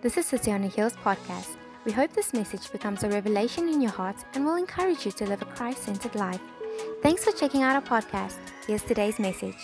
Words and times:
This 0.00 0.16
is 0.16 0.26
City 0.26 0.52
on 0.52 0.62
a 0.62 0.68
Hills 0.68 0.92
podcast. 0.92 1.56
We 1.84 1.90
hope 1.90 2.12
this 2.12 2.32
message 2.32 2.70
becomes 2.70 3.02
a 3.02 3.08
revelation 3.08 3.68
in 3.68 3.80
your 3.80 3.90
heart 3.90 4.14
and 4.32 4.46
will 4.46 4.54
encourage 4.54 5.04
you 5.04 5.10
to 5.10 5.26
live 5.26 5.42
a 5.42 5.44
Christ 5.44 5.82
centered 5.82 6.14
life. 6.14 6.40
Thanks 7.02 7.24
for 7.24 7.32
checking 7.32 7.62
out 7.64 7.74
our 7.74 7.82
podcast. 8.00 8.36
Here's 8.64 8.84
today's 8.84 9.18
message. 9.18 9.56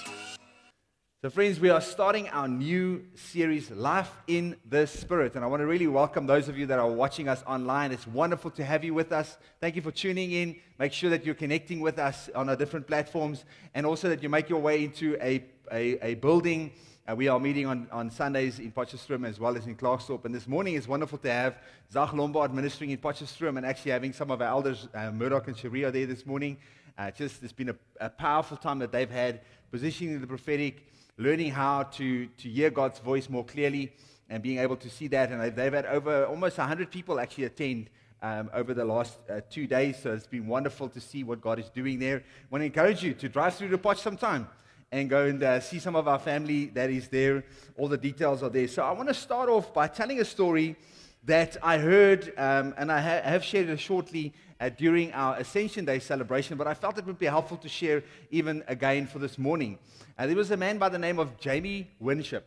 So, 1.22 1.30
friends, 1.30 1.60
we 1.60 1.70
are 1.70 1.80
starting 1.80 2.28
our 2.30 2.48
new 2.48 3.04
series, 3.14 3.70
Life 3.70 4.10
in 4.26 4.56
the 4.68 4.88
Spirit. 4.88 5.36
And 5.36 5.44
I 5.44 5.46
want 5.46 5.60
to 5.60 5.66
really 5.66 5.86
welcome 5.86 6.27
those 6.27 6.48
of 6.48 6.59
you 6.59 6.66
that 6.66 6.80
are 6.80 6.91
watching 6.91 7.29
us 7.29 7.45
online. 7.46 7.93
It's 7.93 8.09
wonderful 8.09 8.51
to 8.51 8.64
have 8.64 8.82
you 8.82 8.93
with 8.93 9.12
us. 9.12 9.39
Thank 9.61 9.77
you 9.77 9.82
for 9.82 9.93
tuning 9.93 10.32
in. 10.32 10.57
Make 10.80 10.93
sure 10.93 11.11
that 11.11 11.25
you're 11.25 11.37
connecting 11.37 11.79
with 11.79 12.01
us 12.01 12.29
on 12.35 12.48
our 12.48 12.57
different 12.57 12.89
platforms 12.89 13.45
and 13.73 13.87
also 13.87 14.09
that 14.09 14.21
you 14.21 14.29
make 14.29 14.48
your 14.48 14.61
way 14.61 14.82
into 14.82 15.16
a, 15.23 15.45
a, 15.71 16.05
a 16.05 16.14
building. 16.14 16.73
Uh, 17.07 17.14
we 17.14 17.29
are 17.29 17.39
meeting 17.39 17.66
on, 17.66 17.86
on 17.93 18.11
Sundays 18.11 18.59
in 18.59 18.73
Potchefstroom 18.73 19.29
as 19.29 19.39
well 19.39 19.59
as 19.59 19.66
in 19.66 19.77
Klerksdorp. 19.77 20.25
And 20.25 20.34
this 20.34 20.48
morning 20.48 20.73
is 20.73 20.89
wonderful 20.89 21.19
to 21.19 21.30
have 21.30 21.59
Zach 21.93 22.14
Lombard 22.14 22.55
ministering 22.55 22.92
in 22.92 22.97
Potchefstroom 22.97 23.59
and 23.59 23.66
actually 23.66 23.91
having 23.91 24.15
some 24.15 24.30
of 24.30 24.41
our 24.41 24.48
elders, 24.48 24.88
uh, 24.95 25.11
Murdoch 25.11 25.47
and 25.47 25.55
Sharia, 25.55 25.91
there 25.91 26.06
this 26.06 26.25
morning. 26.25 26.56
Uh, 26.97 27.11
just 27.11 27.42
it's 27.42 27.52
been 27.52 27.69
a, 27.69 27.77
a 28.01 28.09
powerful 28.09 28.56
time 28.56 28.78
that 28.78 28.91
they've 28.91 29.11
had 29.11 29.42
positioning 29.70 30.19
the 30.19 30.27
prophetic 30.27 30.87
learning 31.19 31.51
how 31.51 31.83
to, 31.83 32.25
to 32.38 32.48
hear 32.48 32.70
God's 32.70 33.01
voice 33.01 33.28
more 33.28 33.45
clearly 33.45 33.92
and 34.30 34.42
being 34.42 34.59
able 34.59 34.77
to 34.77 34.89
see 34.89 35.06
that. 35.09 35.30
And 35.30 35.55
they've 35.55 35.75
had 35.75 35.84
over 35.84 36.25
almost 36.25 36.56
100 36.56 36.91
people 36.91 37.20
actually 37.20 37.45
attend 37.45 37.91
um, 38.23 38.48
over 38.55 38.73
the 38.73 38.84
last 38.86 39.19
uh, 39.28 39.42
two 39.50 39.66
days. 39.66 39.98
So 40.02 40.14
it's 40.14 40.27
been 40.27 40.47
wonderful 40.47 40.89
to 40.89 41.00
see 41.02 41.23
what 41.23 41.42
God 41.42 41.59
is 41.59 41.69
doing 41.69 41.98
there. 41.98 42.16
I 42.16 42.47
want 42.48 42.62
to 42.62 42.66
encourage 42.66 43.02
you 43.02 43.12
to 43.12 43.28
drive 43.28 43.56
through 43.56 43.69
the 43.69 43.77
Potch 43.77 44.00
sometime 44.00 44.48
and 44.95 45.11
go 45.11 45.25
and 45.25 45.43
uh, 45.43 45.59
see 45.59 45.80
some 45.80 45.97
of 45.97 46.07
our 46.07 46.21
family 46.21 46.66
that 46.66 46.89
is 46.89 47.09
there. 47.09 47.43
All 47.77 47.89
the 47.89 47.98
details 47.98 48.45
are 48.45 48.48
there. 48.48 48.69
So 48.69 48.84
I 48.84 48.93
want 48.93 49.09
to 49.09 49.15
start 49.15 49.48
off 49.48 49.75
by 49.75 49.89
telling 49.89 50.20
a 50.20 50.25
story 50.25 50.77
that 51.25 51.57
I 51.65 51.79
heard, 51.79 52.33
um, 52.37 52.75
and 52.79 52.93
I 52.93 53.01
ha- 53.01 53.29
have 53.29 53.43
shared 53.43 53.69
it 53.70 53.80
shortly 53.80 54.33
uh, 54.61 54.69
during 54.69 55.12
our 55.12 55.34
Ascension 55.34 55.84
Day 55.84 55.98
celebration, 55.98 56.56
but 56.56 56.69
I 56.69 56.75
felt 56.75 56.97
it 56.97 57.06
would 57.06 57.19
be 57.19 57.27
helpful 57.27 57.56
to 57.56 57.69
share 57.69 58.05
even 58.31 58.62
again 58.69 59.09
for 59.09 59.19
this 59.19 59.36
morning. 59.36 59.81
Uh, 60.17 60.28
there 60.28 60.36
was 60.36 60.53
a 60.53 60.56
man 60.56 60.78
by 60.78 60.89
the 60.89 60.98
name 60.98 61.19
of 61.19 61.41
Jamie 61.41 61.91
Winship. 61.98 62.47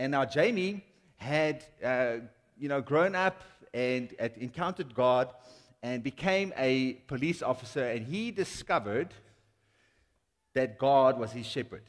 And 0.00 0.10
now 0.10 0.24
Jamie 0.24 0.84
had, 1.14 1.64
uh, 1.84 2.14
you 2.58 2.68
know, 2.68 2.80
grown 2.80 3.14
up 3.14 3.40
and 3.72 4.12
had 4.18 4.36
encountered 4.38 4.96
God 4.96 5.28
and 5.84 6.02
became 6.02 6.52
a 6.56 6.94
police 7.06 7.40
officer, 7.40 7.84
and 7.84 8.04
he 8.04 8.32
discovered 8.32 9.14
that 10.58 10.76
God 10.76 11.20
was 11.20 11.30
his 11.30 11.46
shepherd. 11.46 11.84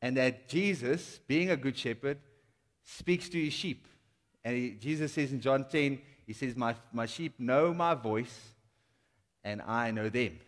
And 0.00 0.16
that 0.16 0.48
Jesus, 0.48 1.20
being 1.28 1.50
a 1.50 1.56
good 1.56 1.76
shepherd, 1.76 2.16
speaks 2.82 3.28
to 3.28 3.44
his 3.44 3.52
sheep. 3.52 3.86
And 4.42 4.56
he, 4.56 4.70
Jesus 4.70 5.12
says 5.12 5.32
in 5.32 5.40
John 5.42 5.66
10, 5.68 5.98
he 6.26 6.32
says, 6.32 6.56
my, 6.56 6.74
my 6.94 7.04
sheep 7.04 7.34
know 7.38 7.74
my 7.74 7.92
voice, 7.92 8.40
and 9.44 9.60
I 9.60 9.90
know 9.90 10.08
them. 10.08 10.38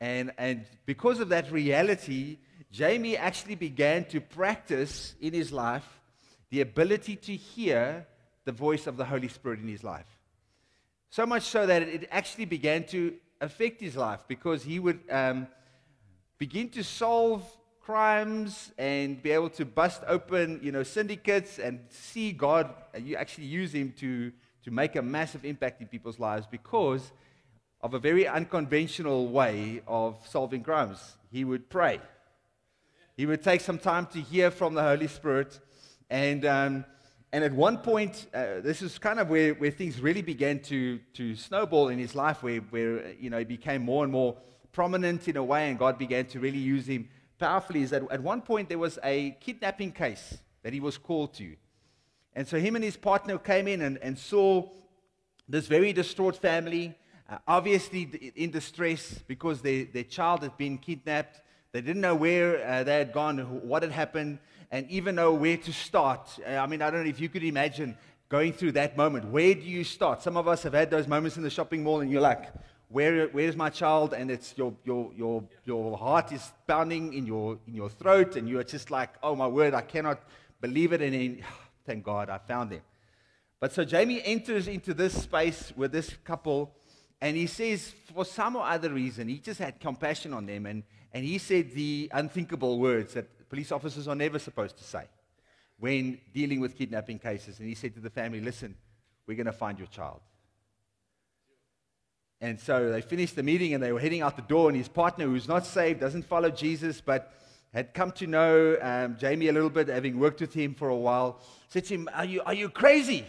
And, 0.00 0.32
and 0.38 0.64
because 0.86 1.20
of 1.20 1.28
that 1.28 1.52
reality, 1.52 2.38
Jamie 2.72 3.18
actually 3.18 3.54
began 3.54 4.06
to 4.06 4.22
practice 4.22 5.14
in 5.20 5.34
his 5.34 5.52
life 5.52 6.00
the 6.48 6.62
ability 6.62 7.16
to 7.16 7.36
hear 7.36 8.06
the 8.46 8.52
voice 8.52 8.86
of 8.86 8.96
the 8.96 9.04
Holy 9.04 9.28
Spirit 9.28 9.60
in 9.60 9.68
his 9.68 9.84
life. 9.84 10.18
So 11.10 11.26
much 11.26 11.42
so 11.42 11.66
that 11.66 11.82
it 11.82 12.08
actually 12.10 12.46
began 12.46 12.84
to 12.86 13.14
affect 13.42 13.82
his 13.82 13.96
life 13.96 14.24
because 14.26 14.62
he 14.64 14.78
would 14.78 15.00
um, 15.10 15.46
begin 16.38 16.68
to 16.70 16.82
solve 16.82 17.44
crimes 17.80 18.72
and 18.78 19.22
be 19.22 19.30
able 19.30 19.50
to 19.50 19.64
bust 19.64 20.02
open, 20.08 20.58
you 20.62 20.72
know, 20.72 20.82
syndicates 20.82 21.58
and 21.58 21.80
see 21.90 22.32
God, 22.32 22.70
you 22.98 23.16
actually 23.16 23.44
use 23.44 23.74
him 23.74 23.92
to, 23.98 24.32
to 24.64 24.70
make 24.70 24.96
a 24.96 25.02
massive 25.02 25.44
impact 25.44 25.80
in 25.80 25.86
people's 25.86 26.18
lives 26.18 26.46
because 26.50 27.12
of 27.82 27.92
a 27.92 27.98
very 27.98 28.26
unconventional 28.26 29.28
way 29.28 29.82
of 29.86 30.16
solving 30.26 30.62
crimes. 30.62 31.16
He 31.30 31.44
would 31.44 31.68
pray. 31.68 32.00
He 33.16 33.26
would 33.26 33.42
take 33.42 33.60
some 33.60 33.78
time 33.78 34.06
to 34.06 34.20
hear 34.20 34.50
from 34.50 34.74
the 34.74 34.82
Holy 34.82 35.06
Spirit. 35.06 35.60
And, 36.08 36.46
um, 36.46 36.84
and 37.32 37.44
at 37.44 37.52
one 37.52 37.78
point, 37.78 38.26
uh, 38.32 38.60
this 38.60 38.80
is 38.80 38.98
kind 38.98 39.20
of 39.20 39.28
where, 39.28 39.52
where 39.54 39.70
things 39.70 40.00
really 40.00 40.22
began 40.22 40.60
to, 40.60 40.98
to 41.12 41.36
snowball 41.36 41.88
in 41.88 41.98
his 41.98 42.14
life, 42.14 42.42
where, 42.42 42.60
where 42.60 43.12
you 43.12 43.28
know, 43.28 43.38
he 43.38 43.44
became 43.44 43.82
more 43.82 44.02
and 44.02 44.12
more 44.12 44.38
prominent 44.74 45.26
in 45.26 45.38
a 45.38 45.44
way, 45.44 45.70
and 45.70 45.78
God 45.78 45.96
began 45.96 46.26
to 46.26 46.40
really 46.40 46.58
use 46.58 46.86
him 46.86 47.08
powerfully. 47.38 47.80
Is 47.80 47.90
that 47.90 48.02
at 48.10 48.22
one 48.22 48.42
point 48.42 48.68
there 48.68 48.78
was 48.78 48.98
a 49.02 49.36
kidnapping 49.40 49.92
case 49.92 50.36
that 50.62 50.74
he 50.74 50.80
was 50.80 50.98
called 50.98 51.32
to. 51.34 51.56
And 52.34 52.46
so 52.46 52.58
him 52.58 52.74
and 52.74 52.84
his 52.84 52.96
partner 52.96 53.38
came 53.38 53.68
in 53.68 53.80
and, 53.80 53.96
and 53.98 54.18
saw 54.18 54.68
this 55.48 55.66
very 55.66 55.92
distraught 55.92 56.36
family 56.36 56.94
uh, 57.28 57.38
obviously 57.48 58.32
in 58.36 58.50
distress 58.50 59.18
because 59.26 59.62
they, 59.62 59.84
their 59.84 60.04
child 60.04 60.42
had 60.42 60.56
been 60.58 60.76
kidnapped. 60.76 61.40
They 61.72 61.80
didn't 61.80 62.02
know 62.02 62.14
where 62.14 62.66
uh, 62.66 62.84
they 62.84 62.98
had 62.98 63.12
gone, 63.12 63.38
what 63.66 63.82
had 63.82 63.92
happened, 63.92 64.38
and 64.70 64.88
even 64.90 65.14
know 65.14 65.32
where 65.32 65.56
to 65.56 65.72
start. 65.72 66.28
Uh, 66.46 66.56
I 66.56 66.66
mean, 66.66 66.82
I 66.82 66.90
don't 66.90 67.04
know 67.04 67.08
if 67.08 67.20
you 67.20 67.28
could 67.28 67.44
imagine 67.44 67.96
going 68.28 68.52
through 68.52 68.72
that 68.72 68.96
moment. 68.96 69.26
Where 69.26 69.54
do 69.54 69.62
you 69.62 69.84
start? 69.84 70.22
Some 70.22 70.36
of 70.36 70.46
us 70.48 70.62
have 70.64 70.74
had 70.74 70.90
those 70.90 71.08
moments 71.08 71.36
in 71.36 71.42
the 71.42 71.50
shopping 71.50 71.82
mall, 71.82 72.00
and 72.00 72.10
you're 72.10 72.20
like, 72.20 72.52
where, 72.94 73.26
where's 73.26 73.56
my 73.56 73.70
child? 73.70 74.14
And 74.14 74.30
it's 74.30 74.54
your, 74.56 74.72
your, 74.84 75.10
your, 75.16 75.42
your 75.64 75.98
heart 75.98 76.30
is 76.30 76.52
pounding 76.64 77.12
in 77.12 77.26
your, 77.26 77.58
in 77.66 77.74
your 77.74 77.88
throat, 77.88 78.36
and 78.36 78.48
you're 78.48 78.62
just 78.62 78.88
like, 78.88 79.10
oh 79.20 79.34
my 79.34 79.48
word, 79.48 79.74
I 79.74 79.80
cannot 79.80 80.20
believe 80.60 80.92
it. 80.92 81.02
And 81.02 81.12
then, 81.12 81.42
thank 81.86 82.04
God, 82.04 82.30
I 82.30 82.38
found 82.38 82.70
him. 82.70 82.82
But 83.58 83.72
so 83.72 83.84
Jamie 83.84 84.22
enters 84.24 84.68
into 84.68 84.94
this 84.94 85.22
space 85.22 85.72
with 85.74 85.90
this 85.90 86.14
couple 86.24 86.72
and 87.20 87.36
he 87.36 87.46
says, 87.46 87.94
for 88.14 88.24
some 88.24 88.54
or 88.56 88.64
other 88.64 88.90
reason, 88.90 89.26
he 89.26 89.38
just 89.38 89.58
had 89.58 89.80
compassion 89.80 90.32
on 90.34 90.46
them. 90.46 90.66
And, 90.66 90.82
and 91.12 91.24
he 91.24 91.38
said 91.38 91.72
the 91.72 92.10
unthinkable 92.12 92.78
words 92.78 93.14
that 93.14 93.48
police 93.48 93.72
officers 93.72 94.06
are 94.06 94.14
never 94.14 94.38
supposed 94.38 94.76
to 94.78 94.84
say 94.84 95.04
when 95.78 96.20
dealing 96.32 96.60
with 96.60 96.76
kidnapping 96.76 97.18
cases. 97.18 97.58
And 97.58 97.68
he 97.68 97.74
said 97.74 97.94
to 97.94 98.00
the 98.00 98.10
family, 98.10 98.40
listen, 98.40 98.76
we're 99.26 99.36
going 99.36 99.46
to 99.46 99.52
find 99.52 99.78
your 99.78 99.88
child. 99.88 100.20
And 102.44 102.60
so 102.60 102.90
they 102.90 103.00
finished 103.00 103.36
the 103.36 103.42
meeting 103.42 103.72
and 103.72 103.82
they 103.82 103.90
were 103.90 103.98
heading 103.98 104.20
out 104.20 104.36
the 104.36 104.42
door. 104.42 104.68
And 104.68 104.76
his 104.76 104.86
partner, 104.86 105.24
who's 105.24 105.48
not 105.48 105.64
saved, 105.64 106.00
doesn't 106.00 106.26
follow 106.26 106.50
Jesus, 106.50 107.00
but 107.00 107.32
had 107.72 107.94
come 107.94 108.12
to 108.12 108.26
know 108.26 108.76
um, 108.82 109.16
Jamie 109.18 109.48
a 109.48 109.52
little 109.52 109.70
bit, 109.70 109.88
having 109.88 110.20
worked 110.20 110.42
with 110.42 110.52
him 110.52 110.74
for 110.74 110.90
a 110.90 110.94
while, 110.94 111.40
said 111.68 111.86
to 111.86 111.94
him, 111.94 112.06
Are 112.12 112.26
you, 112.26 112.42
are 112.44 112.52
you 112.52 112.68
crazy? 112.68 113.24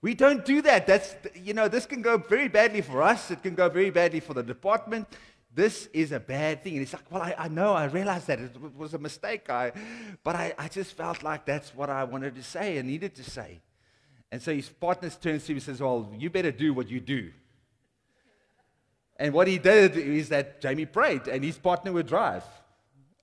We 0.00 0.14
don't 0.14 0.44
do 0.44 0.62
that. 0.62 0.86
That's, 0.86 1.16
you 1.34 1.54
know, 1.54 1.66
this 1.66 1.86
can 1.86 2.02
go 2.02 2.18
very 2.18 2.46
badly 2.46 2.82
for 2.82 3.02
us. 3.02 3.32
It 3.32 3.42
can 3.42 3.56
go 3.56 3.68
very 3.68 3.90
badly 3.90 4.20
for 4.20 4.32
the 4.32 4.44
department. 4.44 5.08
This 5.52 5.88
is 5.92 6.12
a 6.12 6.20
bad 6.20 6.62
thing. 6.62 6.74
And 6.74 6.82
he's 6.82 6.92
like, 6.92 7.10
well, 7.10 7.22
I, 7.22 7.34
I 7.36 7.48
know, 7.48 7.72
I 7.72 7.86
realized 7.86 8.28
that 8.28 8.38
it 8.38 8.56
was 8.76 8.94
a 8.94 8.98
mistake. 8.98 9.50
I, 9.50 9.72
but 10.22 10.36
I, 10.36 10.54
I 10.56 10.68
just 10.68 10.96
felt 10.96 11.24
like 11.24 11.46
that's 11.46 11.74
what 11.74 11.90
I 11.90 12.04
wanted 12.04 12.36
to 12.36 12.44
say 12.44 12.78
and 12.78 12.86
needed 12.86 13.16
to 13.16 13.24
say. 13.24 13.60
And 14.30 14.40
so 14.40 14.54
his 14.54 14.68
partner 14.68 15.10
turns 15.10 15.46
to 15.46 15.52
him 15.52 15.56
and 15.56 15.62
says, 15.64 15.80
well, 15.80 16.14
you 16.16 16.30
better 16.30 16.52
do 16.52 16.72
what 16.72 16.88
you 16.88 17.00
do. 17.00 17.32
And 19.18 19.32
what 19.32 19.48
he 19.48 19.58
did 19.58 19.96
is 19.96 20.28
that 20.28 20.60
Jamie 20.60 20.86
prayed 20.86 21.26
and 21.26 21.42
his 21.42 21.58
partner 21.58 21.92
would 21.92 22.06
drive. 22.06 22.44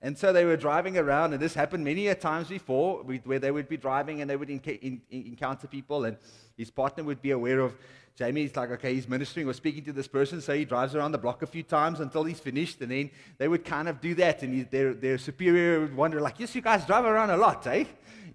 And 0.02 0.18
so 0.18 0.34
they 0.34 0.44
were 0.44 0.58
driving 0.58 0.98
around, 0.98 1.32
and 1.32 1.40
this 1.40 1.54
happened 1.54 1.82
many 1.82 2.08
a 2.08 2.14
times 2.14 2.48
before, 2.48 3.02
where 3.24 3.38
they 3.38 3.50
would 3.50 3.70
be 3.70 3.78
driving 3.78 4.20
and 4.20 4.28
they 4.28 4.36
would 4.36 4.50
encounter 4.50 5.66
people, 5.66 6.04
and 6.04 6.18
his 6.58 6.70
partner 6.70 7.02
would 7.04 7.22
be 7.22 7.30
aware 7.30 7.60
of 7.60 7.74
Jamie. 8.14 8.42
He's 8.42 8.54
like, 8.54 8.70
okay, 8.72 8.92
he's 8.92 9.08
ministering 9.08 9.48
or 9.48 9.54
speaking 9.54 9.82
to 9.84 9.94
this 9.94 10.06
person, 10.06 10.42
so 10.42 10.54
he 10.54 10.66
drives 10.66 10.94
around 10.94 11.12
the 11.12 11.18
block 11.18 11.40
a 11.40 11.46
few 11.46 11.62
times 11.62 12.00
until 12.00 12.22
he's 12.24 12.38
finished, 12.38 12.82
and 12.82 12.90
then 12.90 13.10
they 13.38 13.48
would 13.48 13.64
kind 13.64 13.88
of 13.88 14.02
do 14.02 14.14
that, 14.16 14.42
and 14.42 14.52
he, 14.52 14.62
their, 14.64 14.92
their 14.92 15.16
superior 15.16 15.80
would 15.80 15.96
wonder, 15.96 16.20
like, 16.20 16.38
yes, 16.38 16.54
you 16.54 16.60
guys 16.60 16.84
drive 16.84 17.06
around 17.06 17.30
a 17.30 17.36
lot, 17.38 17.66
eh? 17.66 17.84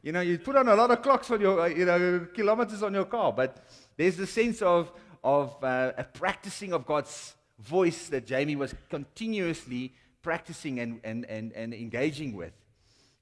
You 0.01 0.11
know, 0.11 0.21
you 0.21 0.39
put 0.39 0.55
on 0.55 0.69
a 0.69 0.75
lot 0.75 0.89
of 0.89 1.03
clocks 1.03 1.29
on 1.29 1.39
your, 1.39 1.67
you 1.67 1.85
know, 1.85 2.25
kilometers 2.33 2.81
on 2.81 2.95
your 2.95 3.05
car, 3.05 3.31
but 3.31 3.63
there's 3.95 4.17
the 4.17 4.25
sense 4.25 4.63
of, 4.63 4.91
of 5.23 5.63
uh, 5.63 5.91
a 5.95 6.03
practicing 6.03 6.73
of 6.73 6.87
God's 6.87 7.35
voice 7.59 8.07
that 8.09 8.25
Jamie 8.25 8.55
was 8.55 8.73
continuously 8.89 9.93
practicing 10.21 10.79
and, 10.79 10.99
and, 11.03 11.25
and, 11.25 11.51
and 11.53 11.73
engaging 11.73 12.35
with. 12.35 12.53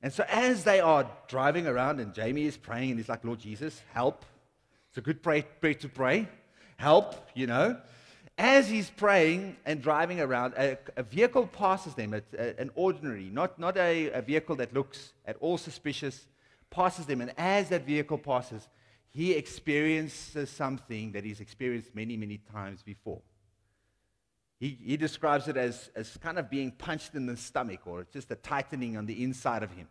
And 0.02 0.14
so 0.14 0.24
as 0.30 0.64
they 0.64 0.80
are 0.80 1.10
driving 1.28 1.68
around, 1.68 2.00
and 2.00 2.14
Jamie 2.14 2.46
is 2.46 2.58
praying, 2.58 2.92
and 2.92 3.00
he's 3.00 3.10
like, 3.10 3.26
Lord 3.26 3.40
Jesus, 3.40 3.82
help. 3.94 4.26
It's 4.90 4.98
a 4.98 5.02
good 5.02 5.24
prayer, 5.24 5.44
to 5.62 5.90
pray. 5.90 6.28
Help, 6.78 7.16
you 7.34 7.48
know. 7.48 7.78
As 8.38 8.70
he's 8.70 8.92
praying 8.92 9.58
and 9.66 9.82
driving 9.82 10.22
around, 10.22 10.54
a, 10.56 10.78
a 10.96 11.02
vehicle 11.02 11.48
passes 11.48 11.96
them, 11.96 12.14
a, 12.14 12.22
a, 12.38 12.60
an 12.60 12.70
ordinary, 12.76 13.30
not, 13.32 13.58
not 13.58 13.76
a, 13.78 14.12
a 14.12 14.22
vehicle 14.22 14.56
that 14.58 14.74
looks 14.74 15.14
at 15.26 15.36
all 15.40 15.58
suspicious, 15.58 16.28
passes 16.70 17.08
them. 17.08 17.22
And 17.22 17.34
as 17.38 17.70
that 17.70 17.86
vehicle 17.86 18.20
passes, 18.20 18.68
he 19.10 19.34
experiences 19.34 20.52
something 20.52 21.14
that 21.14 21.24
he's 21.24 21.40
experienced 21.40 21.96
many, 21.96 22.16
many 22.16 22.40
times 22.54 22.84
before. 22.84 23.22
He, 24.60 24.78
he 24.84 24.98
describes 24.98 25.48
it 25.48 25.56
as, 25.56 25.90
as 25.96 26.18
kind 26.18 26.40
of 26.40 26.50
being 26.50 26.72
punched 26.72 27.14
in 27.14 27.26
the 27.26 27.38
stomach 27.38 27.82
or 27.86 28.08
just 28.12 28.32
a 28.32 28.36
tightening 28.36 28.98
on 28.98 29.06
the 29.06 29.24
inside 29.24 29.62
of 29.64 29.72
him. 29.72 29.88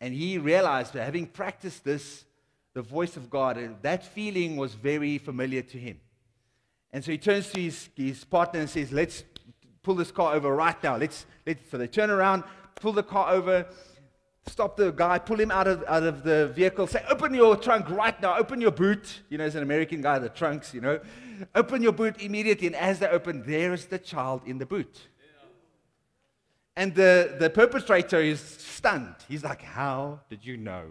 And 0.00 0.12
he 0.14 0.38
realized 0.38 0.94
that 0.94 1.04
having 1.04 1.26
practiced 1.26 1.84
this 1.84 2.24
the 2.72 2.82
voice 2.82 3.16
of 3.16 3.28
God, 3.30 3.58
uh, 3.58 3.68
that 3.82 4.04
feeling 4.04 4.56
was 4.56 4.74
very 4.74 5.18
familiar 5.18 5.62
to 5.62 5.78
him. 5.78 6.00
And 6.92 7.04
so 7.04 7.12
he 7.12 7.18
turns 7.18 7.50
to 7.50 7.60
his, 7.60 7.88
his 7.96 8.24
partner 8.24 8.60
and 8.60 8.70
says, 8.70 8.92
Let's 8.92 9.24
pull 9.82 9.94
this 9.94 10.10
car 10.10 10.34
over 10.34 10.54
right 10.54 10.80
now. 10.82 10.96
Let's, 10.96 11.26
let's, 11.46 11.68
so 11.70 11.78
they 11.78 11.86
turn 11.86 12.10
around, 12.10 12.44
pull 12.76 12.92
the 12.92 13.02
car 13.02 13.32
over, 13.32 13.66
stop 14.46 14.76
the 14.76 14.90
guy, 14.90 15.18
pull 15.18 15.38
him 15.38 15.50
out 15.50 15.66
of, 15.66 15.84
out 15.86 16.02
of 16.02 16.22
the 16.22 16.48
vehicle, 16.48 16.86
say, 16.86 17.04
Open 17.08 17.34
your 17.34 17.56
trunk 17.56 17.88
right 17.90 18.20
now, 18.20 18.36
open 18.36 18.60
your 18.60 18.70
boot. 18.70 19.20
You 19.28 19.38
know, 19.38 19.44
as 19.44 19.54
an 19.54 19.62
American 19.62 20.00
guy, 20.00 20.18
the 20.18 20.28
trunks, 20.28 20.74
you 20.74 20.80
know. 20.80 21.00
Open 21.54 21.82
your 21.82 21.92
boot 21.92 22.20
immediately. 22.20 22.66
And 22.66 22.76
as 22.76 22.98
they 22.98 23.08
open, 23.08 23.44
there 23.46 23.72
is 23.72 23.86
the 23.86 23.98
child 23.98 24.42
in 24.46 24.58
the 24.58 24.66
boot. 24.66 25.08
And 26.76 26.94
the, 26.94 27.36
the 27.38 27.50
perpetrator 27.50 28.20
is 28.20 28.40
stunned. 28.40 29.16
He's 29.28 29.44
like, 29.44 29.62
How 29.62 30.20
did 30.28 30.44
you 30.44 30.56
know? 30.56 30.84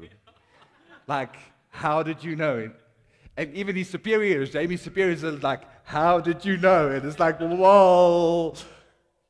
Like, 1.07 1.35
how 1.69 2.03
did 2.03 2.23
you 2.23 2.35
know? 2.35 2.71
And 3.37 3.53
even 3.55 3.75
his 3.75 3.89
superiors, 3.89 4.51
Jamie's 4.51 4.81
superiors, 4.81 5.23
are 5.23 5.31
like, 5.31 5.61
How 5.83 6.19
did 6.19 6.45
you 6.45 6.57
know? 6.57 6.89
And 6.89 7.05
it's 7.05 7.19
like, 7.19 7.39
Whoa. 7.39 8.53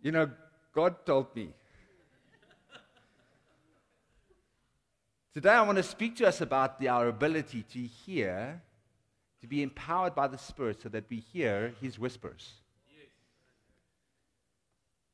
You 0.01 0.11
know, 0.11 0.29
God 0.73 1.05
told 1.05 1.35
me. 1.35 1.53
Today, 5.39 5.51
I 5.51 5.61
want 5.61 5.77
to 5.77 5.83
speak 5.83 6.17
to 6.17 6.27
us 6.27 6.41
about 6.41 6.81
the, 6.81 6.89
our 6.89 7.07
ability 7.07 7.63
to 7.71 7.79
hear, 7.79 8.61
to 9.39 9.47
be 9.47 9.63
empowered 9.63 10.13
by 10.13 10.27
the 10.27 10.37
Spirit 10.37 10.81
so 10.81 10.89
that 10.89 11.05
we 11.09 11.23
hear 11.31 11.73
His 11.79 11.97
whispers. 11.97 12.55
Yes. 12.91 13.07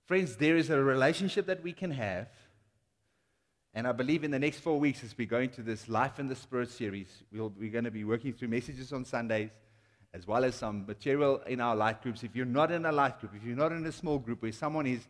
Friends, 0.08 0.36
there 0.38 0.58
is 0.58 0.72
a 0.72 0.82
relationship 0.82 1.46
that 1.46 1.62
we 1.62 1.74
can 1.74 1.92
have. 1.92 2.28
And 3.76 3.88
I 3.88 3.92
believe 3.92 4.24
in 4.24 4.32
the 4.32 4.40
next 4.40 4.62
four 4.62 4.80
weeks, 4.80 5.04
as 5.04 5.16
we 5.16 5.28
go 5.28 5.38
into 5.42 5.62
this 5.62 5.88
Life 5.88 6.18
in 6.18 6.28
the 6.28 6.36
Spirit 6.36 6.72
series, 6.72 7.22
we'll, 7.32 7.54
we're 7.56 7.70
going 7.70 7.84
to 7.84 7.92
be 7.92 8.04
working 8.04 8.34
through 8.34 8.48
messages 8.48 8.92
on 8.94 9.06
Sundays, 9.06 9.52
as 10.12 10.26
well 10.26 10.44
as 10.44 10.56
some 10.56 10.88
material 10.88 11.40
in 11.46 11.62
our 11.62 11.76
life 11.76 12.02
groups. 12.02 12.24
If 12.24 12.36
you're 12.36 12.48
not 12.48 12.72
in 12.72 12.88
a 12.88 12.92
life 12.92 13.20
group, 13.20 13.34
if 13.36 13.44
you're 13.44 13.56
not 13.56 13.74
in 13.74 13.86
a 13.86 13.92
small 13.92 14.18
group 14.18 14.42
where 14.42 14.52
someone 14.52 14.88
is 14.88 15.06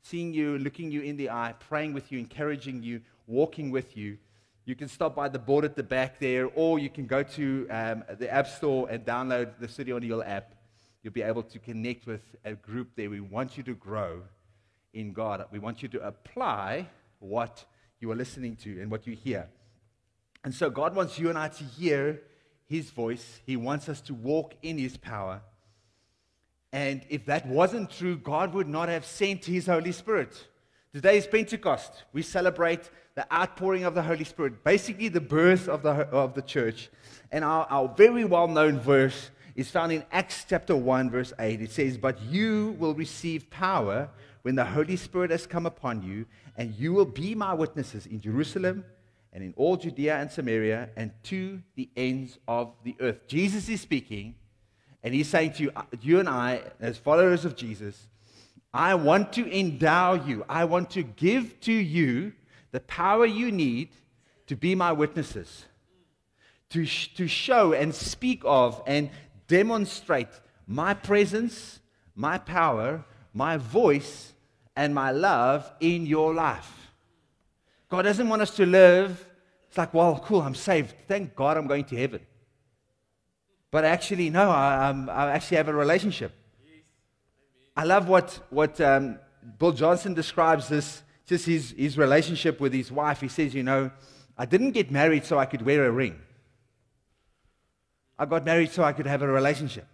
seeing 0.00 0.32
you, 0.32 0.58
looking 0.58 0.92
you 0.92 1.00
in 1.00 1.16
the 1.16 1.28
eye, 1.28 1.54
praying 1.58 1.92
with 1.92 2.12
you, 2.12 2.20
encouraging 2.20 2.84
you, 2.84 3.00
walking 3.26 3.72
with 3.72 3.96
you, 3.96 4.16
you 4.70 4.76
can 4.76 4.86
stop 4.86 5.16
by 5.16 5.28
the 5.28 5.38
board 5.38 5.64
at 5.64 5.74
the 5.74 5.82
back 5.82 6.20
there, 6.20 6.46
or 6.54 6.78
you 6.78 6.88
can 6.88 7.04
go 7.04 7.24
to 7.24 7.66
um, 7.70 8.04
the 8.20 8.32
App 8.32 8.46
Store 8.46 8.88
and 8.88 9.04
download 9.04 9.58
the 9.58 9.66
City 9.66 9.90
on 9.90 10.00
Hill 10.00 10.22
app. 10.24 10.54
You'll 11.02 11.12
be 11.12 11.22
able 11.22 11.42
to 11.42 11.58
connect 11.58 12.06
with 12.06 12.22
a 12.44 12.54
group 12.54 12.90
there. 12.94 13.10
We 13.10 13.18
want 13.18 13.56
you 13.56 13.64
to 13.64 13.74
grow 13.74 14.22
in 14.94 15.12
God. 15.12 15.44
We 15.50 15.58
want 15.58 15.82
you 15.82 15.88
to 15.88 16.06
apply 16.06 16.86
what 17.18 17.64
you 17.98 18.12
are 18.12 18.14
listening 18.14 18.54
to 18.62 18.80
and 18.80 18.92
what 18.92 19.08
you 19.08 19.16
hear. 19.16 19.48
And 20.44 20.54
so, 20.54 20.70
God 20.70 20.94
wants 20.94 21.18
you 21.18 21.30
and 21.30 21.36
I 21.36 21.48
to 21.48 21.64
hear 21.64 22.22
His 22.68 22.90
voice. 22.90 23.40
He 23.44 23.56
wants 23.56 23.88
us 23.88 24.00
to 24.02 24.14
walk 24.14 24.54
in 24.62 24.78
His 24.78 24.96
power. 24.96 25.42
And 26.72 27.02
if 27.08 27.26
that 27.26 27.44
wasn't 27.44 27.90
true, 27.90 28.16
God 28.16 28.54
would 28.54 28.68
not 28.68 28.88
have 28.88 29.04
sent 29.04 29.46
His 29.46 29.66
Holy 29.66 29.90
Spirit. 29.90 30.46
Today 30.92 31.18
is 31.18 31.26
Pentecost. 31.28 32.02
We 32.12 32.22
celebrate 32.22 32.90
the 33.14 33.32
outpouring 33.32 33.84
of 33.84 33.94
the 33.94 34.02
Holy 34.02 34.24
Spirit, 34.24 34.64
basically 34.64 35.06
the 35.06 35.20
birth 35.20 35.68
of 35.68 35.84
the, 35.84 35.90
of 35.90 36.34
the 36.34 36.42
church. 36.42 36.90
And 37.30 37.44
our, 37.44 37.64
our 37.70 37.94
very 37.96 38.24
well 38.24 38.48
known 38.48 38.80
verse 38.80 39.30
is 39.54 39.70
found 39.70 39.92
in 39.92 40.04
Acts 40.10 40.44
chapter 40.48 40.74
1, 40.74 41.08
verse 41.08 41.32
8. 41.38 41.62
It 41.62 41.70
says, 41.70 41.96
But 41.96 42.20
you 42.22 42.74
will 42.80 42.94
receive 42.94 43.48
power 43.50 44.08
when 44.42 44.56
the 44.56 44.64
Holy 44.64 44.96
Spirit 44.96 45.30
has 45.30 45.46
come 45.46 45.64
upon 45.64 46.02
you, 46.02 46.26
and 46.56 46.74
you 46.74 46.92
will 46.92 47.04
be 47.04 47.36
my 47.36 47.54
witnesses 47.54 48.06
in 48.06 48.20
Jerusalem 48.20 48.84
and 49.32 49.44
in 49.44 49.54
all 49.56 49.76
Judea 49.76 50.18
and 50.18 50.28
Samaria 50.28 50.90
and 50.96 51.12
to 51.24 51.62
the 51.76 51.88
ends 51.96 52.36
of 52.48 52.74
the 52.82 52.96
earth. 52.98 53.28
Jesus 53.28 53.68
is 53.68 53.80
speaking, 53.80 54.34
and 55.04 55.14
he's 55.14 55.28
saying 55.28 55.52
to 55.52 55.62
you, 55.62 55.70
uh, 55.76 55.82
you 56.02 56.18
and 56.18 56.28
I, 56.28 56.62
as 56.80 56.98
followers 56.98 57.44
of 57.44 57.54
Jesus, 57.54 58.08
I 58.72 58.94
want 58.94 59.32
to 59.34 59.58
endow 59.58 60.14
you, 60.14 60.44
I 60.48 60.64
want 60.64 60.90
to 60.90 61.02
give 61.02 61.60
to 61.60 61.72
you 61.72 62.32
the 62.70 62.80
power 62.80 63.26
you 63.26 63.50
need 63.50 63.88
to 64.46 64.56
be 64.56 64.74
my 64.74 64.92
witnesses, 64.92 65.64
to, 66.70 66.84
sh- 66.84 67.14
to 67.14 67.26
show 67.26 67.72
and 67.72 67.94
speak 67.94 68.42
of 68.44 68.80
and 68.86 69.10
demonstrate 69.48 70.28
my 70.66 70.94
presence, 70.94 71.80
my 72.14 72.38
power, 72.38 73.04
my 73.34 73.56
voice, 73.56 74.32
and 74.76 74.94
my 74.94 75.10
love 75.10 75.70
in 75.80 76.06
your 76.06 76.32
life. 76.32 76.92
God 77.88 78.02
doesn't 78.02 78.28
want 78.28 78.40
us 78.42 78.54
to 78.56 78.66
live, 78.66 79.26
it's 79.68 79.78
like, 79.78 79.94
well, 79.94 80.18
cool, 80.24 80.42
I'm 80.42 80.54
saved. 80.54 80.94
Thank 81.06 81.36
God 81.36 81.56
I'm 81.56 81.68
going 81.68 81.84
to 81.84 81.96
heaven. 81.96 82.20
But 83.70 83.84
actually, 83.84 84.30
no, 84.30 84.50
I, 84.50 84.90
I 85.08 85.30
actually 85.30 85.58
have 85.58 85.68
a 85.68 85.74
relationship. 85.74 86.32
I 87.76 87.84
love 87.84 88.08
what, 88.08 88.38
what 88.50 88.80
um, 88.80 89.18
Bill 89.58 89.72
Johnson 89.72 90.14
describes 90.14 90.68
this 90.68 91.02
just 91.26 91.46
his, 91.46 91.70
his 91.76 91.96
relationship 91.96 92.60
with 92.60 92.72
his 92.72 92.90
wife. 92.90 93.20
He 93.20 93.28
says, 93.28 93.54
You 93.54 93.62
know, 93.62 93.90
I 94.36 94.46
didn't 94.46 94.72
get 94.72 94.90
married 94.90 95.24
so 95.24 95.38
I 95.38 95.46
could 95.46 95.62
wear 95.62 95.86
a 95.86 95.90
ring. 95.90 96.18
I 98.18 98.26
got 98.26 98.44
married 98.44 98.70
so 98.70 98.82
I 98.82 98.92
could 98.92 99.06
have 99.06 99.22
a 99.22 99.28
relationship. 99.28 99.86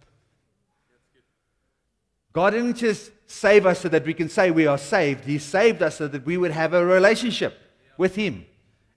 God 2.33 2.51
didn't 2.51 2.75
just 2.75 3.11
save 3.25 3.65
us 3.65 3.79
so 3.81 3.89
that 3.89 4.05
we 4.05 4.13
can 4.13 4.29
say 4.29 4.51
we 4.51 4.67
are 4.67 4.77
saved. 4.77 5.25
He 5.25 5.37
saved 5.37 5.81
us 5.81 5.95
so 5.95 6.07
that 6.07 6.25
we 6.25 6.37
would 6.37 6.51
have 6.51 6.73
a 6.73 6.85
relationship 6.85 7.57
with 7.97 8.15
Him, 8.15 8.45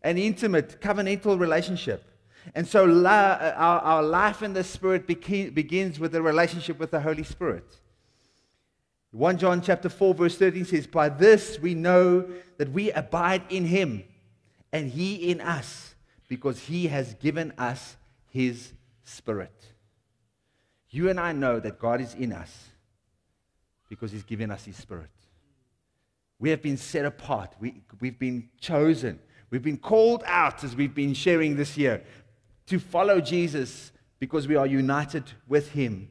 an 0.03 0.19
intimate, 0.19 0.81
covenantal 0.81 1.39
relationship. 1.39 2.05
And 2.55 2.67
so 2.67 3.07
our, 3.07 3.81
our 3.81 4.03
life 4.03 4.43
in 4.43 4.53
the 4.53 4.65
Spirit 4.65 5.07
begins 5.07 6.01
with 6.01 6.15
a 6.15 6.23
relationship 6.23 6.79
with 6.79 6.91
the 6.91 7.01
Holy 7.01 7.23
Spirit. 7.23 7.65
1 9.13 9.39
John 9.39 9.61
chapter 9.61 9.89
4 9.89 10.15
verse 10.15 10.37
13 10.37 10.65
says, 10.65 10.87
By 10.87 11.09
this 11.09 11.59
we 11.59 11.75
know 11.75 12.29
that 12.59 12.71
we 12.71 12.93
abide 12.93 13.43
in 13.49 13.65
him 13.65 14.05
and 14.73 14.91
he 14.91 15.31
in 15.31 15.41
us 15.41 15.95
because 16.29 16.61
he 16.61 16.87
has 16.87 17.15
given 17.15 17.53
us 17.59 17.97
his 18.29 18.73
spirit. 19.03 19.53
You 20.91 21.11
and 21.11 21.19
I 21.19 21.33
know 21.33 21.59
that 21.61 21.79
God 21.79 22.01
is 22.01 22.15
in 22.15 22.33
us 22.33 22.69
because 23.89 24.13
he's 24.13 24.23
given 24.23 24.51
us 24.51 24.65
his 24.65 24.77
spirit. 24.77 25.11
We 26.39 26.51
have 26.51 26.63
been 26.63 26.77
set 26.77 27.05
apart. 27.05 27.55
We, 27.61 27.83
we've 28.01 28.19
been 28.19 28.49
chosen. 28.61 29.19
We've 29.51 29.63
been 29.63 29.77
called 29.77 30.23
out 30.27 30.63
as 30.65 30.77
we've 30.77 30.95
been 30.95 31.15
sharing 31.15 31.57
this 31.57 31.77
year 31.77 32.03
to 32.67 32.79
follow 32.79 33.21
Jesus 33.21 33.91
because 34.21 34.47
we 34.47 34.55
are 34.55 34.67
united 34.67 35.25
with 35.49 35.73
him. 35.73 36.11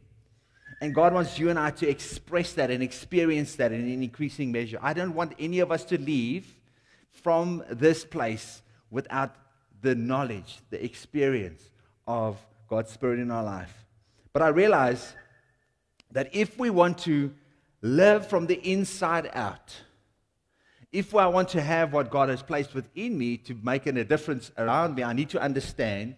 And 0.81 0.95
God 0.95 1.13
wants 1.13 1.37
you 1.37 1.49
and 1.49 1.59
I 1.59 1.71
to 1.71 1.89
express 1.89 2.53
that 2.53 2.71
and 2.71 2.81
experience 2.81 3.55
that 3.55 3.71
in 3.71 3.81
an 3.81 4.03
increasing 4.03 4.51
measure. 4.51 4.79
I 4.81 4.93
don't 4.93 5.13
want 5.13 5.33
any 5.37 5.59
of 5.59 5.71
us 5.71 5.83
to 5.85 5.99
leave 5.99 6.55
from 7.11 7.63
this 7.69 8.05
place 8.05 8.61
without 8.89 9.35
the 9.81 9.93
knowledge, 9.95 10.59
the 10.69 10.83
experience 10.83 11.61
of 12.07 12.37
God's 12.69 12.91
Spirit 12.91 13.19
in 13.19 13.29
our 13.29 13.43
life. 13.43 13.73
But 14.31 14.41
I 14.41 14.49
realize 14.49 15.15
that 16.11 16.33
if 16.33 16.57
we 16.57 16.69
want 16.69 16.97
to 16.99 17.33
live 17.81 18.27
from 18.27 18.47
the 18.47 18.55
inside 18.55 19.29
out, 19.33 19.75
if 20.91 21.13
I 21.13 21.27
want 21.27 21.49
to 21.49 21.61
have 21.61 21.93
what 21.93 22.09
God 22.09 22.29
has 22.29 22.41
placed 22.41 22.73
within 22.73 23.17
me 23.17 23.37
to 23.37 23.55
make 23.61 23.85
a 23.85 24.03
difference 24.03 24.51
around 24.57 24.95
me, 24.95 25.03
I 25.03 25.13
need 25.13 25.29
to 25.31 25.41
understand 25.41 26.15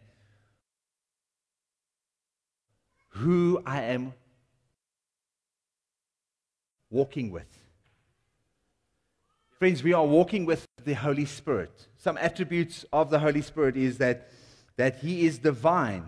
who 3.09 3.61
I 3.65 3.81
am 3.81 4.13
walking 6.91 7.31
with. 7.31 7.47
Friends, 9.57 9.81
we 9.83 9.93
are 9.93 10.05
walking 10.05 10.45
with 10.45 10.65
the 10.83 10.93
Holy 10.93 11.25
Spirit. 11.25 11.87
Some 11.97 12.17
attributes 12.17 12.85
of 12.91 13.09
the 13.09 13.19
Holy 13.19 13.41
Spirit 13.41 13.77
is 13.77 13.97
that, 13.99 14.29
that 14.75 14.97
He 14.97 15.25
is 15.25 15.39
divine. 15.39 16.05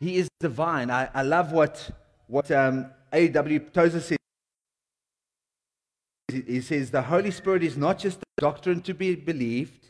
He 0.00 0.16
is 0.16 0.28
divine. 0.40 0.90
I, 0.90 1.08
I 1.14 1.22
love 1.22 1.52
what, 1.52 1.90
what 2.26 2.50
um, 2.50 2.90
A.W. 3.12 3.58
Tozer 3.58 4.00
says. 4.00 4.18
He 6.30 6.60
says, 6.60 6.90
The 6.90 7.02
Holy 7.02 7.30
Spirit 7.30 7.62
is 7.62 7.76
not 7.76 7.98
just 7.98 8.18
a 8.18 8.40
doctrine 8.40 8.80
to 8.82 8.94
be 8.94 9.14
believed, 9.14 9.88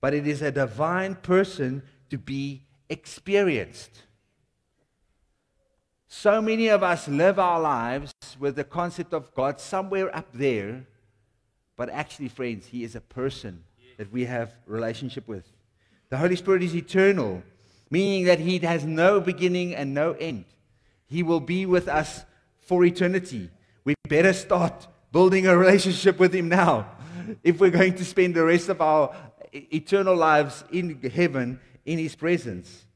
but 0.00 0.14
it 0.14 0.26
is 0.26 0.42
a 0.42 0.50
divine 0.50 1.16
person 1.16 1.82
to 2.10 2.18
be 2.18 2.62
experienced. 2.88 4.04
So 6.10 6.40
many 6.40 6.68
of 6.68 6.82
us 6.82 7.06
live 7.06 7.38
our 7.38 7.60
lives 7.60 8.12
with 8.40 8.56
the 8.56 8.64
concept 8.64 9.12
of 9.12 9.32
God 9.34 9.60
somewhere 9.60 10.14
up 10.16 10.26
there, 10.32 10.86
but 11.76 11.90
actually, 11.90 12.28
friends, 12.28 12.66
He 12.66 12.82
is 12.82 12.96
a 12.96 13.00
person 13.02 13.62
that 13.98 14.10
we 14.10 14.24
have 14.24 14.54
relationship 14.66 15.28
with. 15.28 15.44
The 16.08 16.16
Holy 16.16 16.36
Spirit 16.36 16.62
is 16.62 16.74
eternal, 16.74 17.42
meaning 17.90 18.24
that 18.24 18.38
He 18.38 18.58
has 18.60 18.86
no 18.86 19.20
beginning 19.20 19.74
and 19.74 19.92
no 19.92 20.12
end. 20.12 20.46
He 21.06 21.22
will 21.22 21.40
be 21.40 21.66
with 21.66 21.88
us 21.88 22.24
for 22.62 22.82
eternity. 22.86 23.50
We 23.84 23.94
better 24.08 24.32
start 24.32 24.88
building 25.12 25.46
a 25.46 25.56
relationship 25.56 26.18
with 26.18 26.34
Him 26.34 26.48
now. 26.48 26.86
If 27.44 27.60
we're 27.60 27.70
going 27.70 27.94
to 27.96 28.04
spend 28.06 28.34
the 28.34 28.44
rest 28.44 28.70
of 28.70 28.80
our 28.80 29.14
eternal 29.52 30.16
lives 30.16 30.64
in 30.72 30.98
heaven, 31.02 31.60
in 31.84 31.98
His 31.98 32.16
presence. 32.16 32.86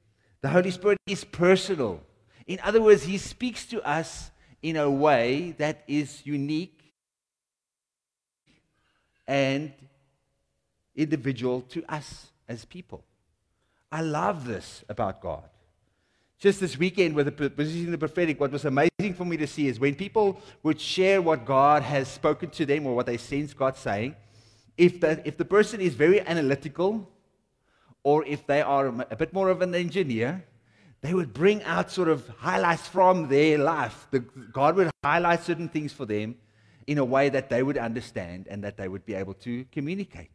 The 0.40 0.48
Holy 0.48 0.70
Spirit 0.70 0.96
is 1.06 1.24
personal. 1.24 2.00
In 2.52 2.60
other 2.62 2.82
words, 2.82 3.04
He 3.04 3.16
speaks 3.16 3.64
to 3.68 3.80
us 3.82 4.30
in 4.60 4.76
a 4.76 4.90
way 4.90 5.54
that 5.56 5.84
is 5.88 6.20
unique 6.26 6.78
and 9.26 9.72
individual 10.94 11.62
to 11.62 11.82
us 11.88 12.26
as 12.46 12.66
people. 12.66 13.04
I 13.90 14.02
love 14.02 14.46
this 14.46 14.84
about 14.90 15.22
God. 15.22 15.48
Just 16.38 16.60
this 16.60 16.76
weekend 16.76 17.14
with 17.14 17.34
the 17.34 17.48
position 17.48 17.86
of 17.86 17.92
the 17.92 17.96
prophetic, 17.96 18.38
what 18.38 18.52
was 18.52 18.66
amazing 18.66 19.14
for 19.16 19.24
me 19.24 19.38
to 19.38 19.46
see 19.46 19.66
is 19.68 19.80
when 19.80 19.94
people 19.94 20.38
would 20.62 20.78
share 20.78 21.22
what 21.22 21.46
God 21.46 21.82
has 21.82 22.06
spoken 22.06 22.50
to 22.50 22.66
them 22.66 22.86
or 22.86 22.94
what 22.94 23.06
they 23.06 23.16
sense 23.16 23.54
God 23.54 23.78
saying, 23.78 24.14
if 24.76 25.00
the, 25.00 25.26
if 25.26 25.38
the 25.38 25.46
person 25.46 25.80
is 25.80 25.94
very 25.94 26.20
analytical 26.20 27.08
or 28.02 28.26
if 28.26 28.46
they 28.46 28.60
are 28.60 28.88
a 29.10 29.16
bit 29.16 29.32
more 29.32 29.48
of 29.48 29.62
an 29.62 29.74
engineer, 29.74 30.44
they 31.02 31.14
would 31.14 31.34
bring 31.34 31.62
out 31.64 31.90
sort 31.90 32.08
of 32.08 32.26
highlights 32.38 32.86
from 32.86 33.28
their 33.28 33.58
life. 33.58 34.06
The, 34.12 34.20
God 34.20 34.76
would 34.76 34.90
highlight 35.04 35.42
certain 35.42 35.68
things 35.68 35.92
for 35.92 36.06
them 36.06 36.36
in 36.86 36.98
a 36.98 37.04
way 37.04 37.28
that 37.28 37.50
they 37.50 37.62
would 37.62 37.76
understand 37.76 38.46
and 38.48 38.62
that 38.64 38.76
they 38.76 38.88
would 38.88 39.04
be 39.04 39.14
able 39.14 39.34
to 39.34 39.64
communicate. 39.72 40.30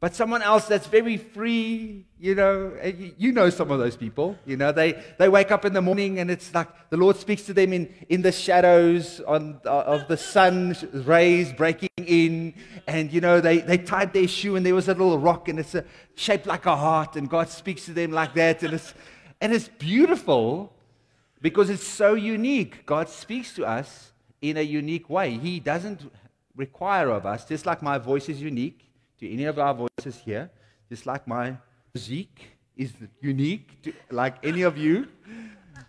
But 0.00 0.16
someone 0.16 0.42
else 0.42 0.66
that's 0.66 0.88
very 0.88 1.16
free, 1.16 2.06
you 2.18 2.34
know, 2.34 2.72
you 3.16 3.30
know 3.30 3.50
some 3.50 3.70
of 3.70 3.78
those 3.78 3.96
people, 3.96 4.36
you 4.44 4.56
know, 4.56 4.72
they, 4.72 5.00
they 5.16 5.28
wake 5.28 5.52
up 5.52 5.64
in 5.64 5.74
the 5.74 5.80
morning 5.80 6.18
and 6.18 6.28
it's 6.28 6.52
like 6.52 6.90
the 6.90 6.96
Lord 6.96 7.14
speaks 7.14 7.42
to 7.42 7.54
them 7.54 7.72
in, 7.72 7.94
in 8.08 8.22
the 8.22 8.32
shadows 8.32 9.20
on, 9.20 9.60
uh, 9.64 9.70
of 9.70 10.08
the 10.08 10.16
sun's 10.16 10.82
rays 10.82 11.52
breaking 11.52 11.88
in. 11.98 12.54
And, 12.88 13.12
you 13.12 13.20
know, 13.20 13.40
they, 13.40 13.58
they 13.58 13.78
tied 13.78 14.12
their 14.12 14.26
shoe 14.26 14.56
and 14.56 14.66
there 14.66 14.74
was 14.74 14.88
a 14.88 14.92
little 14.92 15.20
rock 15.20 15.48
and 15.48 15.60
it's 15.60 15.76
a, 15.76 15.84
shaped 16.16 16.46
like 16.46 16.66
a 16.66 16.74
heart 16.74 17.14
and 17.14 17.30
God 17.30 17.48
speaks 17.48 17.84
to 17.84 17.92
them 17.92 18.10
like 18.10 18.34
that. 18.34 18.64
And 18.64 18.74
it's, 18.74 18.94
and 19.42 19.52
it's 19.52 19.68
beautiful 19.68 20.72
because 21.40 21.68
it's 21.68 21.84
so 21.86 22.14
unique. 22.14 22.86
God 22.86 23.08
speaks 23.08 23.52
to 23.56 23.66
us 23.66 24.12
in 24.40 24.56
a 24.56 24.62
unique 24.62 25.10
way. 25.10 25.36
He 25.36 25.58
doesn't 25.58 26.00
require 26.54 27.10
of 27.10 27.26
us, 27.26 27.44
just 27.44 27.66
like 27.66 27.82
my 27.82 27.98
voice 27.98 28.28
is 28.28 28.40
unique 28.40 28.88
to 29.18 29.28
any 29.28 29.44
of 29.46 29.58
our 29.58 29.74
voices 29.74 30.22
here, 30.24 30.48
just 30.88 31.06
like 31.06 31.26
my 31.26 31.56
physique 31.92 32.52
is 32.76 32.92
unique 33.20 33.82
to 33.82 33.92
like 34.10 34.36
any 34.44 34.62
of 34.62 34.78
you, 34.78 35.08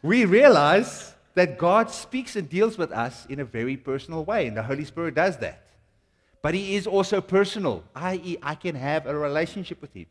we 0.01 0.25
realize 0.25 1.13
that 1.35 1.59
God 1.59 1.91
speaks 1.91 2.35
and 2.35 2.49
deals 2.49 2.75
with 2.75 2.91
us 2.91 3.27
in 3.27 3.39
a 3.39 3.45
very 3.45 3.77
personal 3.77 4.25
way, 4.25 4.47
and 4.47 4.57
the 4.57 4.63
Holy 4.63 4.85
Spirit 4.85 5.13
does 5.13 5.37
that. 5.37 5.67
But 6.41 6.55
He 6.55 6.75
is 6.75 6.87
also 6.87 7.21
personal, 7.21 7.83
i.e., 7.95 8.37
I 8.41 8.55
can 8.55 8.73
have 8.73 9.05
a 9.05 9.15
relationship 9.15 9.79
with 9.79 9.93
Him. 9.93 10.07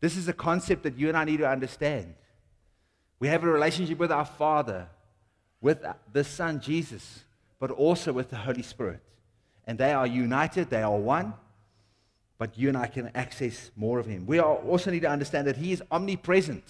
This 0.00 0.16
is 0.16 0.28
a 0.28 0.32
concept 0.32 0.84
that 0.84 0.96
you 0.96 1.08
and 1.08 1.16
I 1.16 1.24
need 1.24 1.38
to 1.38 1.48
understand. 1.48 2.14
We 3.22 3.28
have 3.28 3.44
a 3.44 3.46
relationship 3.46 3.98
with 3.98 4.10
our 4.10 4.24
Father, 4.24 4.88
with 5.60 5.78
the 6.12 6.24
Son, 6.24 6.60
Jesus, 6.60 7.22
but 7.60 7.70
also 7.70 8.12
with 8.12 8.30
the 8.30 8.36
Holy 8.36 8.62
Spirit. 8.62 9.00
And 9.64 9.78
they 9.78 9.92
are 9.92 10.08
united, 10.08 10.70
they 10.70 10.82
are 10.82 10.98
one 10.98 11.34
but 12.42 12.58
you 12.58 12.66
and 12.66 12.76
I 12.76 12.88
can 12.88 13.08
access 13.14 13.70
more 13.76 14.00
of 14.00 14.06
Him. 14.06 14.26
We 14.26 14.40
also 14.40 14.90
need 14.90 15.02
to 15.02 15.08
understand 15.08 15.46
that 15.46 15.56
He 15.56 15.70
is 15.70 15.80
omnipresent. 15.92 16.64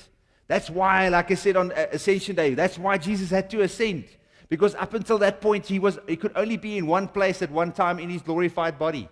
That's 0.46 0.68
why, 0.68 1.08
like 1.08 1.30
I 1.30 1.34
said 1.34 1.56
on 1.56 1.72
uh, 1.72 1.86
Ascension 1.92 2.36
Day, 2.36 2.52
that's 2.52 2.76
why 2.76 2.98
Jesus 2.98 3.30
had 3.30 3.48
to 3.48 3.62
ascend. 3.62 4.04
Because 4.50 4.74
up 4.74 4.92
until 4.92 5.16
that 5.20 5.40
point, 5.40 5.64
he, 5.64 5.78
was, 5.78 5.98
he 6.06 6.16
could 6.16 6.32
only 6.36 6.58
be 6.58 6.76
in 6.76 6.86
one 6.86 7.08
place 7.08 7.40
at 7.40 7.50
one 7.50 7.72
time 7.72 7.98
in 7.98 8.10
his 8.10 8.20
glorified 8.20 8.78
body. 8.78 9.08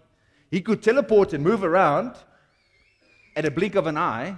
He 0.51 0.61
could 0.61 0.83
teleport 0.83 1.33
and 1.33 1.43
move 1.43 1.65
around 1.65 2.15
at 3.35 3.47
a 3.47 3.51
blink 3.51 3.75
of 3.75 3.87
an 3.87 3.97
eye, 3.97 4.37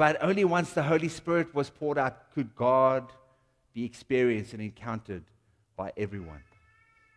but 0.00 0.16
only 0.22 0.46
once 0.46 0.72
the 0.72 0.82
Holy 0.82 1.10
Spirit 1.10 1.54
was 1.54 1.68
poured 1.68 1.98
out 1.98 2.32
could 2.32 2.56
God 2.56 3.12
be 3.74 3.84
experienced 3.84 4.54
and 4.54 4.62
encountered 4.62 5.24
by 5.76 5.92
everyone. 5.94 6.42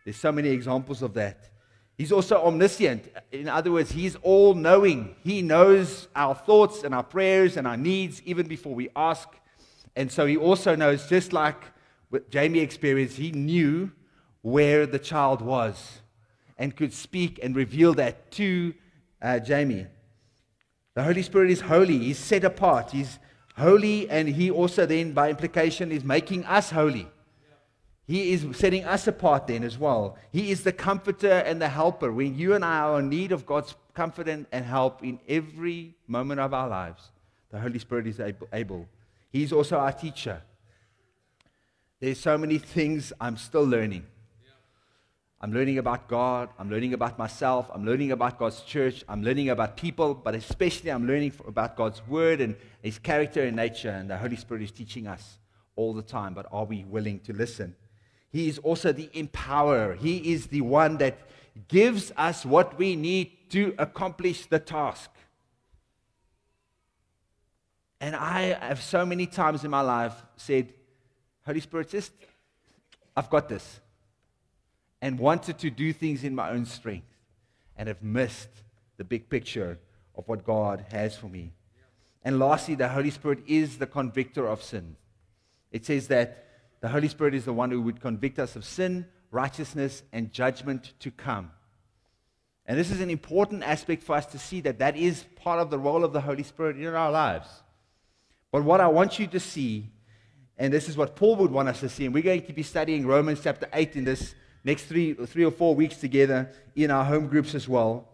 There's 0.04 0.18
so 0.18 0.30
many 0.30 0.50
examples 0.50 1.00
of 1.00 1.14
that. 1.14 1.48
He's 1.96 2.12
also 2.12 2.44
omniscient. 2.44 3.08
In 3.32 3.48
other 3.48 3.72
words, 3.72 3.90
he's 3.90 4.16
all 4.16 4.52
knowing. 4.52 5.16
He 5.24 5.40
knows 5.40 6.08
our 6.14 6.34
thoughts 6.34 6.82
and 6.82 6.94
our 6.94 7.02
prayers 7.02 7.56
and 7.56 7.66
our 7.66 7.78
needs 7.78 8.20
even 8.26 8.46
before 8.46 8.74
we 8.74 8.90
ask. 8.94 9.30
And 9.96 10.12
so 10.12 10.26
he 10.26 10.36
also 10.36 10.76
knows, 10.76 11.08
just 11.08 11.32
like 11.32 11.64
what 12.10 12.28
Jamie 12.28 12.58
experienced, 12.58 13.16
he 13.16 13.32
knew 13.32 13.92
where 14.42 14.84
the 14.84 14.98
child 14.98 15.40
was 15.40 16.02
and 16.58 16.76
could 16.76 16.92
speak 16.92 17.40
and 17.42 17.56
reveal 17.56 17.94
that 17.94 18.30
to 18.32 18.74
uh, 19.22 19.38
Jamie. 19.38 19.86
The 20.94 21.02
Holy 21.02 21.22
Spirit 21.22 21.50
is 21.50 21.60
holy, 21.60 21.98
he's 21.98 22.18
set 22.18 22.44
apart, 22.44 22.92
he's 22.92 23.18
holy, 23.56 24.08
and 24.08 24.28
he 24.28 24.50
also, 24.50 24.86
then, 24.86 25.12
by 25.12 25.30
implication, 25.30 25.90
is 25.90 26.04
making 26.04 26.44
us 26.44 26.70
holy. 26.70 27.08
He 28.06 28.32
is 28.32 28.46
setting 28.52 28.84
us 28.84 29.06
apart 29.06 29.46
then 29.46 29.64
as 29.64 29.78
well. 29.78 30.18
He 30.30 30.50
is 30.50 30.62
the 30.62 30.72
comforter 30.72 31.32
and 31.32 31.60
the 31.60 31.68
helper. 31.68 32.12
When 32.12 32.36
you 32.36 32.54
and 32.54 32.64
I 32.64 32.80
are 32.80 33.00
in 33.00 33.08
need 33.08 33.32
of 33.32 33.46
God's 33.46 33.74
comfort 33.94 34.28
and, 34.28 34.46
help 34.52 35.02
in 35.02 35.18
every 35.26 35.94
moment 36.06 36.40
of 36.40 36.52
our 36.52 36.68
lives, 36.68 37.10
the 37.50 37.58
Holy 37.58 37.78
Spirit 37.78 38.06
is 38.06 38.20
able. 38.52 38.86
He's 39.30 39.52
also 39.52 39.78
our 39.78 39.92
teacher. 39.92 40.42
There's 41.98 42.20
so 42.20 42.36
many 42.36 42.58
things 42.58 43.12
I'm 43.20 43.36
still 43.36 43.64
learning. 43.64 44.06
I'm 45.44 45.52
learning 45.52 45.76
about 45.76 46.08
God. 46.08 46.48
I'm 46.58 46.70
learning 46.70 46.94
about 46.94 47.18
myself. 47.18 47.70
I'm 47.74 47.84
learning 47.84 48.12
about 48.12 48.38
God's 48.38 48.62
church. 48.62 49.04
I'm 49.06 49.22
learning 49.22 49.50
about 49.50 49.76
people, 49.76 50.14
but 50.14 50.34
especially 50.34 50.90
I'm 50.90 51.06
learning 51.06 51.34
about 51.46 51.76
God's 51.76 52.00
word 52.08 52.40
and 52.40 52.56
his 52.80 52.98
character 52.98 53.42
and 53.42 53.54
nature. 53.54 53.90
And 53.90 54.08
the 54.08 54.16
Holy 54.16 54.36
Spirit 54.36 54.62
is 54.62 54.70
teaching 54.70 55.06
us 55.06 55.38
all 55.76 55.92
the 55.92 56.00
time. 56.00 56.32
But 56.32 56.46
are 56.50 56.64
we 56.64 56.84
willing 56.84 57.20
to 57.26 57.34
listen? 57.34 57.76
He 58.30 58.48
is 58.48 58.58
also 58.60 58.90
the 58.90 59.08
empowerer. 59.08 59.98
He 59.98 60.32
is 60.32 60.46
the 60.46 60.62
one 60.62 60.96
that 60.96 61.18
gives 61.68 62.10
us 62.16 62.46
what 62.46 62.78
we 62.78 62.96
need 62.96 63.50
to 63.50 63.74
accomplish 63.76 64.46
the 64.46 64.58
task. 64.58 65.10
And 68.00 68.16
I 68.16 68.56
have 68.66 68.82
so 68.82 69.04
many 69.04 69.26
times 69.26 69.62
in 69.62 69.70
my 69.70 69.82
life 69.82 70.14
said, 70.36 70.72
Holy 71.44 71.60
Spirit, 71.60 71.90
just, 71.90 72.12
I've 73.14 73.28
got 73.28 73.50
this. 73.50 73.80
And 75.04 75.18
wanted 75.18 75.58
to 75.58 75.68
do 75.68 75.92
things 75.92 76.24
in 76.24 76.34
my 76.34 76.48
own 76.48 76.64
strength 76.64 77.18
and 77.76 77.88
have 77.88 78.02
missed 78.02 78.48
the 78.96 79.04
big 79.04 79.28
picture 79.28 79.78
of 80.14 80.26
what 80.28 80.46
God 80.46 80.86
has 80.92 81.14
for 81.14 81.26
me. 81.26 81.52
And 82.24 82.38
lastly, 82.38 82.74
the 82.74 82.88
Holy 82.88 83.10
Spirit 83.10 83.40
is 83.46 83.76
the 83.76 83.86
convictor 83.86 84.46
of 84.46 84.62
sin. 84.62 84.96
It 85.70 85.84
says 85.84 86.08
that 86.08 86.46
the 86.80 86.88
Holy 86.88 87.08
Spirit 87.08 87.34
is 87.34 87.44
the 87.44 87.52
one 87.52 87.70
who 87.70 87.82
would 87.82 88.00
convict 88.00 88.38
us 88.38 88.56
of 88.56 88.64
sin, 88.64 89.04
righteousness, 89.30 90.02
and 90.10 90.32
judgment 90.32 90.94
to 91.00 91.10
come. 91.10 91.50
And 92.64 92.78
this 92.78 92.90
is 92.90 93.02
an 93.02 93.10
important 93.10 93.62
aspect 93.62 94.04
for 94.04 94.16
us 94.16 94.24
to 94.26 94.38
see 94.38 94.62
that 94.62 94.78
that 94.78 94.96
is 94.96 95.26
part 95.36 95.60
of 95.60 95.68
the 95.68 95.78
role 95.78 96.02
of 96.02 96.14
the 96.14 96.22
Holy 96.22 96.44
Spirit 96.44 96.78
in 96.78 96.86
our 96.86 97.10
lives. 97.10 97.48
But 98.50 98.64
what 98.64 98.80
I 98.80 98.88
want 98.88 99.18
you 99.18 99.26
to 99.26 99.38
see, 99.38 99.90
and 100.56 100.72
this 100.72 100.88
is 100.88 100.96
what 100.96 101.14
Paul 101.14 101.36
would 101.36 101.50
want 101.50 101.68
us 101.68 101.80
to 101.80 101.90
see, 101.90 102.06
and 102.06 102.14
we're 102.14 102.22
going 102.22 102.46
to 102.46 102.54
be 102.54 102.62
studying 102.62 103.06
Romans 103.06 103.40
chapter 103.42 103.68
8 103.70 103.96
in 103.96 104.04
this 104.04 104.34
next 104.64 104.84
three, 104.84 105.14
three 105.14 105.44
or 105.44 105.50
four 105.50 105.74
weeks 105.74 105.96
together 105.96 106.50
in 106.74 106.90
our 106.90 107.04
home 107.04 107.28
groups 107.28 107.54
as 107.54 107.68
well. 107.68 108.08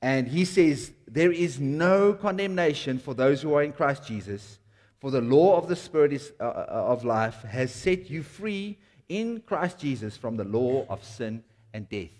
And 0.00 0.26
he 0.26 0.44
says, 0.44 0.92
There 1.06 1.30
is 1.30 1.60
no 1.60 2.12
condemnation 2.14 2.98
for 2.98 3.14
those 3.14 3.42
who 3.42 3.54
are 3.54 3.62
in 3.62 3.72
Christ 3.72 4.06
Jesus. 4.06 4.58
For 4.98 5.10
the 5.10 5.20
law 5.20 5.58
of 5.58 5.68
the 5.68 5.76
Spirit 5.76 6.12
is, 6.12 6.32
uh, 6.40 6.44
uh, 6.44 6.66
of 6.68 7.04
life 7.04 7.42
has 7.42 7.72
set 7.72 8.08
you 8.08 8.22
free 8.22 8.78
in 9.08 9.42
Christ 9.46 9.78
Jesus 9.78 10.16
from 10.16 10.36
the 10.36 10.44
law 10.44 10.86
of 10.88 11.04
sin 11.04 11.44
and 11.72 11.88
death. 11.88 12.10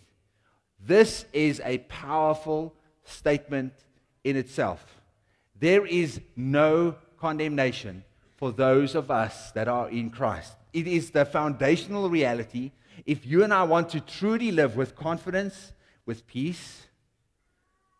This 0.84 1.24
is 1.32 1.60
a 1.64 1.78
powerful 1.78 2.74
statement 3.04 3.72
in 4.24 4.36
itself. 4.36 4.84
There 5.58 5.86
is 5.86 6.20
no 6.34 6.96
condemnation 7.18 8.04
for 8.36 8.50
those 8.50 8.96
of 8.96 9.10
us 9.10 9.52
that 9.52 9.68
are 9.68 9.88
in 9.88 10.10
Christ. 10.10 10.54
It 10.72 10.88
is 10.88 11.10
the 11.10 11.24
foundational 11.24 12.10
reality. 12.10 12.72
If 13.06 13.26
you 13.26 13.44
and 13.44 13.52
I 13.52 13.62
want 13.64 13.88
to 13.90 14.00
truly 14.00 14.50
live 14.50 14.76
with 14.76 14.94
confidence, 14.94 15.72
with 16.06 16.26
peace, 16.26 16.86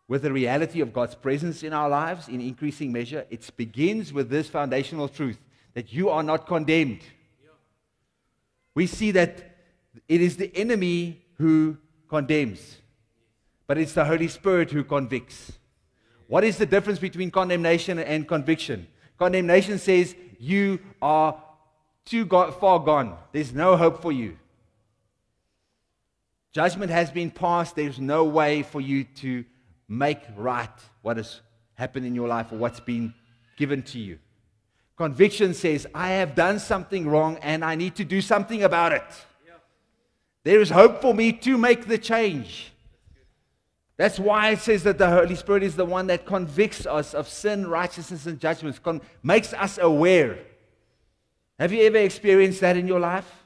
with 0.07 0.23
the 0.23 0.31
reality 0.31 0.81
of 0.81 0.93
God's 0.93 1.15
presence 1.15 1.63
in 1.63 1.73
our 1.73 1.89
lives 1.89 2.27
in 2.27 2.41
increasing 2.41 2.91
measure, 2.91 3.25
it 3.29 3.49
begins 3.55 4.13
with 4.13 4.29
this 4.29 4.49
foundational 4.49 5.07
truth 5.07 5.39
that 5.73 5.93
you 5.93 6.09
are 6.09 6.23
not 6.23 6.45
condemned. 6.45 7.01
We 8.75 8.87
see 8.87 9.11
that 9.11 9.55
it 10.07 10.21
is 10.21 10.37
the 10.37 10.55
enemy 10.55 11.21
who 11.37 11.77
condemns, 12.09 12.77
but 13.67 13.77
it's 13.77 13.93
the 13.93 14.05
Holy 14.05 14.27
Spirit 14.27 14.71
who 14.71 14.83
convicts. 14.83 15.53
What 16.27 16.43
is 16.43 16.57
the 16.57 16.65
difference 16.65 16.99
between 16.99 17.31
condemnation 17.31 17.99
and 17.99 18.27
conviction? 18.27 18.87
Condemnation 19.17 19.77
says 19.77 20.15
you 20.39 20.79
are 21.01 21.41
too 22.05 22.25
far 22.25 22.79
gone, 22.79 23.17
there's 23.31 23.53
no 23.53 23.77
hope 23.77 24.01
for 24.01 24.11
you. 24.11 24.37
Judgment 26.53 26.91
has 26.91 27.09
been 27.09 27.31
passed, 27.31 27.75
there's 27.75 27.99
no 27.99 28.23
way 28.25 28.61
for 28.61 28.79
you 28.79 29.03
to 29.03 29.43
make 29.87 30.19
right 30.37 30.69
what 31.01 31.17
has 31.17 31.41
happened 31.73 32.05
in 32.05 32.13
your 32.13 32.27
life 32.27 32.51
or 32.51 32.57
what's 32.57 32.79
been 32.79 33.13
given 33.57 33.81
to 33.81 33.99
you. 33.99 34.19
Conviction 34.95 35.55
says, 35.55 35.87
I 35.95 36.09
have 36.09 36.35
done 36.35 36.59
something 36.59 37.07
wrong 37.07 37.37
and 37.41 37.65
I 37.65 37.73
need 37.73 37.95
to 37.95 38.05
do 38.05 38.21
something 38.21 38.63
about 38.63 38.93
it. 38.93 39.03
There 40.43 40.61
is 40.61 40.69
hope 40.69 41.01
for 41.01 41.13
me 41.13 41.31
to 41.33 41.57
make 41.57 41.87
the 41.87 41.97
change. 41.97 42.71
That's 43.97 44.19
why 44.19 44.51
it 44.51 44.59
says 44.59 44.83
that 44.83 44.97
the 44.97 45.09
Holy 45.09 45.35
Spirit 45.35 45.63
is 45.63 45.75
the 45.75 45.85
one 45.85 46.07
that 46.07 46.25
convicts 46.25 46.85
us 46.85 47.13
of 47.13 47.27
sin, 47.27 47.67
righteousness, 47.67 48.25
and 48.25 48.39
judgments, 48.39 48.77
con- 48.77 49.01
makes 49.23 49.53
us 49.53 49.79
aware. 49.81 50.39
Have 51.59 51.71
you 51.71 51.83
ever 51.83 51.97
experienced 51.97 52.61
that 52.61 52.75
in 52.75 52.87
your 52.87 52.99
life? 52.99 53.42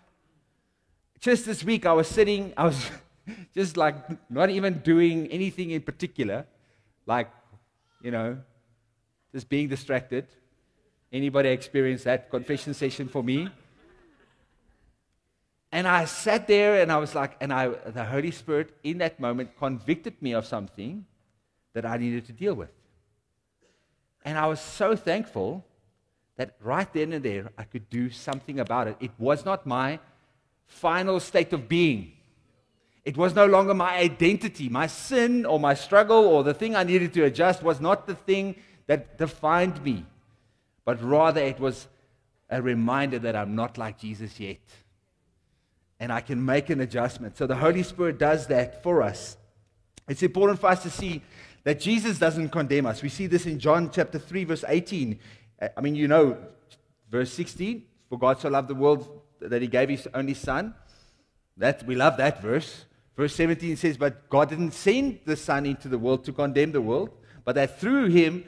Just 1.20 1.46
this 1.46 1.64
week, 1.64 1.86
I 1.86 1.94
was 1.94 2.08
sitting, 2.08 2.54
I 2.56 2.66
was 2.66 2.90
just 3.56 3.78
like 3.78 3.96
not 4.30 4.50
even 4.50 4.80
doing 4.80 5.28
anything 5.28 5.72
in 5.72 5.82
particular, 5.82 6.46
like, 7.06 7.30
you 8.02 8.12
know, 8.12 8.38
just 9.32 9.50
being 9.50 9.68
distracted. 9.68 10.28
Anybody 11.12 11.50
experience 11.50 12.04
that 12.04 12.30
confession 12.30 12.74
session 12.74 13.08
for 13.08 13.24
me? 13.24 13.50
And 15.72 15.88
I 15.88 16.06
sat 16.06 16.48
there 16.48 16.82
and 16.82 16.92
I 16.92 16.98
was 16.98 17.14
like, 17.14 17.36
and 17.42 17.52
I, 17.52 17.68
the 17.68 18.06
Holy 18.06 18.32
Spirit 18.32 18.74
in 18.84 19.00
that 19.00 19.20
moment 19.20 19.58
convicted 19.58 20.22
me 20.22 20.34
of 20.34 20.46
something 20.46 21.06
that 21.74 21.86
I 21.86 21.98
needed 21.98 22.26
to 22.28 22.34
deal 22.34 22.54
with. 22.54 22.72
And 24.24 24.38
I 24.38 24.48
was 24.48 24.60
so 24.60 24.96
thankful 24.96 25.66
that 26.38 26.56
right 26.62 26.92
then 26.94 27.14
and 27.14 27.24
there 27.24 27.50
I 27.58 27.64
could 27.64 27.90
do 27.90 28.10
something 28.10 28.60
about 28.60 28.88
it. 28.88 28.98
It 29.00 29.12
was 29.18 29.46
not 29.46 29.66
my 29.66 30.00
final 30.68 31.20
state 31.20 31.54
of 31.54 31.68
being. 31.68 32.14
It 33.04 33.16
was 33.16 33.34
no 33.34 33.46
longer 33.46 33.74
my 33.74 33.98
identity. 33.98 34.68
My 34.70 34.88
sin 34.88 35.46
or 35.46 35.60
my 35.60 35.74
struggle 35.74 36.26
or 36.26 36.44
the 36.44 36.54
thing 36.54 36.76
I 36.76 36.84
needed 36.84 37.14
to 37.14 37.24
adjust 37.24 37.64
was 37.64 37.80
not 37.80 38.06
the 38.06 38.16
thing 38.16 38.56
that 38.88 39.18
defined 39.18 39.84
me, 39.84 40.06
but 40.84 41.02
rather 41.02 41.42
it 41.42 41.60
was 41.60 41.88
a 42.50 42.62
reminder 42.62 43.20
that 43.20 43.36
I'm 43.36 43.56
not 43.56 43.78
like 43.78 44.00
Jesus 44.00 44.40
yet. 44.40 44.60
And 46.00 46.12
I 46.12 46.22
can 46.22 46.44
make 46.44 46.70
an 46.70 46.82
adjustment. 46.82 47.38
So 47.38 47.48
the 47.48 47.56
Holy 47.56 47.84
Spirit 47.84 48.20
does 48.20 48.48
that 48.48 48.84
for 48.84 49.02
us. 49.02 49.38
It's 50.08 50.24
important 50.24 50.60
for 50.60 50.68
us 50.68 50.84
to 50.84 50.90
see 50.90 51.22
that 51.64 51.80
Jesus 51.80 52.20
doesn't 52.20 52.50
condemn 52.50 52.86
us. 52.86 53.02
We 53.02 53.10
see 53.10 53.28
this 53.28 53.46
in 53.46 53.60
John 53.60 53.90
chapter 53.92 54.20
3, 54.20 54.44
verse 54.46 54.64
18. 54.68 55.20
Uh, 55.62 55.68
I 55.76 55.82
mean, 55.82 55.96
you 55.96 56.08
know, 56.08 56.38
verse 57.10 57.32
16 57.34 57.84
For 58.10 58.18
God 58.18 58.40
so 58.40 58.50
loved 58.50 58.70
the 58.70 58.76
world 58.76 59.17
that 59.40 59.62
he 59.62 59.68
gave 59.68 59.90
his 59.90 60.08
only 60.14 60.34
son. 60.34 60.74
That, 61.58 61.84
we 61.86 61.96
love 61.96 62.18
that 62.18 62.42
verse. 62.42 62.86
Verse 63.16 63.36
17 63.36 63.76
says, 63.78 63.98
But 63.98 64.30
God 64.30 64.50
didn't 64.50 64.72
send 64.72 65.22
the 65.26 65.36
Son 65.36 65.66
into 65.66 65.88
the 65.90 65.98
world 65.98 66.24
to 66.26 66.34
condemn 66.34 66.72
the 66.72 66.82
world, 66.82 67.10
but 67.44 67.56
that 67.56 67.80
through 67.80 68.10
him 68.10 68.44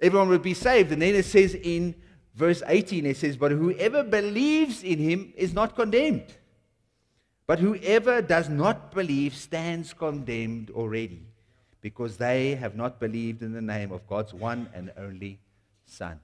everyone 0.00 0.30
would 0.30 0.42
be 0.42 0.54
saved. 0.54 0.90
And 0.90 1.02
then 1.02 1.14
it 1.14 1.26
says 1.26 1.54
in 1.54 1.94
verse 2.34 2.62
18, 2.66 3.04
it 3.04 3.18
says, 3.18 3.36
But 3.36 3.52
whoever 3.52 4.02
believes 4.02 4.82
in 4.82 4.98
him 4.98 5.34
is 5.36 5.52
not 5.52 5.76
condemned. 5.76 6.34
But 7.46 7.58
whoever 7.58 8.22
does 8.22 8.48
not 8.48 8.94
believe 8.94 9.34
stands 9.34 9.92
condemned 9.92 10.70
already, 10.70 11.26
because 11.82 12.16
they 12.16 12.54
have 12.54 12.74
not 12.74 12.98
believed 12.98 13.42
in 13.42 13.52
the 13.52 13.60
name 13.60 13.92
of 13.92 14.06
God's 14.06 14.32
one 14.32 14.70
and 14.72 14.90
only 14.96 15.38
Son. 15.84 16.18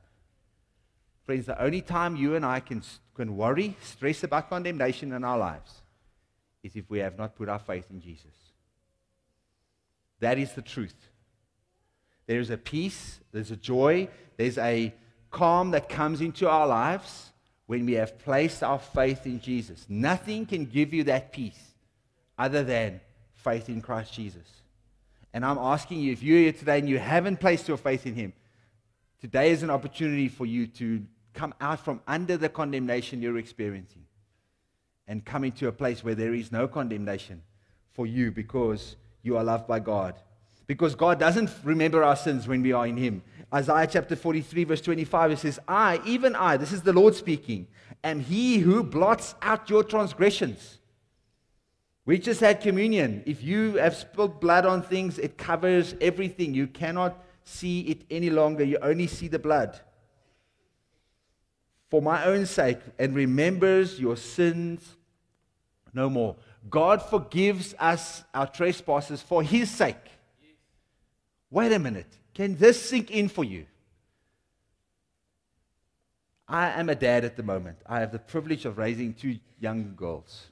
Friends, 1.29 1.45
the 1.45 1.63
only 1.63 1.83
time 1.83 2.17
you 2.17 2.37
and 2.37 2.47
I 2.47 2.59
can, 2.59 2.83
can 3.15 3.37
worry, 3.37 3.77
stress 3.83 4.25
about 4.25 4.49
condemnation 4.49 5.13
in 5.13 5.25
our 5.25 5.37
lives 5.37 5.83
is 6.63 6.75
if 6.75 6.89
we 6.89 7.01
have 7.01 7.19
not 7.19 7.37
put 7.37 7.51
our 7.51 7.59
faith 7.59 7.85
in 7.91 8.01
Jesus. 8.01 8.33
That 10.21 10.39
is 10.39 10.55
the 10.55 10.63
truth. 10.63 10.95
There 12.27 12.41
is 12.41 12.49
a 12.49 12.57
peace, 12.57 13.21
there's 13.31 13.51
a 13.51 13.57
joy, 13.57 14.09
there's 14.39 14.57
a 14.57 14.95
calm 15.31 15.73
that 15.73 15.91
comes 15.91 16.23
into 16.23 16.49
our 16.49 16.67
lives 16.67 17.31
when 17.67 17.85
we 17.85 17.93
have 17.93 18.19
placed 18.19 18.63
our 18.63 18.79
faith 18.79 19.27
in 19.27 19.39
Jesus. 19.39 19.85
Nothing 19.87 20.47
can 20.47 20.65
give 20.65 20.95
you 20.95 21.05
that 21.05 21.31
peace 21.31 21.75
other 22.39 22.65
than 22.65 23.03
faith 23.35 23.69
in 23.69 23.83
Christ 23.83 24.15
Jesus. 24.15 24.49
And 25.35 25.45
I'm 25.45 25.59
asking 25.59 26.01
you, 26.01 26.11
if 26.11 26.23
you're 26.23 26.39
here 26.39 26.53
today 26.55 26.79
and 26.79 26.89
you 26.89 26.99
haven't 26.99 27.39
placed 27.39 27.69
your 27.69 27.77
faith 27.77 28.07
in 28.07 28.15
Him, 28.15 28.33
today 29.21 29.51
is 29.51 29.63
an 29.63 29.69
opportunity 29.69 30.29
for 30.29 30.47
you 30.47 30.67
to 30.69 31.05
come 31.39 31.55
out 31.61 31.79
from 31.79 32.01
under 32.09 32.37
the 32.37 32.49
condemnation 32.49 33.23
you're 33.23 33.39
experiencing 33.39 34.03
and 35.07 35.25
come 35.25 35.45
into 35.45 35.69
a 35.69 35.73
place 35.73 36.03
where 36.03 36.17
there 36.17 36.35
is 36.35 36.51
no 36.51 36.67
condemnation 36.67 37.41
for 37.93 38.09
you 38.09 38.33
because 38.33 38.97
you 39.23 39.37
are 39.37 39.45
loved 39.45 39.69
by 39.69 39.79
God. 39.79 40.17
Because 40.67 40.97
God 40.97 41.21
doesn't 41.21 41.49
remember 41.63 42.03
our 42.03 42.17
sins 42.17 42.49
when 42.49 42.61
we 42.61 42.73
are 42.73 42.89
in 42.89 42.97
Him. 42.97 43.23
Isaiah 43.55 43.87
chapter 43.87 44.17
43, 44.17 44.65
verse 44.65 44.81
25, 44.81 45.31
it 45.31 45.39
says, 45.39 45.61
I, 45.69 46.01
even 46.05 46.35
I, 46.35 46.57
this 46.57 46.73
is 46.73 46.83
the 46.83 46.93
Lord 46.93 47.15
speaking, 47.15 47.69
am 48.03 48.19
He 48.19 48.59
who 48.59 48.83
blots 48.83 49.37
out 49.41 49.71
your 49.71 49.85
transgressions. 49.85 50.79
We 52.05 52.19
just 52.19 52.41
had 52.41 52.61
communion. 52.61 53.23
If 53.27 53.45
you 53.45 53.75
have 53.75 53.95
spilled 53.95 54.41
blood 54.41 54.67
on 54.67 54.83
things, 54.83 55.21
it 55.21 55.39
covers 55.39 55.95
everything. 56.01 56.53
You 56.53 56.67
cannot 56.67 57.23
see 57.45 57.83
it 57.83 58.03
any 58.11 58.29
longer. 58.29 58.65
You 58.65 58.79
only 58.83 59.07
see 59.07 59.29
the 59.29 59.39
blood. 59.39 59.81
For 61.91 62.03
my 62.03 62.25
own 62.25 62.45
sake, 62.45 62.79
and 62.99 63.15
remembers 63.15 63.99
your 63.99 64.17
sins 64.17 64.97
no 65.95 66.11
more. 66.11 66.37
God 66.69 67.03
forgives 67.03 67.75
us 67.79 68.25
our 68.35 68.47
trespasses 68.47 69.23
for 69.23 69.43
his 69.43 69.71
sake. 69.71 69.97
Wait 71.51 71.73
a 71.73 71.79
minute. 71.79 72.19
Can 72.35 72.57
this 72.57 72.81
sink 72.89 73.11
in 73.11 73.29
for 73.29 73.43
you? 73.43 73.67
I 76.47 76.69
am 76.71 76.89
a 76.89 76.95
dad 76.95 77.25
at 77.25 77.37
the 77.37 77.43
moment. 77.43 77.79
I 77.87 78.01
have 78.01 78.13
the 78.13 78.19
privilege 78.19 78.65
of 78.65 78.79
raising 78.79 79.15
two 79.15 79.39
young 79.61 79.95
girls. 79.97 80.49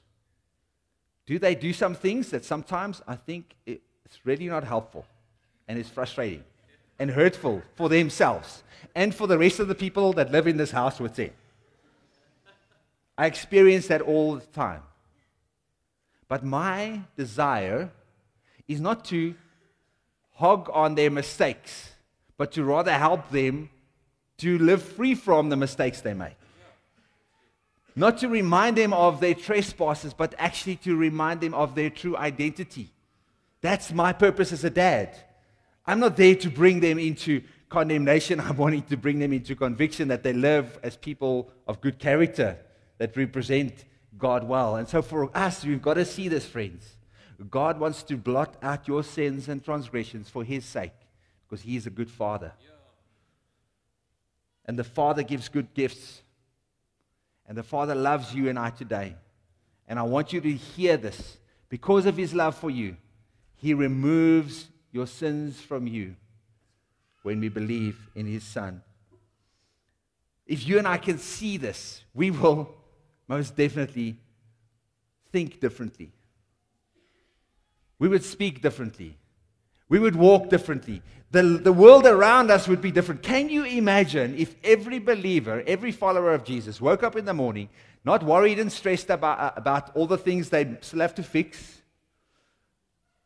Do 1.25 1.39
they 1.39 1.55
do 1.55 1.73
some 1.73 1.95
things 1.95 2.29
that 2.31 2.45
sometimes 2.45 3.01
I 3.07 3.15
think 3.15 3.55
it's 3.65 4.25
really 4.25 4.47
not 4.47 4.63
helpful 4.63 5.05
and 5.67 5.77
it's 5.77 5.89
frustrating 5.89 6.43
and 6.99 7.11
hurtful 7.11 7.61
for 7.75 7.89
themselves 7.89 8.63
and 8.95 9.13
for 9.13 9.27
the 9.27 9.37
rest 9.37 9.59
of 9.59 9.67
the 9.67 9.75
people 9.75 10.13
that 10.13 10.31
live 10.31 10.47
in 10.47 10.57
this 10.57 10.71
house 10.71 10.99
with 10.99 11.15
them? 11.15 11.31
I 13.17 13.25
experience 13.25 13.87
that 13.87 14.01
all 14.01 14.35
the 14.35 14.45
time. 14.47 14.81
But 16.27 16.43
my 16.43 17.01
desire 17.15 17.89
is 18.67 18.81
not 18.81 19.05
to 19.05 19.33
hog 20.33 20.69
on 20.73 20.95
their 20.95 21.09
mistakes, 21.09 21.91
but 22.37 22.51
to 22.51 22.63
rather 22.63 22.93
help 22.93 23.29
them 23.31 23.69
to 24.37 24.57
live 24.59 24.83
free 24.83 25.15
from 25.15 25.49
the 25.49 25.55
mistakes 25.55 26.01
they 26.01 26.13
make. 26.13 26.35
Not 27.95 28.19
to 28.19 28.27
remind 28.27 28.77
them 28.77 28.93
of 28.93 29.19
their 29.19 29.33
trespasses, 29.33 30.13
but 30.13 30.35
actually 30.37 30.75
to 30.77 30.95
remind 30.95 31.41
them 31.41 31.55
of 31.55 31.73
their 31.73 31.89
true 31.89 32.15
identity. 32.15 32.91
That's 33.61 33.91
my 33.91 34.13
purpose 34.13 34.51
as 34.51 34.63
a 34.63 34.69
dad. 34.69 35.17
I'm 35.87 36.01
not 36.01 36.17
there 36.17 36.35
to 36.35 36.49
bring 36.49 36.81
them 36.81 36.99
into 36.99 37.41
condemnation. 37.69 38.39
I'm 38.41 38.57
wanting 38.57 38.83
to 38.83 38.97
bring 38.97 39.19
them 39.19 39.33
into 39.33 39.55
conviction 39.55 40.09
that 40.09 40.23
they 40.23 40.33
live 40.33 40.77
as 40.83 40.97
people 40.97 41.49
of 41.67 41.81
good 41.81 41.97
character 41.97 42.57
that 42.97 43.15
represent 43.15 43.85
God 44.17 44.43
well. 44.43 44.75
And 44.75 44.87
so 44.87 45.01
for 45.01 45.35
us, 45.35 45.63
we've 45.63 45.81
got 45.81 45.95
to 45.95 46.05
see 46.05 46.27
this, 46.27 46.45
friends. 46.45 46.97
God 47.49 47.79
wants 47.79 48.03
to 48.03 48.17
blot 48.17 48.55
out 48.63 48.87
your 48.87 49.03
sins 49.03 49.47
and 49.47 49.63
transgressions 49.63 50.27
for 50.29 50.43
His 50.43 50.65
sake 50.65 50.93
because 51.47 51.63
He 51.63 51.75
is 51.75 51.85
a 51.85 51.91
good 51.91 52.09
Father. 52.09 52.51
And 54.65 54.77
the 54.77 54.83
Father 54.83 55.23
gives 55.23 55.47
good 55.47 55.73
gifts. 55.73 56.21
And 57.47 57.57
the 57.57 57.63
Father 57.63 57.95
loves 57.95 58.33
you 58.33 58.49
and 58.49 58.59
I 58.59 58.71
today. 58.71 59.15
And 59.87 59.97
I 59.97 60.03
want 60.03 60.33
you 60.33 60.41
to 60.41 60.51
hear 60.51 60.97
this. 60.97 61.37
Because 61.69 62.05
of 62.05 62.17
His 62.17 62.33
love 62.33 62.55
for 62.55 62.69
you, 62.69 62.97
He 63.55 63.73
removes 63.73 64.67
your 64.97 65.05
sins 65.05 65.61
from 65.61 65.85
you 65.85 66.15
when 67.21 67.39
we 67.39 67.49
believe 67.49 68.09
in 68.15 68.25
His 68.25 68.43
Son. 68.43 68.81
If 70.47 70.67
you 70.67 70.79
and 70.79 70.87
I 70.87 70.97
can 70.97 71.19
see 71.19 71.57
this, 71.57 72.03
we 72.15 72.31
will 72.31 72.73
most 73.27 73.55
definitely 73.55 74.17
think 75.31 75.59
differently. 75.59 76.11
We 77.99 78.07
would 78.07 78.23
speak 78.23 78.63
differently. 78.63 79.17
We 79.87 79.99
would 79.99 80.15
walk 80.15 80.49
differently. 80.49 81.03
The, 81.29 81.43
the 81.43 81.73
world 81.73 82.07
around 82.07 82.49
us 82.49 82.67
would 82.67 82.81
be 82.81 82.89
different. 82.89 83.21
Can 83.21 83.49
you 83.49 83.65
imagine 83.65 84.35
if 84.35 84.55
every 84.63 84.97
believer, 84.97 85.63
every 85.67 85.91
follower 85.91 86.33
of 86.33 86.43
Jesus 86.43 86.81
woke 86.81 87.03
up 87.03 87.15
in 87.15 87.25
the 87.25 87.35
morning 87.35 87.69
not 88.03 88.23
worried 88.23 88.57
and 88.57 88.71
stressed 88.71 89.11
about, 89.11 89.55
about 89.57 89.95
all 89.95 90.07
the 90.07 90.17
things 90.17 90.49
they 90.49 90.77
still 90.81 91.01
have 91.01 91.13
to 91.15 91.23
fix 91.23 91.76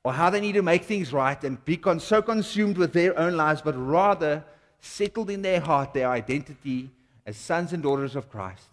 or 0.04 0.14
how 0.14 0.30
they 0.30 0.42
need 0.42 0.54
to 0.54 0.62
make 0.62 0.84
things 0.84 1.14
right 1.14 1.44
and 1.44 1.64
be 1.66 1.78
con- 1.78 2.00
so 2.00 2.22
consumed 2.22 2.78
with 2.78 2.94
their 2.94 3.18
own 3.18 3.38
lives, 3.38 3.62
but 3.62 3.74
rather 3.74 4.44
settled 4.80 5.30
in 5.30 5.42
their 5.42 5.60
heart 5.60 5.94
their 5.94 6.10
identity 6.10 6.90
as 7.26 7.38
sons 7.38 7.72
and 7.74 7.84
daughters 7.84 8.16
of 8.16 8.30
Christ? 8.30 8.72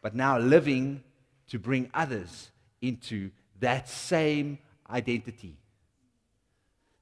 but 0.00 0.14
now 0.14 0.38
living 0.38 1.02
to 1.48 1.58
bring 1.58 1.90
others 1.94 2.50
into 2.80 3.30
that 3.60 3.88
same 3.88 4.58
identity. 4.90 5.56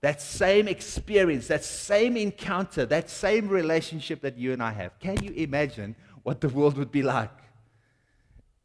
that 0.03 0.21
same 0.21 0.69
experience, 0.69 1.49
that 1.49 1.65
same 1.65 2.17
encounter, 2.17 2.85
that 2.87 3.11
same 3.11 3.49
relationship 3.49 4.21
that 4.21 4.37
you 4.37 4.53
and 4.53 4.62
I 4.62 4.71
have. 4.71 4.97
Can 5.01 5.21
you 5.23 5.33
imagine 5.33 5.97
what 6.23 6.41
the 6.41 6.49
world 6.49 6.77
would 6.77 6.93
be 6.93 7.03
like? 7.03 7.33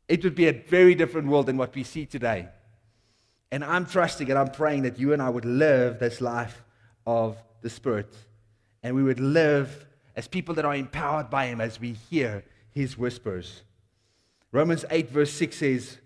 It 0.08 0.24
would 0.24 0.36
be 0.36 0.48
a 0.48 0.52
very 0.52 0.94
different 0.94 1.30
world 1.30 1.48
than 1.48 1.58
what 1.58 1.74
we 1.74 1.84
see 1.84 2.06
today. 2.06 2.50
And 3.52 3.64
I'm 3.64 3.86
trusting 3.86 4.30
and 4.30 4.40
I'm 4.40 4.52
praying 4.52 4.84
that 4.84 4.98
you 4.98 5.14
and 5.14 5.22
I 5.22 5.30
would 5.30 5.46
live 5.46 6.00
this 6.00 6.22
life 6.22 6.64
of 7.06 7.38
the 7.62 7.70
Spirit. 7.70 8.14
And 8.82 8.96
we 8.96 9.04
would 9.04 9.20
live 9.20 9.86
as 10.16 10.28
people 10.28 10.56
that 10.56 10.66
are 10.66 10.76
empowered 10.76 11.30
by 11.30 11.48
Him 11.48 11.60
as 11.60 11.80
we 11.80 11.94
hear 11.94 12.44
His 12.72 12.98
whispers. 12.98 13.64
Romans 14.52 14.86
8, 14.90 15.10
verse 15.10 15.34
6 15.34 15.56
says, 15.56 15.98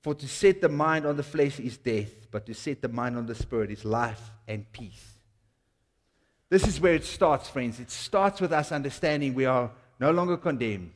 For 0.00 0.14
to 0.14 0.28
set 0.28 0.60
the 0.60 0.68
mind 0.68 1.06
on 1.06 1.16
the 1.16 1.22
flesh 1.22 1.60
is 1.60 1.76
death, 1.76 2.30
but 2.30 2.46
to 2.46 2.54
set 2.54 2.82
the 2.82 2.88
mind 2.88 3.16
on 3.16 3.26
the 3.26 3.34
Spirit 3.34 3.70
is 3.70 3.84
life 3.84 4.30
and 4.46 4.70
peace. 4.72 5.12
This 6.48 6.66
is 6.66 6.80
where 6.80 6.94
it 6.94 7.04
starts, 7.04 7.48
friends. 7.48 7.80
It 7.80 7.90
starts 7.90 8.40
with 8.40 8.52
us 8.52 8.72
understanding 8.72 9.34
we 9.34 9.46
are 9.46 9.70
no 9.98 10.10
longer 10.10 10.36
condemned, 10.36 10.92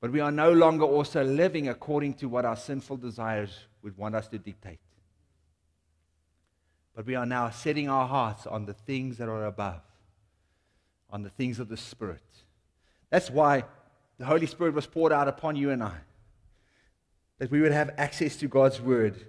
but 0.00 0.12
we 0.12 0.20
are 0.20 0.30
no 0.30 0.52
longer 0.52 0.84
also 0.84 1.24
living 1.24 1.68
according 1.68 2.14
to 2.14 2.28
what 2.28 2.44
our 2.44 2.56
sinful 2.56 2.98
desires 2.98 3.50
would 3.82 3.96
want 3.96 4.14
us 4.14 4.28
to 4.28 4.38
dictate. 4.38 4.78
But 6.96 7.06
we 7.06 7.14
are 7.14 7.26
now 7.26 7.50
setting 7.50 7.88
our 7.88 8.08
hearts 8.08 8.44
on 8.44 8.66
the 8.66 8.72
things 8.72 9.18
that 9.18 9.28
are 9.28 9.46
above, 9.46 9.82
on 11.08 11.22
the 11.22 11.30
things 11.30 11.60
of 11.60 11.68
the 11.68 11.76
Spirit. 11.76 12.24
That's 13.10 13.30
why 13.30 13.64
the 14.18 14.24
Holy 14.24 14.46
Spirit 14.46 14.74
was 14.74 14.86
poured 14.86 15.12
out 15.12 15.28
upon 15.28 15.54
you 15.54 15.70
and 15.70 15.84
I, 15.84 15.94
that 17.38 17.52
we 17.52 17.60
would 17.60 17.70
have 17.70 17.90
access 17.96 18.34
to 18.38 18.48
God's 18.48 18.80
Word 18.80 19.24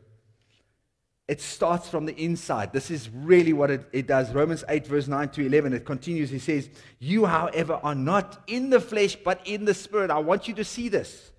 it 1.28 1.42
starts 1.42 1.90
from 1.90 2.06
the 2.06 2.16
inside. 2.16 2.72
This 2.72 2.90
is 2.90 3.10
really 3.10 3.52
what 3.52 3.70
it, 3.70 3.88
it, 3.92 4.08
does. 4.08 4.34
Romans 4.34 4.64
8, 4.70 4.88
verse 4.88 5.08
9 5.08 5.30
to 5.30 5.46
11, 5.46 5.74
it 5.74 5.86
continues. 5.86 6.30
He 6.30 6.40
says, 6.40 6.70
You, 7.00 7.26
however, 7.26 7.80
are 7.84 7.96
not 7.96 8.42
in 8.48 8.70
the 8.70 8.80
flesh, 8.80 9.18
but 9.18 9.42
in 9.46 9.66
the 9.66 9.74
Spirit. 9.74 10.10
I 10.10 10.20
want 10.20 10.48
you 10.48 10.54
to 10.54 10.64
see 10.64 10.88
this. 10.88 11.32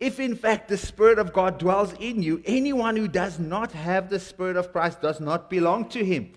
If, 0.00 0.20
in 0.20 0.36
fact, 0.36 0.68
the 0.68 0.76
Spirit 0.76 1.18
of 1.18 1.32
God 1.32 1.58
dwells 1.58 1.92
in 1.94 2.22
you, 2.22 2.40
anyone 2.44 2.96
who 2.96 3.08
does 3.08 3.38
not 3.38 3.72
have 3.72 4.08
the 4.08 4.20
Spirit 4.20 4.56
of 4.56 4.72
Christ 4.72 5.00
does 5.02 5.18
not 5.18 5.50
belong 5.50 5.88
to 5.90 6.04
him. 6.04 6.34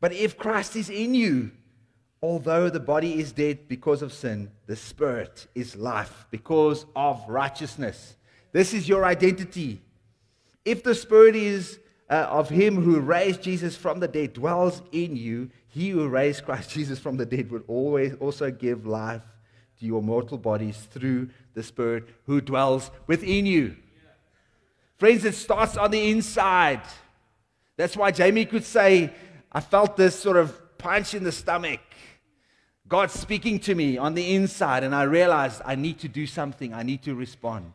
But 0.00 0.12
if 0.12 0.38
Christ 0.38 0.74
is 0.74 0.88
in 0.88 1.14
you, 1.14 1.50
although 2.22 2.70
the 2.70 2.80
body 2.80 3.20
is 3.20 3.32
dead 3.32 3.68
because 3.68 4.00
of 4.00 4.12
sin, 4.12 4.50
the 4.66 4.76
Spirit 4.76 5.46
is 5.54 5.76
life 5.76 6.26
because 6.30 6.86
of 6.96 7.22
righteousness. 7.28 8.16
This 8.52 8.72
is 8.72 8.88
your 8.88 9.04
identity. 9.04 9.82
If 10.64 10.82
the 10.82 10.94
Spirit 10.94 11.36
is 11.36 11.78
uh, 12.08 12.26
of 12.30 12.48
Him 12.48 12.80
who 12.80 13.00
raised 13.00 13.42
Jesus 13.42 13.76
from 13.76 14.00
the 14.00 14.08
dead 14.08 14.32
dwells 14.32 14.80
in 14.92 15.14
you, 15.14 15.50
He 15.68 15.90
who 15.90 16.08
raised 16.08 16.46
Christ 16.46 16.70
Jesus 16.76 16.98
from 16.98 17.18
the 17.18 17.26
dead 17.26 17.50
would 17.50 17.64
always 17.68 18.14
also 18.14 18.50
give 18.50 18.86
life 18.86 19.22
to 19.84 19.88
your 19.88 20.02
mortal 20.02 20.38
bodies 20.38 20.88
through 20.90 21.28
the 21.52 21.62
Spirit 21.62 22.04
who 22.24 22.40
dwells 22.40 22.90
within 23.06 23.44
you. 23.44 23.76
Friends, 24.96 25.24
it 25.24 25.34
starts 25.34 25.76
on 25.76 25.90
the 25.90 26.10
inside. 26.10 26.80
That's 27.76 27.96
why 27.96 28.10
Jamie 28.10 28.46
could 28.46 28.64
say, 28.64 29.12
I 29.52 29.60
felt 29.60 29.96
this 29.96 30.18
sort 30.18 30.38
of 30.38 30.78
punch 30.78 31.12
in 31.12 31.22
the 31.22 31.32
stomach. 31.32 31.80
God 32.88 33.10
speaking 33.10 33.58
to 33.60 33.74
me 33.74 33.98
on 33.98 34.14
the 34.14 34.34
inside, 34.34 34.84
and 34.84 34.94
I 34.94 35.02
realized 35.02 35.60
I 35.64 35.74
need 35.74 35.98
to 36.00 36.08
do 36.08 36.26
something. 36.26 36.72
I 36.72 36.82
need 36.82 37.02
to 37.02 37.14
respond. 37.14 37.72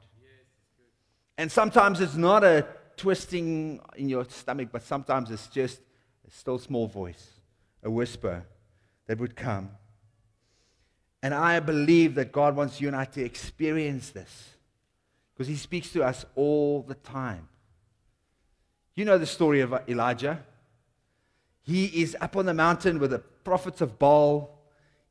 And 1.37 1.51
sometimes 1.51 2.01
it's 2.01 2.15
not 2.15 2.43
a 2.43 2.65
twisting 2.97 3.79
in 3.95 4.09
your 4.09 4.25
stomach, 4.25 4.69
but 4.71 4.83
sometimes 4.83 5.29
it's 5.29 5.47
just 5.47 5.79
a 6.27 6.31
still 6.31 6.57
small 6.57 6.87
voice, 6.87 7.27
a 7.83 7.89
whisper 7.91 8.45
that 9.07 9.19
would 9.19 9.35
come. 9.35 9.71
And 11.21 11.33
I 11.33 11.59
believe 11.59 12.15
that 12.15 12.31
God 12.31 12.55
wants 12.55 12.79
you 12.79 12.87
and 12.87 12.95
I 12.95 13.05
to 13.05 13.23
experience 13.23 14.11
this 14.11 14.49
because 15.33 15.47
He 15.47 15.55
speaks 15.55 15.91
to 15.93 16.03
us 16.03 16.25
all 16.35 16.81
the 16.81 16.95
time. 16.95 17.47
You 18.95 19.05
know 19.05 19.17
the 19.17 19.25
story 19.25 19.61
of 19.61 19.73
Elijah. 19.87 20.43
He 21.63 21.85
is 21.85 22.17
up 22.19 22.35
on 22.35 22.45
the 22.45 22.53
mountain 22.53 22.99
with 22.99 23.11
the 23.11 23.19
prophets 23.19 23.79
of 23.79 23.99
Baal. 23.99 24.59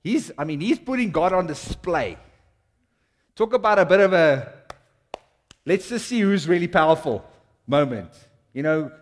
He's, 0.03 0.31
I 0.37 0.45
mean, 0.45 0.61
he's 0.61 0.79
putting 0.79 1.11
God 1.11 1.33
on 1.33 1.47
display. 1.47 2.19
Talk 3.35 3.55
about 3.55 3.79
a 3.79 3.87
bit 3.87 4.01
of 4.01 4.13
a, 4.13 4.53
let's 5.65 5.89
just 5.89 6.07
see 6.07 6.21
who's 6.21 6.49
really 6.49 6.69
powerful 6.69 7.25
moment. 7.67 8.11
You 8.53 8.63
know, 8.63 8.93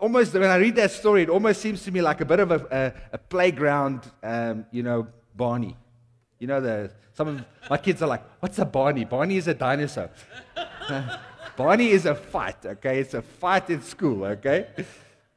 almost 0.00 0.32
when 0.32 0.44
I 0.44 0.56
read 0.56 0.76
that 0.76 0.92
story, 0.92 1.22
it 1.22 1.28
almost 1.28 1.60
seems 1.60 1.82
to 1.84 1.90
me 1.90 2.00
like 2.02 2.20
a 2.20 2.24
bit 2.24 2.40
of 2.40 2.50
a, 2.52 2.66
a, 2.70 3.14
a 3.14 3.18
playground, 3.18 4.10
um, 4.22 4.66
you 4.70 4.82
know, 4.82 5.08
Barney. 5.34 5.76
You 6.42 6.48
know, 6.48 6.60
the, 6.60 6.90
some 7.14 7.28
of 7.28 7.44
my 7.70 7.78
kids 7.78 8.02
are 8.02 8.08
like, 8.08 8.24
what's 8.40 8.58
a 8.58 8.64
Barney? 8.64 9.04
Barney 9.04 9.36
is 9.36 9.46
a 9.46 9.54
dinosaur. 9.54 10.10
Barney 11.56 11.90
is 11.90 12.04
a 12.04 12.16
fight, 12.16 12.66
okay? 12.66 12.98
It's 12.98 13.14
a 13.14 13.22
fight 13.22 13.70
in 13.70 13.80
school, 13.80 14.24
okay? 14.24 14.66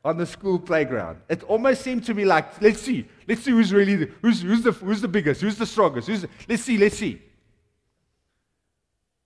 On 0.03 0.17
the 0.17 0.25
school 0.25 0.57
playground. 0.57 1.19
It 1.29 1.43
almost 1.43 1.83
seemed 1.83 2.05
to 2.05 2.15
me 2.15 2.25
like, 2.25 2.59
let's 2.59 2.81
see, 2.81 3.05
let's 3.27 3.43
see 3.43 3.51
who's 3.51 3.71
really, 3.71 3.97
the, 3.97 4.11
who's, 4.23 4.41
who's, 4.41 4.63
the, 4.63 4.71
who's 4.71 4.99
the 4.99 5.07
biggest, 5.07 5.41
who's 5.41 5.59
the 5.59 5.67
strongest, 5.67 6.07
who's 6.07 6.25
let's 6.49 6.63
see, 6.63 6.79
let's 6.79 6.97
see. 6.97 7.21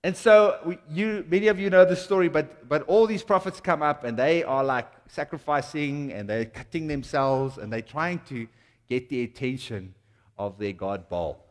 And 0.03 0.17
so 0.17 0.77
you, 0.91 1.25
many 1.29 1.47
of 1.47 1.61
you 1.61 1.69
know 1.69 1.85
the 1.85 1.95
story, 1.95 2.27
but, 2.27 2.67
but 2.67 2.81
all 2.89 3.07
these 3.07 3.23
prophets 3.23 3.61
come 3.61 3.81
up 3.81 4.03
and 4.03 4.19
they 4.19 4.43
are 4.43 4.65
like 4.65 4.91
sacrificing 5.07 6.11
and 6.11 6.27
they're 6.27 6.43
cutting 6.43 6.87
themselves 6.87 7.57
and 7.57 7.71
they're 7.71 7.81
trying 7.81 8.19
to 8.27 8.49
get 8.89 9.07
the 9.07 9.23
attention 9.23 9.95
of 10.37 10.59
their 10.59 10.73
God 10.73 11.07
Baal. 11.07 11.45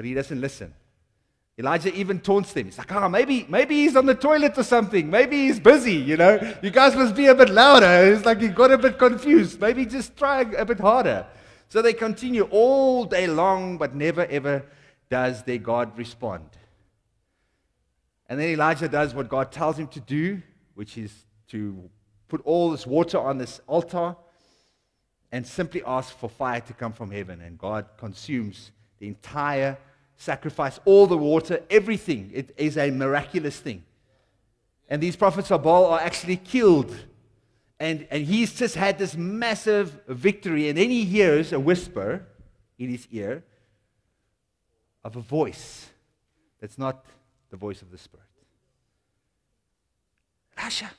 But 0.00 0.06
he 0.06 0.14
doesn't 0.14 0.40
listen. 0.40 0.72
Elijah 1.58 1.94
even 1.94 2.20
taunts 2.20 2.54
them. 2.54 2.64
He's 2.64 2.78
like, 2.78 2.90
oh, 2.90 3.06
maybe, 3.10 3.44
maybe 3.50 3.74
he's 3.74 3.96
on 3.96 4.06
the 4.06 4.14
toilet 4.14 4.56
or 4.56 4.62
something. 4.62 5.10
Maybe 5.10 5.46
he's 5.46 5.60
busy, 5.60 5.92
you 5.92 6.16
know. 6.16 6.40
You 6.62 6.70
guys 6.70 6.96
must 6.96 7.14
be 7.14 7.26
a 7.26 7.34
bit 7.34 7.50
louder. 7.50 8.10
It's 8.10 8.24
like 8.24 8.40
he 8.40 8.48
got 8.48 8.70
a 8.70 8.78
bit 8.78 8.98
confused. 8.98 9.60
Maybe 9.60 9.84
just 9.84 10.16
try 10.16 10.40
a 10.40 10.64
bit 10.64 10.80
harder. 10.80 11.26
So 11.68 11.82
they 11.82 11.92
continue 11.92 12.44
all 12.44 13.04
day 13.04 13.26
long, 13.26 13.76
but 13.76 13.94
never 13.94 14.24
ever 14.24 14.64
does 15.10 15.42
their 15.42 15.58
God 15.58 15.98
respond. 15.98 16.48
And 18.26 18.40
then 18.40 18.48
Elijah 18.48 18.88
does 18.88 19.14
what 19.14 19.28
God 19.28 19.52
tells 19.52 19.78
him 19.78 19.88
to 19.88 20.00
do, 20.00 20.40
which 20.76 20.96
is 20.96 21.12
to 21.48 21.90
put 22.26 22.40
all 22.46 22.70
this 22.70 22.86
water 22.86 23.18
on 23.18 23.36
this 23.36 23.60
altar 23.66 24.16
and 25.30 25.46
simply 25.46 25.82
ask 25.86 26.16
for 26.16 26.30
fire 26.30 26.62
to 26.62 26.72
come 26.72 26.94
from 26.94 27.10
heaven. 27.10 27.42
And 27.42 27.58
God 27.58 27.84
consumes 27.98 28.70
the 29.00 29.08
entire 29.08 29.78
sacrifice, 30.20 30.78
all 30.84 31.06
the 31.06 31.16
water, 31.16 31.62
everything. 31.70 32.30
It 32.34 32.54
is 32.58 32.76
a 32.76 32.90
miraculous 32.90 33.58
thing. 33.58 33.84
And 34.88 35.02
these 35.02 35.16
prophets 35.16 35.50
of 35.50 35.62
Baal 35.62 35.86
are 35.86 36.00
actually 36.00 36.36
killed. 36.36 36.94
And, 37.78 38.06
and 38.10 38.24
he's 38.24 38.54
just 38.54 38.74
had 38.74 38.98
this 38.98 39.16
massive 39.16 39.98
victory. 40.06 40.68
And 40.68 40.76
then 40.76 40.90
he 40.90 41.06
hears 41.06 41.52
a 41.52 41.58
whisper 41.58 42.26
in 42.78 42.90
his 42.90 43.08
ear 43.10 43.42
of 45.02 45.16
a 45.16 45.20
voice 45.20 45.88
that's 46.60 46.76
not 46.76 47.06
the 47.48 47.56
voice 47.56 47.80
of 47.80 47.90
the 47.90 47.96
Spirit. 47.96 48.26
Elijah, 50.58 50.90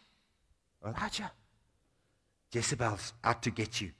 Elijah, 0.84 1.32
Jezebel's 2.52 3.14
out 3.24 3.44
to 3.44 3.52
get 3.52 3.80
you. 3.80 3.92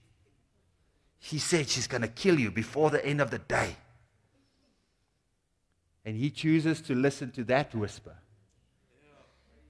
She 1.20 1.38
said 1.38 1.70
she's 1.70 1.86
going 1.86 2.02
to 2.02 2.08
kill 2.08 2.40
you 2.40 2.50
before 2.50 2.90
the 2.90 3.06
end 3.06 3.22
of 3.22 3.30
the 3.30 3.38
day. 3.38 3.76
And 6.04 6.16
he 6.16 6.30
chooses 6.30 6.82
to 6.82 6.96
listen 6.96 7.32
to 7.32 7.44
that 7.46 7.76
whisper 7.76 8.16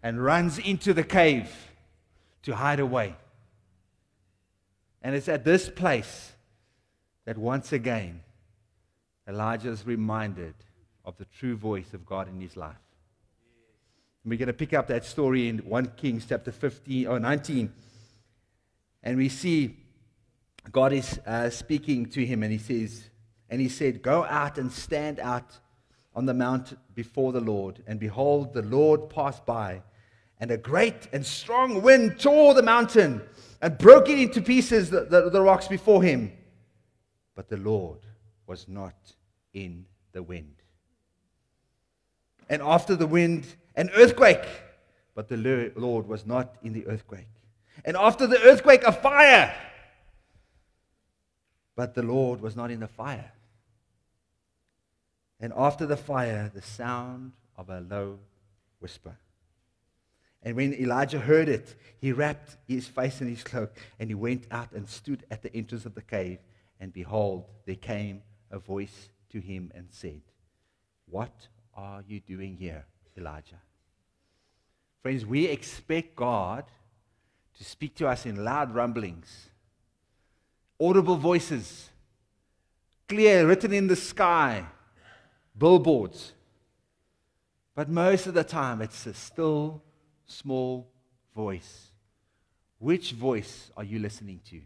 and 0.02 0.24
runs 0.24 0.58
into 0.58 0.94
the 0.94 1.04
cave 1.04 1.50
to 2.44 2.56
hide 2.56 2.80
away. 2.80 3.16
And 5.02 5.16
it's 5.16 5.28
at 5.28 5.44
this 5.44 5.70
place 5.70 6.34
that 7.26 7.38
once 7.38 7.72
again 7.72 8.22
Elijah 9.28 9.70
is 9.70 9.86
reminded 9.86 10.56
of 11.06 11.18
the 11.18 11.26
true 11.26 11.56
voice 11.56 11.94
of 11.94 12.06
God 12.06 12.28
in 12.28 12.40
his 12.40 12.56
life. 12.56 12.76
And 14.24 14.30
we're 14.32 14.38
going 14.38 14.48
to 14.48 14.54
pick 14.54 14.74
up 14.74 14.88
that 14.88 15.06
story 15.06 15.48
in 15.48 15.60
1 15.60 15.94
Kings 15.98 16.26
chapter 16.28 16.52
15 16.52 17.08
or 17.08 17.20
19. 17.20 17.74
And 19.04 19.18
we 19.18 19.30
see 19.30 19.78
God 20.72 20.94
is 20.94 21.20
uh, 21.26 21.50
speaking 21.50 22.06
to 22.08 22.24
him, 22.24 22.44
and 22.44 22.52
he 22.52 22.60
says, 22.60 23.10
and 23.50 23.60
he 23.60 23.68
said, 23.68 24.04
Go 24.04 24.24
out 24.26 24.60
and 24.60 24.72
stand 24.72 25.20
out 25.20 25.58
on 26.16 26.26
the 26.26 26.34
mount 26.34 26.78
before 26.94 27.32
the 27.32 27.42
Lord. 27.42 27.84
And 27.88 28.00
behold, 28.00 28.54
the 28.54 28.62
Lord 28.62 29.10
passed 29.10 29.46
by, 29.46 29.82
and 30.40 30.52
a 30.52 30.58
great 30.58 31.08
and 31.14 31.26
strong 31.26 31.82
wind 31.82 32.20
tore 32.20 32.54
the 32.54 32.64
mountain 32.64 33.22
and 33.62 33.78
broke 33.78 34.10
it 34.10 34.20
into 34.20 34.42
pieces, 34.42 34.90
the, 34.90 35.06
the, 35.06 35.30
the 35.30 35.42
rocks 35.42 35.68
before 35.68 36.04
him. 36.04 36.32
But 37.36 37.48
the 37.48 37.58
Lord 37.58 38.00
was 38.48 38.68
not 38.68 38.96
in 39.54 39.86
the 40.12 40.24
wind. 40.24 40.56
And 42.50 42.62
after 42.62 42.96
the 42.96 43.08
wind, 43.08 43.46
an 43.76 43.90
earthquake, 43.96 44.46
but 45.16 45.30
the 45.30 45.72
Lord 45.76 46.08
was 46.08 46.26
not 46.26 46.56
in 46.64 46.74
the 46.74 46.86
earthquake. 46.88 47.28
And 47.86 47.96
after 47.96 48.28
the 48.28 48.42
earthquake, 48.42 48.84
a 48.84 48.92
fire. 48.92 49.56
But 51.76 51.94
the 51.94 52.04
Lord 52.04 52.42
was 52.42 52.56
not 52.56 52.72
in 52.72 52.80
the 52.82 52.88
fire. 52.88 53.32
And 55.42 55.52
after 55.58 55.88
the 55.88 55.98
fire, 55.98 56.52
the 56.54 56.62
sound 56.62 57.34
of 57.58 57.70
a 57.70 57.82
low 57.82 58.20
whisper. 58.80 59.18
And 60.44 60.56
when 60.56 60.74
Elijah 60.74 61.20
heard 61.20 61.50
it, 61.50 61.76
he 62.00 62.12
wrapped 62.12 62.58
his 62.68 62.88
face 62.88 63.22
in 63.22 63.28
his 63.28 63.44
cloak 63.44 63.76
and 64.00 64.10
he 64.10 64.16
went 64.16 64.46
out 64.52 64.72
and 64.72 64.88
stood 64.88 65.26
at 65.30 65.42
the 65.42 65.54
entrance 65.56 65.86
of 65.86 65.96
the 65.96 66.02
cave. 66.02 66.40
And 66.80 66.94
behold, 66.94 67.46
there 67.66 67.76
came 67.76 68.22
a 68.52 68.60
voice 68.60 69.10
to 69.32 69.40
him 69.40 69.72
and 69.76 69.88
said, 69.90 70.22
What 71.08 71.48
are 71.76 72.04
you 72.08 72.20
doing 72.20 72.56
here, 72.56 72.86
Elijah? 73.18 73.62
Friends, 75.02 75.26
we 75.26 75.46
expect 75.46 76.16
God 76.16 76.66
to 77.58 77.64
speak 77.64 77.96
to 77.96 78.08
us 78.08 78.26
in 78.26 78.44
loud 78.44 78.74
rumblings, 78.74 79.50
audible 80.80 81.18
voices, 81.18 81.90
clear, 83.08 83.48
written 83.48 83.74
in 83.74 83.88
the 83.88 83.96
sky, 83.96 84.66
billboards. 85.58 86.34
But 87.76 87.90
most 87.90 88.28
of 88.28 88.34
the 88.34 88.44
time, 88.44 88.82
it's 88.82 89.06
a 89.06 89.14
still, 89.14 89.82
small 90.26 90.88
voice. 91.36 91.88
Which 92.80 93.12
voice 93.12 93.72
are 93.78 93.84
you 93.84 94.00
listening 94.00 94.42
to? 94.50 94.62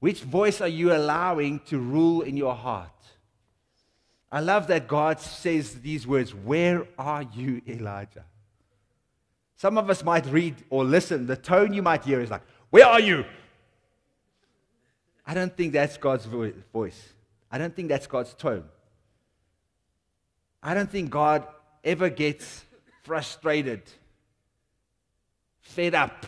Which 0.00 0.22
voice 0.22 0.60
are 0.60 0.68
you 0.68 0.92
allowing 0.92 1.60
to 1.66 1.78
rule 1.78 2.22
in 2.22 2.36
your 2.36 2.54
heart? 2.54 2.90
I 4.32 4.40
love 4.40 4.66
that 4.66 4.88
God 4.88 5.20
says 5.20 5.80
these 5.80 6.06
words 6.06 6.34
Where 6.34 6.86
are 6.98 7.22
you, 7.22 7.62
Elijah? 7.68 8.24
Some 9.56 9.78
of 9.78 9.88
us 9.88 10.02
might 10.02 10.26
read 10.26 10.56
or 10.70 10.84
listen, 10.84 11.26
the 11.26 11.36
tone 11.36 11.72
you 11.72 11.82
might 11.82 12.04
hear 12.04 12.20
is 12.20 12.30
like, 12.30 12.42
Where 12.70 12.86
are 12.86 12.98
you? 12.98 13.24
I 15.24 15.34
don't 15.34 15.56
think 15.56 15.72
that's 15.72 15.96
God's 15.96 16.26
voice. 16.26 17.12
I 17.50 17.58
don't 17.58 17.76
think 17.76 17.88
that's 17.88 18.08
God's 18.08 18.34
tone. 18.34 18.64
I 20.62 20.74
don't 20.74 20.90
think 20.90 21.10
God 21.10 21.46
ever 21.82 22.08
gets 22.08 22.64
frustrated, 23.02 23.82
fed 25.60 25.94
up, 25.94 26.26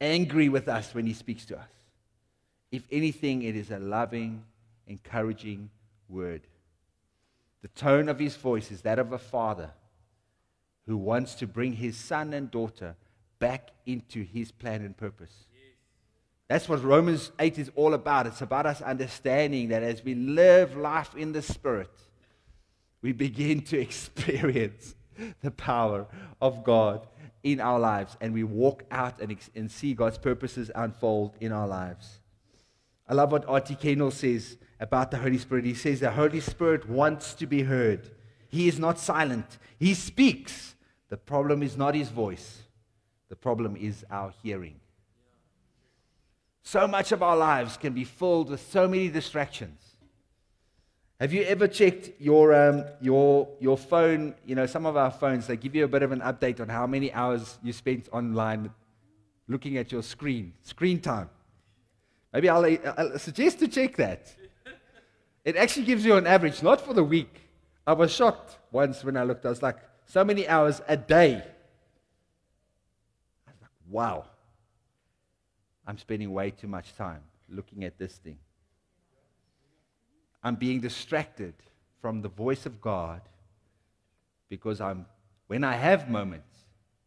angry 0.00 0.48
with 0.48 0.68
us 0.68 0.94
when 0.94 1.06
He 1.06 1.12
speaks 1.12 1.44
to 1.46 1.58
us. 1.58 1.68
If 2.70 2.84
anything, 2.92 3.42
it 3.42 3.56
is 3.56 3.70
a 3.70 3.78
loving, 3.78 4.44
encouraging 4.86 5.70
word. 6.08 6.42
The 7.62 7.68
tone 7.68 8.08
of 8.08 8.18
His 8.18 8.36
voice 8.36 8.70
is 8.70 8.82
that 8.82 8.98
of 8.98 9.12
a 9.12 9.18
father 9.18 9.70
who 10.88 10.96
wants 10.96 11.34
to 11.34 11.46
bring 11.46 11.74
his 11.74 11.96
son 11.96 12.32
and 12.32 12.50
daughter 12.50 12.96
back 13.38 13.70
into 13.84 14.24
his 14.24 14.50
plan 14.50 14.80
and 14.80 14.96
purpose. 14.96 15.44
That's 16.48 16.66
what 16.66 16.82
Romans 16.82 17.30
8 17.38 17.58
is 17.58 17.70
all 17.76 17.92
about. 17.92 18.26
It's 18.26 18.40
about 18.40 18.64
us 18.64 18.80
understanding 18.80 19.68
that 19.68 19.82
as 19.82 20.02
we 20.02 20.14
live 20.14 20.78
life 20.78 21.14
in 21.14 21.32
the 21.32 21.42
Spirit, 21.42 21.90
we 23.02 23.12
begin 23.12 23.62
to 23.62 23.78
experience 23.80 24.94
the 25.42 25.50
power 25.50 26.06
of 26.40 26.64
God 26.64 27.06
in 27.42 27.60
our 27.60 27.78
lives 27.78 28.16
and 28.20 28.32
we 28.34 28.44
walk 28.44 28.84
out 28.90 29.20
and, 29.20 29.36
and 29.54 29.70
see 29.70 29.94
God's 29.94 30.18
purposes 30.18 30.70
unfold 30.74 31.34
in 31.40 31.52
our 31.52 31.66
lives. 31.66 32.20
I 33.08 33.14
love 33.14 33.32
what 33.32 33.48
R.T. 33.48 33.74
Kendall 33.76 34.10
says 34.10 34.58
about 34.80 35.10
the 35.10 35.16
Holy 35.16 35.38
Spirit. 35.38 35.64
He 35.64 35.74
says 35.74 36.00
the 36.00 36.10
Holy 36.10 36.40
Spirit 36.40 36.88
wants 36.88 37.34
to 37.34 37.46
be 37.46 37.62
heard. 37.62 38.10
He 38.48 38.68
is 38.68 38.78
not 38.78 38.98
silent. 38.98 39.58
He 39.78 39.94
speaks, 39.94 40.74
the 41.08 41.16
problem 41.16 41.62
is 41.62 41.76
not 41.76 41.94
his 41.94 42.10
voice, 42.10 42.62
the 43.28 43.36
problem 43.36 43.76
is 43.76 44.04
our 44.10 44.32
hearing. 44.42 44.80
So 46.62 46.86
much 46.86 47.12
of 47.12 47.22
our 47.22 47.36
lives 47.36 47.78
can 47.78 47.94
be 47.94 48.04
filled 48.04 48.50
with 48.50 48.60
so 48.60 48.86
many 48.86 49.08
distractions. 49.08 49.87
Have 51.20 51.32
you 51.32 51.42
ever 51.42 51.66
checked 51.66 52.10
your, 52.20 52.54
um, 52.54 52.84
your, 53.00 53.48
your 53.58 53.76
phone? 53.76 54.36
You 54.46 54.54
know, 54.54 54.66
some 54.66 54.86
of 54.86 54.96
our 54.96 55.10
phones, 55.10 55.48
they 55.48 55.56
give 55.56 55.74
you 55.74 55.84
a 55.84 55.88
bit 55.88 56.02
of 56.02 56.12
an 56.12 56.20
update 56.20 56.60
on 56.60 56.68
how 56.68 56.86
many 56.86 57.12
hours 57.12 57.58
you 57.60 57.72
spent 57.72 58.08
online 58.12 58.70
looking 59.48 59.78
at 59.78 59.90
your 59.90 60.04
screen, 60.04 60.52
screen 60.62 61.00
time. 61.00 61.28
Maybe 62.32 62.48
I'll, 62.48 62.64
I'll 62.96 63.18
suggest 63.18 63.58
to 63.60 63.68
check 63.68 63.96
that. 63.96 64.32
It 65.44 65.56
actually 65.56 65.86
gives 65.86 66.04
you 66.04 66.14
an 66.16 66.26
average, 66.26 66.62
not 66.62 66.80
for 66.80 66.94
the 66.94 67.02
week. 67.02 67.40
I 67.84 67.94
was 67.94 68.12
shocked 68.12 68.56
once 68.70 69.02
when 69.02 69.16
I 69.16 69.24
looked. 69.24 69.44
I 69.44 69.48
was 69.48 69.62
like, 69.62 69.78
so 70.06 70.24
many 70.24 70.46
hours 70.46 70.80
a 70.86 70.96
day. 70.96 71.42
I 73.46 73.50
was 73.50 73.60
like, 73.60 73.70
wow. 73.88 74.24
I'm 75.84 75.98
spending 75.98 76.32
way 76.32 76.50
too 76.52 76.68
much 76.68 76.94
time 76.94 77.22
looking 77.48 77.82
at 77.82 77.98
this 77.98 78.12
thing. 78.18 78.38
I'm 80.48 80.54
being 80.54 80.80
distracted 80.80 81.52
from 82.00 82.22
the 82.22 82.30
voice 82.30 82.64
of 82.64 82.80
God 82.80 83.20
because 84.48 84.80
I'm, 84.80 85.04
when 85.46 85.62
I 85.62 85.74
have 85.74 86.08
moments, 86.08 86.48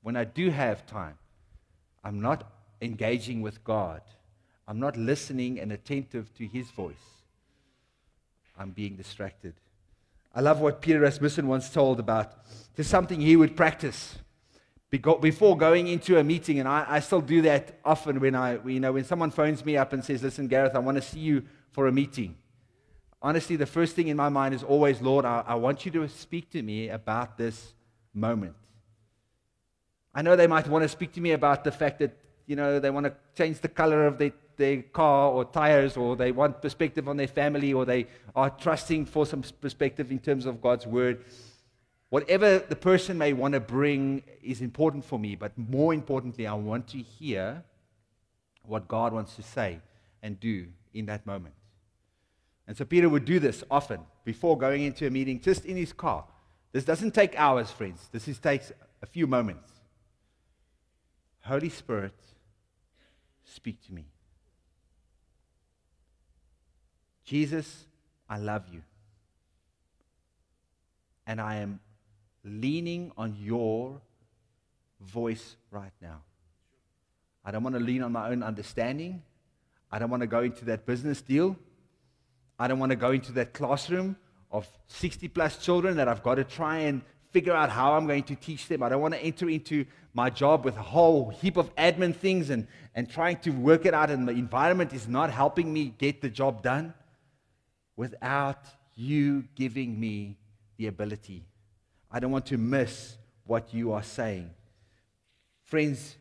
when 0.04 0.16
I 0.16 0.26
do 0.26 0.52
have 0.52 0.86
time, 0.86 1.18
I'm 2.04 2.22
not 2.22 2.44
engaging 2.84 3.42
with 3.42 3.64
God. 3.64 4.02
I'm 4.68 4.80
not 4.80 4.96
listening 4.96 5.60
and 5.60 5.72
attentive 5.72 6.32
to 6.38 6.46
His 6.46 6.70
voice. 6.70 7.24
I'm 8.60 8.70
being 8.70 8.96
distracted. 8.96 9.56
I 10.36 10.42
love 10.42 10.60
what 10.60 10.80
Peter 10.80 11.00
Rasmussen 11.00 11.48
once 11.48 11.72
told 11.72 12.00
about 12.00 12.46
to 12.76 12.84
something 12.84 13.20
he 13.20 13.36
would 13.36 13.58
practice 13.58 14.20
before 14.92 15.58
going 15.58 15.88
into 15.88 16.20
a 16.20 16.24
meeting, 16.24 16.60
and 16.60 16.70
I, 16.70 16.86
I, 16.88 17.00
still 17.00 17.22
do 17.22 17.42
that 17.42 17.80
often 17.84 18.20
when 18.20 18.36
I, 18.36 18.64
you 18.68 18.80
know, 18.80 18.92
when 18.92 19.04
someone 19.04 19.32
phones 19.32 19.66
me 19.66 19.78
up 19.78 19.94
and 19.94 20.06
says, 20.06 20.22
"Listen, 20.22 20.48
Gareth, 20.48 20.76
I 20.76 20.80
want 20.80 20.98
to 20.98 21.02
see 21.02 21.20
you 21.20 21.44
for 21.72 21.88
a 21.88 21.92
meeting." 21.92 22.36
Honestly, 23.22 23.56
the 23.56 23.66
first 23.66 23.96
thing 23.96 24.08
in 24.08 24.18
my 24.18 24.30
mind 24.30 24.54
is 24.54 24.64
always, 24.64 25.02
"Lord, 25.02 25.26
I, 25.26 25.44
I 25.46 25.56
want 25.56 25.86
you 25.86 25.92
to 25.92 26.08
speak 26.10 26.50
to 26.52 26.62
me 26.62 26.90
about 26.90 27.38
this 27.38 27.74
moment." 28.14 28.56
I 30.14 30.22
know 30.22 30.36
they 30.36 30.48
might 30.48 30.68
want 30.68 30.84
to 30.84 30.90
speak 30.90 31.14
to 31.14 31.22
me 31.22 31.32
about 31.32 31.64
the 31.64 31.72
fact 31.72 32.00
that 32.00 32.18
you 32.48 32.56
know 32.56 32.80
they 32.80 32.90
want 32.90 33.06
to 33.06 33.14
change 33.36 33.60
the 33.60 33.70
color 33.70 34.08
of 34.08 34.18
their 34.18 34.34
their 34.58 34.82
car 34.82 35.32
or 35.32 35.46
tires, 35.46 35.98
or 35.98 36.16
they 36.16 36.32
want 36.32 36.62
perspective 36.62 37.08
on 37.08 37.18
their 37.18 37.28
family, 37.28 37.74
or 37.74 37.86
they 37.86 38.08
are 38.36 38.50
trusting 38.50 39.06
for 39.06 39.26
some 39.26 39.44
perspective 39.60 40.12
in 40.12 40.20
terms 40.20 40.46
of 40.46 40.62
God's 40.62 40.86
word. 40.86 41.26
Whatever 42.10 42.60
the 42.60 42.76
person 42.76 43.18
may 43.18 43.34
want 43.34 43.54
to 43.54 43.60
bring 43.60 44.24
is 44.44 44.62
important 44.62 45.06
for 45.06 45.18
me, 45.18 45.36
but 45.36 45.58
more 45.58 45.94
importantly, 45.94 46.46
I 46.46 46.54
want 46.54 46.88
to 46.90 46.98
hear 46.98 47.64
what 48.64 48.88
God 48.88 49.14
wants 49.14 49.36
to 49.38 49.44
say 49.44 49.80
and 50.22 50.40
do 50.40 50.68
in 50.94 51.06
that 51.06 51.26
moment. 51.26 51.56
And 52.72 52.78
so 52.78 52.86
Peter 52.86 53.10
would 53.10 53.26
do 53.26 53.38
this 53.38 53.66
often 53.70 54.00
before 54.24 54.58
going 54.58 54.84
into 54.84 55.06
a 55.06 55.10
meeting, 55.10 55.42
just 55.42 55.66
in 55.66 55.76
his 55.76 55.92
car. 55.92 56.24
This 56.72 56.86
doesn't 56.86 57.14
take 57.14 57.38
hours, 57.38 57.70
friends. 57.70 58.08
This 58.14 58.30
is, 58.30 58.40
takes 58.40 58.72
a 59.02 59.06
few 59.06 59.28
moments. 59.28 59.70
Holy 61.42 61.68
Spirit, 61.68 62.14
speak 63.44 63.86
to 63.88 63.94
me. 63.94 64.06
Jesus, 67.26 67.88
I 68.30 68.38
love 68.38 68.64
you. 68.72 68.84
And 71.28 71.42
I 71.42 71.56
am 71.56 71.82
leaning 72.46 73.12
on 73.18 73.36
your 73.38 74.00
voice 75.02 75.58
right 75.72 75.92
now. 76.02 76.22
I 77.44 77.52
don't 77.52 77.64
want 77.64 77.76
to 77.76 77.82
lean 77.82 78.02
on 78.02 78.14
my 78.14 78.30
own 78.30 78.42
understanding. 78.42 79.24
I 79.92 80.00
don't 80.00 80.10
want 80.10 80.22
to 80.22 80.28
go 80.28 80.40
into 80.40 80.64
that 80.64 80.86
business 80.86 81.22
deal. 81.22 81.58
I 82.62 82.68
don't 82.68 82.78
want 82.78 82.92
to 82.92 82.96
go 82.96 83.10
into 83.10 83.32
that 83.32 83.54
classroom 83.54 84.16
of 84.52 84.70
60 84.86 85.28
plus 85.30 85.58
children 85.58 85.98
that 85.98 86.08
I've 86.08 86.22
got 86.22 86.36
to 86.36 86.44
try 86.44 86.78
and 86.82 87.02
figure 87.32 87.56
out 87.56 87.72
how 87.72 87.94
I'm 87.94 88.06
going 88.06 88.22
to 88.26 88.36
teach 88.36 88.68
them. 88.68 88.84
I 88.84 88.90
don't 88.90 89.02
want 89.02 89.16
to 89.16 89.20
enter 89.20 89.50
into 89.50 89.84
my 90.14 90.30
job 90.30 90.64
with 90.64 90.78
a 90.78 90.82
whole 90.84 91.32
heap 91.32 91.58
of 91.58 91.76
admin 91.76 92.16
things 92.16 92.52
and, 92.52 92.68
and 92.94 93.10
trying 93.10 93.38
to 93.38 93.50
work 93.50 93.88
it 93.88 93.96
out, 93.96 94.12
and 94.12 94.28
the 94.28 94.34
environment 94.34 94.94
is 94.94 95.08
not 95.08 95.32
helping 95.32 95.74
me 95.74 95.96
get 95.98 96.22
the 96.22 96.30
job 96.30 96.62
done 96.62 96.94
without 97.96 98.64
you 98.96 99.44
giving 99.56 100.00
me 100.00 100.38
the 100.78 100.86
ability. 100.86 101.44
I 102.12 102.20
don't 102.20 102.32
want 102.32 102.46
to 102.48 102.60
miss 102.60 103.18
what 103.44 103.74
you 103.74 103.92
are 103.92 104.04
saying. 104.04 104.52
Friends, 105.64 106.16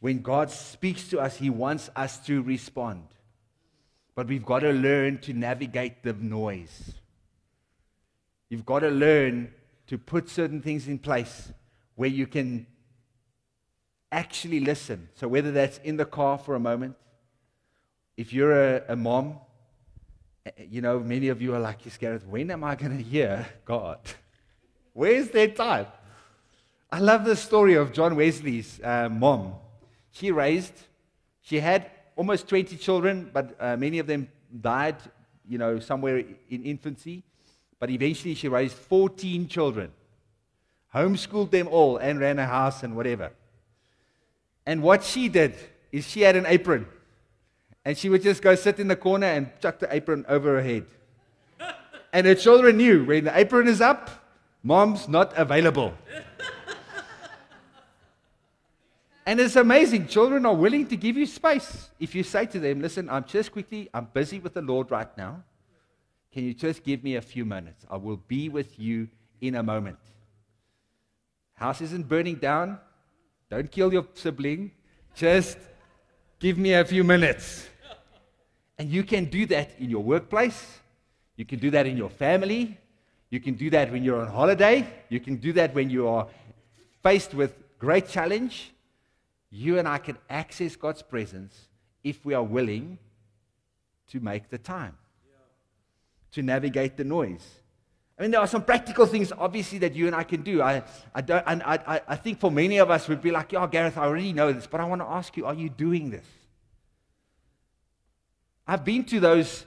when 0.00 0.20
God 0.20 0.50
speaks 0.50 1.08
to 1.08 1.20
us, 1.20 1.38
He 1.38 1.48
wants 1.48 1.88
us 1.96 2.18
to 2.26 2.42
respond. 2.42 3.02
But 4.16 4.26
we've 4.26 4.44
got 4.44 4.60
to 4.60 4.72
learn 4.72 5.18
to 5.18 5.32
navigate 5.32 6.02
the 6.02 6.14
noise. 6.14 6.94
You've 8.48 8.66
got 8.66 8.80
to 8.80 8.90
learn 8.90 9.52
to 9.86 9.96
put 9.96 10.28
certain 10.28 10.60
things 10.60 10.88
in 10.88 10.98
place 10.98 11.52
where 11.94 12.08
you 12.08 12.26
can 12.26 12.66
actually 14.10 14.58
listen. 14.58 15.08
So, 15.14 15.28
whether 15.28 15.52
that's 15.52 15.78
in 15.78 15.96
the 15.96 16.04
car 16.04 16.36
for 16.36 16.56
a 16.56 16.60
moment, 16.60 16.96
if 18.16 18.32
you're 18.32 18.74
a, 18.74 18.82
a 18.88 18.96
mom 18.96 19.38
you 20.70 20.80
know, 20.80 20.98
many 21.00 21.28
of 21.28 21.42
you 21.42 21.54
are 21.54 21.60
like, 21.60 21.78
Gareth, 21.98 22.26
when 22.26 22.50
am 22.50 22.64
I 22.64 22.74
going 22.74 22.96
to 22.96 23.02
hear 23.02 23.46
God? 23.64 23.98
Where's 24.92 25.28
their 25.30 25.48
time? 25.48 25.86
I 26.90 27.00
love 27.00 27.24
the 27.24 27.36
story 27.36 27.74
of 27.74 27.92
John 27.92 28.16
Wesley's 28.16 28.80
uh, 28.82 29.08
mom. 29.08 29.54
she 30.12 30.30
raised, 30.30 30.72
she 31.42 31.60
had 31.60 31.90
almost 32.16 32.48
20 32.48 32.76
children, 32.76 33.30
but 33.32 33.54
uh, 33.60 33.76
many 33.76 33.98
of 33.98 34.06
them 34.06 34.28
died, 34.60 34.96
you 35.48 35.58
know, 35.58 35.78
somewhere 35.78 36.24
in 36.50 36.64
infancy. 36.64 37.22
But 37.78 37.90
eventually 37.90 38.34
she 38.34 38.48
raised 38.48 38.74
14 38.74 39.48
children, 39.48 39.92
homeschooled 40.94 41.50
them 41.50 41.68
all, 41.68 41.98
and 41.98 42.18
ran 42.18 42.38
a 42.38 42.46
house 42.46 42.82
and 42.82 42.96
whatever. 42.96 43.30
And 44.64 44.82
what 44.82 45.04
she 45.04 45.28
did 45.28 45.54
is 45.92 46.08
she 46.08 46.22
had 46.22 46.36
an 46.36 46.46
apron. 46.46 46.86
And 47.84 47.96
she 47.96 48.08
would 48.08 48.22
just 48.22 48.42
go 48.42 48.56
sit 48.56 48.80
in 48.80 48.88
the 48.88 48.96
corner 48.96 49.26
and 49.26 49.48
chuck 49.60 49.78
the 49.78 49.94
apron 49.94 50.24
over 50.28 50.54
her 50.56 50.62
head. 50.62 50.86
And 52.12 52.26
her 52.26 52.34
children 52.34 52.78
knew 52.78 53.04
when 53.04 53.24
the 53.24 53.38
apron 53.38 53.68
is 53.68 53.80
up, 53.80 54.10
mom's 54.62 55.06
not 55.06 55.36
available. 55.36 55.94
And 59.26 59.40
it's 59.40 59.56
amazing. 59.56 60.06
Children 60.06 60.46
are 60.46 60.54
willing 60.54 60.86
to 60.86 60.96
give 60.96 61.16
you 61.16 61.26
space. 61.26 61.90
If 61.98 62.14
you 62.14 62.22
say 62.22 62.46
to 62.46 62.60
them, 62.60 62.80
listen, 62.80 63.10
I'm 63.10 63.24
just 63.24 63.50
quickly, 63.50 63.90
I'm 63.92 64.06
busy 64.12 64.38
with 64.38 64.54
the 64.54 64.62
Lord 64.62 64.92
right 64.92 65.14
now. 65.18 65.42
Can 66.32 66.44
you 66.44 66.54
just 66.54 66.84
give 66.84 67.02
me 67.02 67.16
a 67.16 67.20
few 67.20 67.44
minutes? 67.44 67.84
I 67.90 67.96
will 67.96 68.18
be 68.28 68.48
with 68.48 68.78
you 68.78 69.08
in 69.40 69.56
a 69.56 69.64
moment. 69.64 69.98
House 71.54 71.80
isn't 71.80 72.08
burning 72.08 72.36
down. 72.36 72.78
Don't 73.50 73.68
kill 73.68 73.92
your 73.92 74.06
sibling. 74.14 74.70
Just 75.16 75.58
give 76.38 76.56
me 76.56 76.74
a 76.74 76.84
few 76.84 77.02
minutes. 77.02 77.66
And 78.78 78.88
you 78.88 79.02
can 79.02 79.24
do 79.24 79.44
that 79.46 79.72
in 79.80 79.90
your 79.90 80.04
workplace. 80.04 80.78
You 81.34 81.44
can 81.44 81.58
do 81.58 81.70
that 81.72 81.86
in 81.86 81.96
your 81.96 82.10
family. 82.10 82.78
You 83.30 83.40
can 83.40 83.54
do 83.54 83.70
that 83.70 83.90
when 83.90 84.04
you're 84.04 84.20
on 84.20 84.28
holiday. 84.28 84.86
You 85.08 85.18
can 85.18 85.36
do 85.36 85.52
that 85.54 85.74
when 85.74 85.90
you 85.90 86.06
are 86.06 86.28
faced 87.02 87.34
with 87.34 87.54
great 87.80 88.08
challenge 88.08 88.72
you 89.50 89.78
and 89.78 89.86
I 89.86 89.98
can 89.98 90.18
access 90.28 90.76
God's 90.76 91.02
presence 91.02 91.68
if 92.02 92.24
we 92.24 92.34
are 92.34 92.42
willing 92.42 92.98
to 94.08 94.20
make 94.20 94.48
the 94.50 94.58
time, 94.58 94.96
to 96.32 96.42
navigate 96.42 96.96
the 96.96 97.04
noise. 97.04 97.44
I 98.18 98.22
mean, 98.22 98.30
there 98.30 98.40
are 98.40 98.46
some 98.46 98.64
practical 98.64 99.04
things, 99.04 99.30
obviously, 99.36 99.78
that 99.78 99.94
you 99.94 100.06
and 100.06 100.16
I 100.16 100.24
can 100.24 100.42
do. 100.42 100.62
I, 100.62 100.82
I, 101.14 101.20
don't, 101.20 101.44
I, 101.46 101.78
I, 101.86 102.00
I 102.08 102.16
think 102.16 102.40
for 102.40 102.50
many 102.50 102.78
of 102.78 102.90
us, 102.90 103.08
we'd 103.08 103.20
be 103.20 103.30
like, 103.30 103.52
yeah, 103.52 103.66
Gareth, 103.66 103.98
I 103.98 104.04
already 104.04 104.32
know 104.32 104.52
this, 104.52 104.66
but 104.66 104.80
I 104.80 104.84
want 104.84 105.02
to 105.02 105.06
ask 105.06 105.36
you, 105.36 105.44
are 105.44 105.54
you 105.54 105.68
doing 105.68 106.10
this? 106.10 106.24
I've 108.66 108.84
been 108.84 109.04
to 109.04 109.20
those 109.20 109.66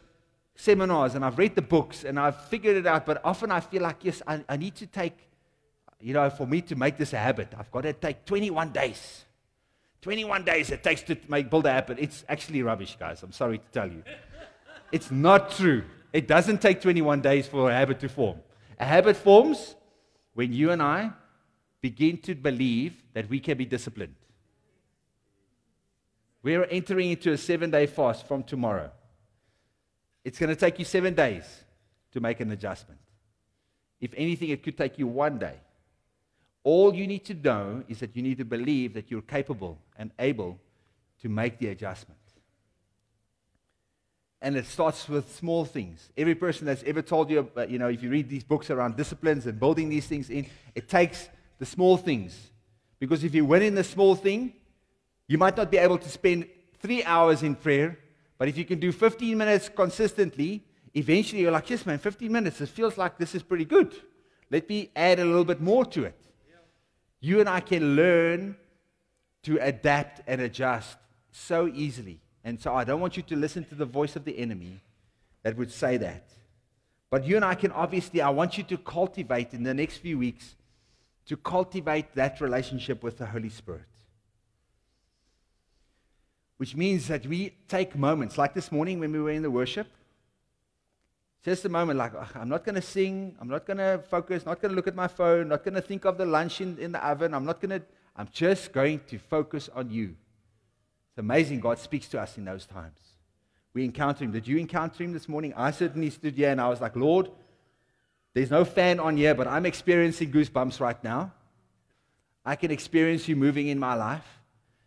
seminars 0.56 1.16
and 1.16 1.24
I've 1.24 1.38
read 1.38 1.56
the 1.56 1.62
books 1.62 2.04
and 2.04 2.20
I've 2.20 2.42
figured 2.46 2.76
it 2.76 2.88
out, 2.88 3.06
but 3.06 3.22
often 3.24 3.52
I 3.52 3.60
feel 3.60 3.84
like, 3.84 3.98
yes, 4.02 4.22
I, 4.28 4.44
I 4.50 4.58
need 4.58 4.76
to 4.76 4.88
take, 4.88 5.18
you 6.02 6.14
know, 6.14 6.30
for 6.30 6.48
me 6.48 6.62
to 6.64 6.76
make 6.76 6.98
this 6.98 7.14
a 7.14 7.18
habit, 7.18 7.54
I've 7.58 7.72
got 7.72 7.82
to 7.82 7.94
take 7.94 8.26
21 8.26 8.72
days. 8.72 9.26
21 10.02 10.46
days 10.46 10.72
it 10.72 10.84
takes 10.84 11.02
to 11.04 11.18
make 11.28 11.50
build 11.50 11.66
a 11.66 11.72
habit. 11.72 11.98
It's 12.00 12.24
actually 12.30 12.64
rubbish, 12.64 12.96
guys. 13.00 13.22
I'm 13.24 13.32
sorry 13.32 13.58
to 13.58 13.66
tell 13.72 13.90
you. 13.90 14.04
It's 14.92 15.12
not 15.12 15.52
true. 15.52 15.84
It 16.14 16.28
doesn't 16.28 16.62
take 16.62 16.82
21 16.82 17.22
days 17.22 17.48
for 17.48 17.70
a 17.70 17.74
habit 17.74 18.00
to 18.00 18.10
form. 18.10 18.40
A 18.80 18.86
habit 18.86 19.18
forms 19.18 19.76
when 20.34 20.54
you 20.54 20.72
and 20.72 20.82
I 20.82 21.12
begin 21.82 22.18
to 22.20 22.36
believe 22.36 23.04
that 23.14 23.30
we 23.30 23.40
can 23.40 23.58
be 23.58 23.66
disciplined. 23.66 24.16
We're 26.42 26.64
entering 26.66 27.12
into 27.12 27.32
a 27.34 27.38
seven 27.38 27.70
day 27.70 27.86
fast 27.86 28.28
from 28.28 28.44
tomorrow. 28.44 28.92
It's 30.24 30.40
going 30.40 30.50
to 30.50 30.56
take 30.56 30.80
you 30.80 30.86
seven 30.86 31.14
days 31.14 31.44
to 32.12 32.20
make 32.20 32.40
an 32.40 32.52
adjustment. 32.52 33.00
If 34.00 34.14
anything, 34.16 34.50
it 34.50 34.64
could 34.64 34.78
take 34.78 34.98
you 34.98 35.08
one 35.08 35.38
day. 35.38 35.56
All 36.64 36.94
you 36.94 37.08
need 37.08 37.26
to 37.26 37.34
know 37.34 37.84
is 37.88 38.00
that 38.00 38.16
you 38.16 38.22
need 38.22 38.38
to 38.38 38.46
believe 38.46 38.94
that 38.94 39.10
you're 39.10 39.22
capable 39.22 39.80
and 39.98 40.12
able 40.20 40.60
to 41.22 41.30
make 41.30 41.58
the 41.60 41.68
adjustment. 41.68 42.20
And 44.42 44.56
it 44.56 44.66
starts 44.66 45.10
with 45.10 45.36
small 45.36 45.66
things. 45.66 46.10
Every 46.16 46.36
person 46.36 46.66
that's 46.66 46.84
ever 46.84 47.02
told 47.02 47.30
you, 47.30 47.40
about, 47.40 47.70
you 47.70 47.78
know, 47.78 47.90
if 47.90 48.02
you 48.02 48.10
read 48.10 48.30
these 48.30 48.44
books 48.44 48.70
around 48.70 48.96
disciplines 48.96 49.46
and 49.46 49.60
building 49.60 49.90
these 49.90 50.08
things 50.08 50.30
in, 50.30 50.46
it 50.76 50.88
takes 50.88 51.30
the 51.58 51.66
small 51.66 51.98
things. 51.98 52.52
Because 53.00 53.24
if 53.24 53.36
you 53.36 53.44
win 53.44 53.64
in 53.64 53.76
the 53.76 53.84
small 53.84 54.16
thing, 54.16 54.54
you 55.28 55.38
might 55.38 55.58
not 55.58 55.70
be 55.70 55.78
able 55.78 55.98
to 55.98 56.10
spend 56.10 56.48
three 56.80 57.04
hours 57.04 57.44
in 57.44 57.56
prayer, 57.56 58.00
but 58.38 58.48
if 58.48 58.58
you 58.58 58.64
can 58.64 58.80
do 58.80 58.92
15 58.94 59.38
minutes 59.38 59.70
consistently, 59.70 60.64
eventually 60.94 61.42
you're 61.42 61.52
like, 61.52 61.70
yes, 61.70 61.86
man, 61.86 61.98
15 61.98 62.32
minutes, 62.32 62.62
it 62.62 62.70
feels 62.70 62.98
like 62.98 63.18
this 63.18 63.36
is 63.36 63.44
pretty 63.44 63.66
good. 63.66 63.94
Let 64.50 64.68
me 64.70 64.90
add 64.96 65.20
a 65.20 65.26
little 65.26 65.46
bit 65.46 65.62
more 65.62 65.86
to 65.86 66.06
it. 66.06 66.29
You 67.20 67.40
and 67.40 67.50
I 67.50 67.60
can 67.60 67.96
learn 67.96 68.56
to 69.44 69.58
adapt 69.58 70.22
and 70.28 70.42
adjust 70.42 70.98
so 71.32 71.68
easily. 71.68 72.20
And 72.44 72.60
so 72.60 72.74
I 72.74 72.84
don't 72.84 73.02
want 73.02 73.18
you 73.18 73.24
to 73.24 73.36
listen 73.36 73.64
to 73.66 73.76
the 73.76 73.86
voice 73.86 74.16
of 74.16 74.26
the 74.26 74.38
enemy 74.38 74.82
that 75.44 75.58
would 75.58 75.72
say 75.72 75.98
that. 75.98 76.30
But 77.10 77.26
you 77.26 77.36
and 77.36 77.46
I 77.46 77.56
can 77.56 77.72
obviously, 77.72 78.22
I 78.22 78.30
want 78.30 78.58
you 78.58 78.64
to 78.66 78.78
cultivate 78.78 79.54
in 79.54 79.64
the 79.64 79.74
next 79.74 79.98
few 79.98 80.18
weeks, 80.18 80.56
to 81.26 81.38
cultivate 81.38 82.16
that 82.16 82.42
relationship 82.42 83.04
with 83.04 83.18
the 83.18 83.26
Holy 83.26 83.50
Spirit. 83.50 83.82
Which 86.58 86.76
means 86.76 87.08
that 87.08 87.26
we 87.26 87.56
take 87.68 87.96
moments, 87.96 88.38
like 88.38 88.54
this 88.54 88.72
morning 88.72 89.00
when 89.00 89.12
we 89.12 89.20
were 89.20 89.32
in 89.32 89.44
the 89.44 89.52
worship, 89.52 89.88
just 91.44 91.64
a 91.66 91.70
moment, 91.70 91.98
like, 91.98 92.14
I'm 92.36 92.50
not 92.50 92.66
going 92.66 92.76
to 92.76 92.82
sing. 92.82 93.36
I'm 93.40 93.48
not 93.48 93.66
going 93.66 93.78
to 93.78 94.04
focus. 94.10 94.46
Not 94.46 94.62
going 94.62 94.72
to 94.72 94.76
look 94.76 94.88
at 94.88 94.96
my 94.96 95.08
phone. 95.08 95.48
Not 95.48 95.64
going 95.64 95.76
to 95.76 95.82
think 95.82 96.06
of 96.06 96.18
the 96.18 96.26
lunch 96.26 96.60
in, 96.60 96.78
in 96.78 96.92
the 96.92 97.06
oven. 97.06 97.34
I'm 97.34 97.46
not 97.46 97.62
going 97.62 97.80
to, 97.80 97.86
I'm 98.16 98.28
just 98.32 98.74
going 98.74 99.00
to 99.08 99.18
focus 99.18 99.70
on 99.74 99.90
you. 99.90 100.16
It's 101.10 101.18
amazing 101.18 101.62
God 101.62 101.80
speaks 101.80 102.08
to 102.10 102.22
us 102.22 102.38
in 102.38 102.46
those 102.46 102.66
times. 102.66 103.00
We 103.74 103.86
encounter 103.86 104.26
Him. 104.26 104.32
Did 104.32 104.48
you 104.48 104.58
encounter 104.58 105.04
Him 105.04 105.14
this 105.14 105.30
morning? 105.30 105.54
I 105.56 105.72
certainly 105.72 106.10
stood 106.10 106.36
here 106.36 106.50
and 106.50 106.60
I 106.60 106.68
was 106.68 106.82
like, 106.82 106.96
Lord, 106.96 107.30
there's 108.34 108.52
no 108.52 108.66
fan 108.66 109.00
on 109.00 109.16
here, 109.16 109.34
but 109.34 109.48
I'm 109.48 109.66
experiencing 109.66 110.32
goosebumps 110.32 110.80
right 110.80 111.02
now. 111.04 111.32
I 112.46 112.56
can 112.56 112.72
experience 112.72 113.28
you 113.28 113.36
moving 113.36 113.68
in 113.68 113.80
my 113.80 113.94
life 113.94 114.26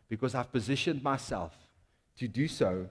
because 0.09 0.35
I've 0.35 0.53
positioned 0.53 1.03
myself 1.03 1.55
to 2.19 2.29
do 2.29 2.47
so 2.49 2.89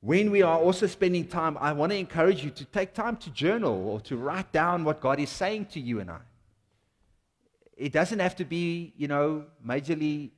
when 0.00 0.30
we 0.30 0.42
are 0.42 0.58
also 0.58 0.86
spending 0.86 1.26
time, 1.26 1.58
I 1.60 1.72
want 1.72 1.90
to 1.92 1.98
encourage 1.98 2.44
you 2.44 2.50
to 2.50 2.64
take 2.64 2.94
time 2.94 3.16
to 3.16 3.30
journal 3.30 3.88
or 3.88 4.00
to 4.02 4.16
write 4.16 4.52
down 4.52 4.84
what 4.84 5.00
God 5.00 5.18
is 5.18 5.30
saying 5.30 5.66
to 5.66 5.80
you 5.80 6.00
and 6.00 6.10
I. 6.10 6.18
It 7.76 7.92
doesn't 7.92 8.18
have 8.18 8.36
to 8.36 8.44
be, 8.44 8.92
you 8.96 9.08
know, 9.08 9.44
majorly 9.64 10.30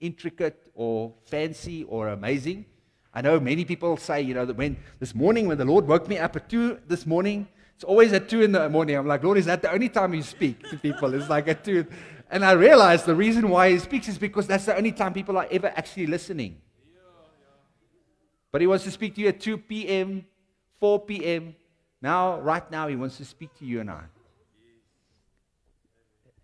intricate 0.00 0.70
or 0.74 1.14
fancy 1.26 1.84
or 1.84 2.08
amazing. 2.08 2.66
I 3.12 3.20
know 3.20 3.40
many 3.40 3.64
people 3.64 3.96
say, 3.96 4.22
you 4.22 4.34
know, 4.34 4.44
that 4.44 4.56
when 4.56 4.76
this 5.00 5.14
morning, 5.14 5.48
when 5.48 5.58
the 5.58 5.64
Lord 5.64 5.88
woke 5.88 6.08
me 6.08 6.18
up 6.18 6.36
at 6.36 6.48
2 6.48 6.80
this 6.86 7.06
morning, 7.06 7.48
it's 7.74 7.84
always 7.84 8.12
at 8.12 8.28
2 8.28 8.42
in 8.42 8.52
the 8.52 8.68
morning. 8.68 8.96
I'm 8.96 9.06
like, 9.06 9.24
Lord, 9.24 9.38
is 9.38 9.46
that 9.46 9.62
the 9.62 9.72
only 9.72 9.88
time 9.88 10.14
you 10.14 10.22
speak 10.22 10.68
to 10.70 10.76
people? 10.76 11.14
It's 11.14 11.28
like 11.28 11.48
at 11.48 11.64
2. 11.64 11.86
And 12.30 12.44
I 12.44 12.52
realize 12.52 13.04
the 13.04 13.14
reason 13.14 13.48
why 13.48 13.70
he 13.70 13.78
speaks 13.78 14.08
is 14.08 14.18
because 14.18 14.46
that's 14.46 14.66
the 14.66 14.76
only 14.76 14.92
time 14.92 15.12
people 15.12 15.38
are 15.38 15.48
ever 15.50 15.72
actually 15.74 16.06
listening. 16.06 16.60
But 18.50 18.60
he 18.60 18.66
wants 18.66 18.84
to 18.84 18.90
speak 18.90 19.14
to 19.16 19.20
you 19.20 19.28
at 19.28 19.40
2 19.40 19.58
p.m., 19.58 20.24
4 20.80 21.00
p.m. 21.00 21.54
Now, 22.00 22.40
right 22.40 22.68
now, 22.70 22.88
he 22.88 22.96
wants 22.96 23.16
to 23.18 23.24
speak 23.24 23.56
to 23.58 23.64
you 23.64 23.80
and 23.80 23.90
I. 23.90 24.04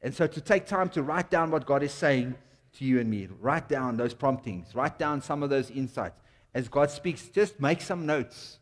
And 0.03 0.15
so 0.15 0.27
to 0.27 0.41
take 0.41 0.67
time 0.67 0.91
to 0.91 1.03
write 1.03 1.31
down 1.31 1.51
what 1.51 1.65
God 1.65 1.83
is 1.83 1.93
saying 1.93 2.35
to 2.75 2.85
you 2.85 3.01
and 3.01 3.09
me, 3.09 3.29
write 3.41 3.69
down 3.69 3.97
those 3.97 4.13
promptings, 4.13 4.75
write 4.75 4.99
down 4.99 5.23
some 5.23 5.43
of 5.43 5.49
those 5.49 5.71
insights. 5.71 6.21
As 6.53 6.69
God 6.69 6.91
speaks, 6.91 7.29
just 7.29 7.59
make 7.59 7.81
some 7.81 8.05
notes. 8.05 8.59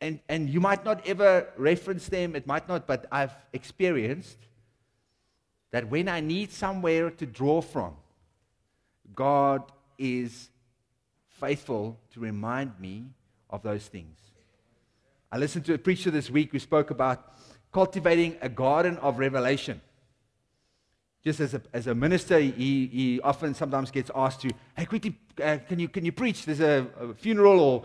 And, 0.00 0.18
and 0.28 0.50
you 0.50 0.60
might 0.60 0.84
not 0.84 1.06
ever 1.06 1.48
reference 1.56 2.08
them, 2.08 2.34
it 2.34 2.46
might 2.46 2.66
not, 2.66 2.88
but 2.88 3.06
I've 3.12 3.36
experienced 3.52 4.38
that 5.70 5.88
when 5.88 6.08
I 6.08 6.20
need 6.20 6.50
somewhere 6.50 7.10
to 7.10 7.24
draw 7.24 7.60
from, 7.60 7.94
God 9.14 9.62
is 9.96 10.48
faithful 11.42 11.98
to 12.12 12.20
remind 12.20 12.78
me 12.78 13.04
of 13.50 13.64
those 13.64 13.86
things. 13.86 14.16
I 15.32 15.38
listened 15.38 15.64
to 15.64 15.74
a 15.74 15.78
preacher 15.78 16.08
this 16.12 16.30
week 16.30 16.52
who 16.52 16.60
spoke 16.60 16.90
about 16.90 17.32
cultivating 17.72 18.36
a 18.40 18.48
garden 18.48 18.96
of 18.98 19.18
revelation. 19.18 19.80
Just 21.24 21.40
as 21.40 21.54
a, 21.54 21.62
as 21.72 21.88
a 21.88 21.94
minister, 21.96 22.38
he, 22.38 22.86
he 22.86 23.20
often 23.22 23.54
sometimes 23.54 23.90
gets 23.90 24.08
asked 24.14 24.42
to, 24.42 24.50
hey, 24.76 24.84
quickly, 24.84 25.18
uh, 25.42 25.58
can, 25.68 25.80
you, 25.80 25.88
can 25.88 26.04
you 26.04 26.12
preach? 26.12 26.44
There's 26.46 26.60
a, 26.60 26.86
a 27.00 27.14
funeral 27.14 27.58
or 27.58 27.84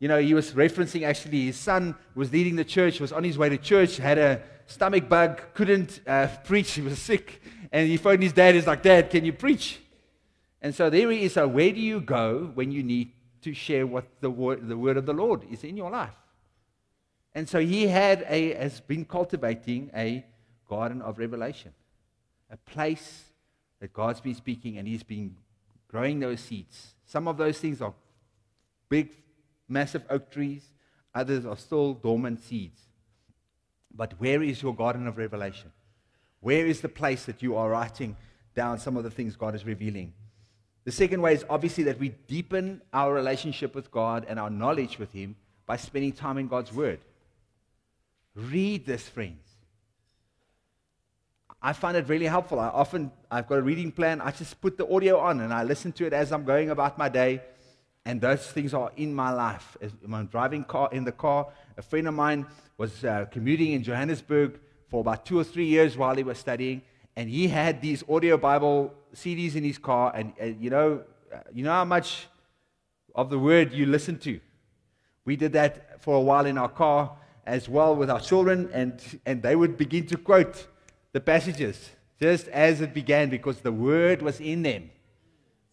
you 0.00 0.06
know, 0.06 0.18
he 0.18 0.34
was 0.34 0.52
referencing 0.52 1.02
actually 1.02 1.46
his 1.46 1.56
son 1.56 1.94
was 2.14 2.30
leading 2.30 2.56
the 2.56 2.64
church, 2.64 3.00
was 3.00 3.12
on 3.12 3.24
his 3.24 3.38
way 3.38 3.48
to 3.48 3.58
church, 3.58 3.96
had 3.96 4.18
a 4.18 4.42
stomach 4.66 5.08
bug, 5.08 5.40
couldn't 5.54 6.00
uh, 6.06 6.28
preach, 6.44 6.72
he 6.72 6.82
was 6.82 6.98
sick. 6.98 7.42
And 7.72 7.88
he 7.88 7.96
phoned 7.96 8.22
his 8.22 8.32
dad, 8.32 8.54
he's 8.54 8.66
like, 8.66 8.82
Dad, 8.82 9.10
can 9.10 9.24
you 9.24 9.32
preach? 9.32 9.80
And 10.60 10.74
so 10.74 10.90
there 10.90 11.10
he 11.10 11.24
is. 11.24 11.34
So 11.34 11.46
where 11.46 11.72
do 11.72 11.80
you 11.80 12.00
go 12.00 12.50
when 12.54 12.72
you 12.72 12.82
need 12.82 13.12
to 13.42 13.54
share 13.54 13.86
what 13.86 14.06
the 14.20 14.30
word, 14.30 14.68
the 14.68 14.76
word 14.76 14.96
of 14.96 15.06
the 15.06 15.12
Lord 15.12 15.42
is 15.50 15.64
in 15.64 15.76
your 15.76 15.90
life? 15.90 16.14
And 17.34 17.48
so 17.48 17.60
he 17.60 17.86
had 17.86 18.26
a, 18.28 18.54
has 18.54 18.80
been 18.80 19.04
cultivating 19.04 19.90
a 19.94 20.24
garden 20.68 21.00
of 21.02 21.18
revelation, 21.18 21.72
a 22.50 22.56
place 22.56 23.24
that 23.80 23.92
God's 23.92 24.20
been 24.20 24.34
speaking 24.34 24.78
and 24.78 24.88
he's 24.88 25.02
been 25.02 25.36
growing 25.86 26.20
those 26.20 26.40
seeds. 26.40 26.94
Some 27.06 27.28
of 27.28 27.36
those 27.36 27.58
things 27.58 27.80
are 27.80 27.94
big, 28.88 29.10
massive 29.68 30.02
oak 30.10 30.30
trees, 30.30 30.64
others 31.14 31.46
are 31.46 31.56
still 31.56 31.94
dormant 31.94 32.42
seeds. 32.42 32.80
But 33.94 34.14
where 34.18 34.42
is 34.42 34.62
your 34.62 34.74
garden 34.74 35.06
of 35.06 35.16
revelation? 35.16 35.72
Where 36.40 36.66
is 36.66 36.80
the 36.80 36.88
place 36.88 37.24
that 37.24 37.42
you 37.42 37.56
are 37.56 37.70
writing 37.70 38.16
down 38.54 38.78
some 38.78 38.96
of 38.96 39.04
the 39.04 39.10
things 39.10 39.36
God 39.36 39.54
is 39.54 39.64
revealing? 39.64 40.12
The 40.88 40.92
second 40.92 41.20
way 41.20 41.34
is 41.34 41.44
obviously 41.50 41.84
that 41.84 41.98
we 41.98 42.14
deepen 42.28 42.80
our 42.94 43.12
relationship 43.12 43.74
with 43.74 43.90
God 43.90 44.24
and 44.26 44.40
our 44.40 44.48
knowledge 44.48 44.98
with 44.98 45.12
Him 45.12 45.36
by 45.66 45.76
spending 45.76 46.12
time 46.12 46.38
in 46.38 46.48
God's 46.48 46.72
Word. 46.72 47.00
Read 48.34 48.86
this, 48.86 49.06
friends. 49.06 49.44
I 51.60 51.74
find 51.74 51.94
it 51.94 52.08
really 52.08 52.24
helpful. 52.24 52.58
I 52.58 52.68
often, 52.68 53.12
I've 53.30 53.46
got 53.46 53.58
a 53.58 53.60
reading 53.60 53.92
plan. 53.92 54.22
I 54.22 54.30
just 54.30 54.62
put 54.62 54.78
the 54.78 54.88
audio 54.88 55.18
on 55.18 55.40
and 55.40 55.52
I 55.52 55.62
listen 55.62 55.92
to 55.92 56.06
it 56.06 56.14
as 56.14 56.32
I'm 56.32 56.44
going 56.46 56.70
about 56.70 56.96
my 56.96 57.10
day. 57.10 57.42
And 58.06 58.18
those 58.18 58.46
things 58.46 58.72
are 58.72 58.90
in 58.96 59.14
my 59.14 59.30
life. 59.30 59.76
As 59.82 59.92
I'm 60.10 60.24
driving 60.28 60.64
car 60.64 60.88
in 60.90 61.04
the 61.04 61.12
car, 61.12 61.48
a 61.76 61.82
friend 61.82 62.08
of 62.08 62.14
mine 62.14 62.46
was 62.78 63.04
uh, 63.04 63.26
commuting 63.30 63.72
in 63.72 63.82
Johannesburg 63.82 64.58
for 64.88 65.02
about 65.02 65.26
two 65.26 65.38
or 65.38 65.44
three 65.44 65.66
years 65.66 65.98
while 65.98 66.14
he 66.14 66.22
was 66.22 66.38
studying, 66.38 66.80
and 67.14 67.28
he 67.28 67.46
had 67.48 67.82
these 67.82 68.02
audio 68.08 68.38
Bible 68.38 68.94
CDs 69.14 69.54
in 69.54 69.64
his 69.64 69.78
car. 69.78 70.12
And, 70.14 70.32
and 70.38 70.60
you 70.62 70.70
know, 70.70 71.02
you 71.52 71.64
know 71.64 71.72
how 71.72 71.84
much 71.84 72.26
of 73.14 73.30
the 73.30 73.38
word 73.38 73.72
you 73.72 73.86
listen 73.86 74.18
to. 74.20 74.40
We 75.24 75.36
did 75.36 75.52
that 75.52 76.02
for 76.02 76.16
a 76.16 76.20
while 76.20 76.46
in 76.46 76.56
our 76.56 76.68
car 76.68 77.16
as 77.44 77.68
well 77.68 77.96
with 77.96 78.10
our 78.10 78.20
children, 78.20 78.70
and, 78.72 79.20
and 79.24 79.42
they 79.42 79.56
would 79.56 79.76
begin 79.78 80.06
to 80.06 80.16
quote 80.18 80.66
the 81.12 81.20
passages 81.20 81.90
just 82.20 82.48
as 82.48 82.80
it 82.80 82.92
began 82.92 83.30
because 83.30 83.60
the 83.60 83.72
word 83.72 84.22
was 84.22 84.40
in 84.40 84.62
them. 84.62 84.90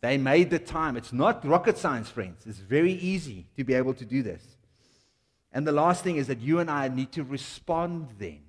They 0.01 0.17
made 0.17 0.49
the 0.49 0.59
time. 0.59 0.95
It's 0.95 1.11
not 1.11 1.45
rocket 1.45 1.77
science, 1.77 2.09
friends. 2.09 2.45
It's 2.45 2.59
very 2.59 2.93
easy 2.93 3.47
to 3.57 3.63
be 3.63 3.73
able 3.73 3.93
to 3.95 4.05
do 4.05 4.21
this. 4.23 4.43
And 5.51 5.65
the 5.65 5.71
last 5.71 6.03
thing 6.03 6.17
is 6.17 6.27
that 6.27 6.39
you 6.39 6.59
and 6.59 6.69
I 6.69 6.87
need 6.87 7.11
to 7.13 7.23
respond 7.23 8.09
then. 8.19 8.41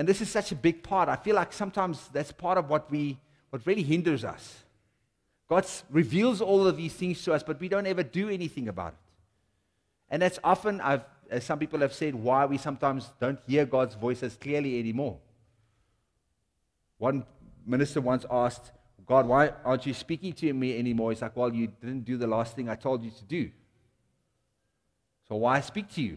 And 0.00 0.08
this 0.08 0.22
is 0.22 0.30
such 0.30 0.50
a 0.50 0.54
big 0.54 0.82
part. 0.82 1.10
I 1.10 1.16
feel 1.16 1.36
like 1.36 1.52
sometimes 1.52 2.08
that's 2.10 2.32
part 2.32 2.56
of 2.56 2.70
what 2.70 2.90
we 2.90 3.18
what 3.50 3.66
really 3.66 3.82
hinders 3.82 4.24
us. 4.24 4.64
God 5.46 5.66
reveals 5.90 6.40
all 6.40 6.66
of 6.66 6.78
these 6.78 6.94
things 6.94 7.22
to 7.24 7.34
us, 7.34 7.42
but 7.42 7.60
we 7.60 7.68
don't 7.68 7.86
ever 7.86 8.02
do 8.02 8.30
anything 8.30 8.68
about 8.68 8.94
it. 8.94 8.98
And 10.08 10.22
that's 10.22 10.38
often, 10.42 10.80
I've, 10.80 11.04
as 11.28 11.44
some 11.44 11.58
people 11.58 11.80
have 11.80 11.92
said, 11.92 12.14
why 12.14 12.46
we 12.46 12.56
sometimes 12.56 13.10
don't 13.20 13.38
hear 13.46 13.66
God's 13.66 13.94
voice 13.94 14.22
as 14.22 14.36
clearly 14.36 14.78
anymore. 14.78 15.18
One 16.96 17.26
minister 17.66 18.00
once 18.00 18.24
asked, 18.30 18.72
God, 19.04 19.26
why 19.26 19.52
aren't 19.66 19.84
you 19.84 19.92
speaking 19.92 20.32
to 20.32 20.50
me 20.54 20.78
anymore? 20.78 21.10
He's 21.10 21.20
like, 21.20 21.36
Well, 21.36 21.52
you 21.52 21.66
didn't 21.66 22.06
do 22.06 22.16
the 22.16 22.26
last 22.26 22.56
thing 22.56 22.70
I 22.70 22.74
told 22.74 23.02
you 23.02 23.10
to 23.10 23.24
do. 23.24 23.50
So 25.28 25.36
why 25.36 25.60
speak 25.60 25.92
to 25.96 26.00
you? 26.00 26.14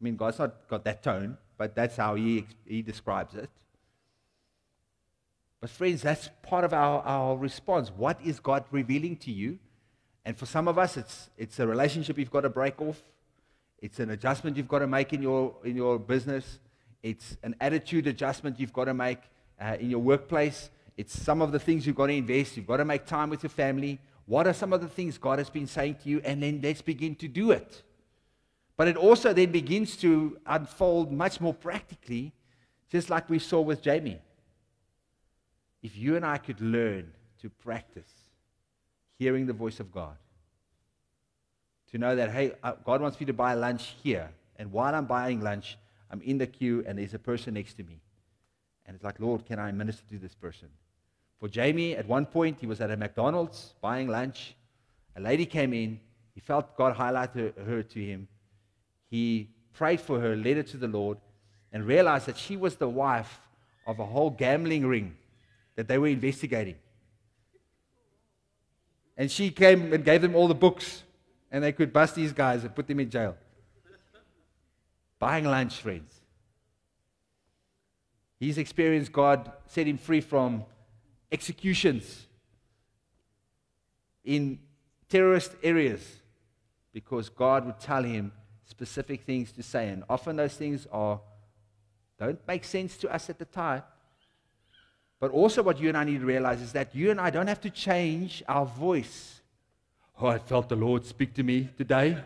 I 0.00 0.04
mean, 0.04 0.14
God's 0.14 0.38
not 0.38 0.68
got 0.68 0.84
that 0.84 1.02
tone, 1.02 1.36
but 1.58 1.74
that's 1.74 1.96
how 1.96 2.14
he, 2.14 2.46
he 2.64 2.80
describes 2.80 3.34
it. 3.34 3.50
But, 5.60 5.70
friends, 5.70 6.02
that's 6.02 6.30
part 6.42 6.64
of 6.64 6.72
our, 6.72 7.02
our 7.02 7.36
response. 7.36 7.90
What 7.90 8.18
is 8.24 8.38
God 8.38 8.64
revealing 8.70 9.16
to 9.18 9.32
you? 9.32 9.58
And 10.24 10.36
for 10.36 10.46
some 10.46 10.68
of 10.68 10.78
us, 10.78 10.96
it's, 10.96 11.30
it's 11.36 11.58
a 11.58 11.66
relationship 11.66 12.16
you've 12.16 12.30
got 12.30 12.42
to 12.42 12.48
break 12.48 12.80
off, 12.80 13.02
it's 13.80 13.98
an 13.98 14.10
adjustment 14.10 14.56
you've 14.56 14.68
got 14.68 14.80
to 14.80 14.86
make 14.86 15.12
in 15.12 15.22
your, 15.22 15.54
in 15.64 15.76
your 15.76 15.98
business, 15.98 16.58
it's 17.02 17.36
an 17.42 17.54
attitude 17.60 18.06
adjustment 18.06 18.58
you've 18.58 18.72
got 18.72 18.84
to 18.84 18.94
make 18.94 19.18
uh, 19.60 19.76
in 19.80 19.90
your 19.90 20.00
workplace, 20.00 20.70
it's 20.96 21.18
some 21.18 21.40
of 21.40 21.52
the 21.52 21.58
things 21.58 21.86
you've 21.86 21.96
got 21.96 22.08
to 22.08 22.12
invest, 22.12 22.56
you've 22.56 22.66
got 22.66 22.78
to 22.78 22.84
make 22.84 23.06
time 23.06 23.30
with 23.30 23.42
your 23.42 23.50
family. 23.50 23.98
What 24.26 24.46
are 24.46 24.52
some 24.52 24.72
of 24.72 24.80
the 24.80 24.88
things 24.88 25.16
God 25.16 25.38
has 25.38 25.48
been 25.48 25.66
saying 25.66 25.96
to 26.02 26.08
you? 26.08 26.20
And 26.24 26.42
then 26.42 26.60
let's 26.62 26.82
begin 26.82 27.14
to 27.16 27.28
do 27.28 27.52
it. 27.52 27.82
But 28.78 28.88
it 28.88 28.96
also 28.96 29.34
then 29.34 29.52
begins 29.52 29.96
to 29.98 30.38
unfold 30.46 31.12
much 31.12 31.38
more 31.38 31.52
practically, 31.52 32.32
just 32.88 33.10
like 33.10 33.28
we 33.28 33.38
saw 33.38 33.60
with 33.60 33.82
Jamie 33.82 34.22
if 35.82 35.96
you 35.96 36.16
and 36.16 36.24
I 36.24 36.38
could 36.38 36.60
learn 36.60 37.12
to 37.40 37.48
practice 37.48 38.10
hearing 39.18 39.46
the 39.46 39.52
voice 39.52 39.80
of 39.80 39.92
God, 39.92 40.16
to 41.90 41.98
know 41.98 42.16
that, 42.16 42.30
hey, 42.30 42.52
uh, 42.62 42.72
God 42.84 43.00
wants 43.00 43.18
me 43.18 43.26
to 43.26 43.32
buy 43.32 43.54
lunch 43.54 43.94
here. 44.02 44.30
And 44.56 44.72
while 44.72 44.94
I'm 44.94 45.06
buying 45.06 45.40
lunch, 45.40 45.78
I'm 46.10 46.20
in 46.22 46.38
the 46.38 46.46
queue 46.46 46.84
and 46.86 46.98
there's 46.98 47.14
a 47.14 47.18
person 47.18 47.54
next 47.54 47.74
to 47.74 47.84
me. 47.84 48.00
And 48.86 48.94
it's 48.94 49.04
like, 49.04 49.20
Lord, 49.20 49.46
can 49.46 49.58
I 49.58 49.70
minister 49.72 50.02
to 50.10 50.18
this 50.18 50.34
person? 50.34 50.68
For 51.38 51.48
Jamie, 51.48 51.94
at 51.94 52.06
one 52.06 52.26
point, 52.26 52.58
he 52.60 52.66
was 52.66 52.80
at 52.80 52.90
a 52.90 52.96
McDonald's 52.96 53.74
buying 53.80 54.08
lunch. 54.08 54.56
A 55.16 55.20
lady 55.20 55.46
came 55.46 55.72
in. 55.72 56.00
He 56.34 56.40
felt 56.40 56.76
God 56.76 56.94
highlight 56.94 57.32
her, 57.34 57.52
her 57.64 57.82
to 57.82 58.04
him. 58.04 58.28
He 59.08 59.50
prayed 59.72 60.00
for 60.00 60.20
her, 60.20 60.36
led 60.36 60.56
her 60.56 60.62
to 60.62 60.76
the 60.76 60.88
Lord, 60.88 61.18
and 61.72 61.86
realized 61.86 62.26
that 62.26 62.36
she 62.36 62.56
was 62.56 62.76
the 62.76 62.88
wife 62.88 63.40
of 63.86 63.98
a 63.98 64.04
whole 64.04 64.30
gambling 64.30 64.86
ring 64.86 65.16
that 65.76 65.88
they 65.88 65.98
were 65.98 66.08
investigating. 66.08 66.76
And 69.16 69.30
she 69.30 69.50
came 69.50 69.92
and 69.92 70.04
gave 70.04 70.22
them 70.22 70.34
all 70.34 70.48
the 70.48 70.54
books, 70.54 71.02
and 71.50 71.62
they 71.64 71.72
could 71.72 71.92
bust 71.92 72.14
these 72.14 72.32
guys 72.32 72.64
and 72.64 72.74
put 72.74 72.86
them 72.86 73.00
in 73.00 73.10
jail. 73.10 73.36
Buying 75.18 75.44
lunch, 75.44 75.76
friends. 75.76 76.14
He's 78.38 78.58
experienced 78.58 79.12
God 79.12 79.50
set 79.66 79.86
him 79.86 79.98
free 79.98 80.20
from 80.20 80.64
executions 81.32 82.26
in 84.24 84.60
terrorist 85.08 85.52
areas 85.62 86.02
because 86.92 87.28
God 87.28 87.66
would 87.66 87.80
tell 87.80 88.02
him 88.02 88.32
specific 88.68 89.22
things 89.22 89.50
to 89.52 89.62
say. 89.62 89.88
And 89.88 90.04
often 90.08 90.36
those 90.36 90.54
things 90.54 90.86
are 90.92 91.20
don't 92.18 92.40
make 92.46 92.64
sense 92.64 92.96
to 92.98 93.12
us 93.12 93.30
at 93.30 93.38
the 93.38 93.44
time. 93.44 93.82
But 95.20 95.30
also, 95.32 95.62
what 95.62 95.80
you 95.80 95.88
and 95.88 95.96
I 95.96 96.04
need 96.04 96.20
to 96.20 96.26
realize 96.26 96.60
is 96.60 96.72
that 96.72 96.94
you 96.94 97.10
and 97.10 97.20
I 97.20 97.30
don't 97.30 97.48
have 97.48 97.60
to 97.62 97.70
change 97.70 98.42
our 98.48 98.66
voice. 98.66 99.40
Oh, 100.20 100.26
I 100.26 100.38
felt 100.38 100.68
the 100.68 100.76
Lord 100.76 101.04
speak 101.04 101.34
to 101.34 101.42
me 101.42 101.68
today. 101.76 102.18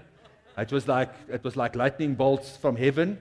It 0.58 0.72
was 0.72 0.86
like, 0.88 1.10
it 1.28 1.42
was 1.42 1.56
like 1.56 1.74
lightning 1.74 2.14
bolts 2.14 2.56
from 2.56 2.76
heaven. 2.76 3.18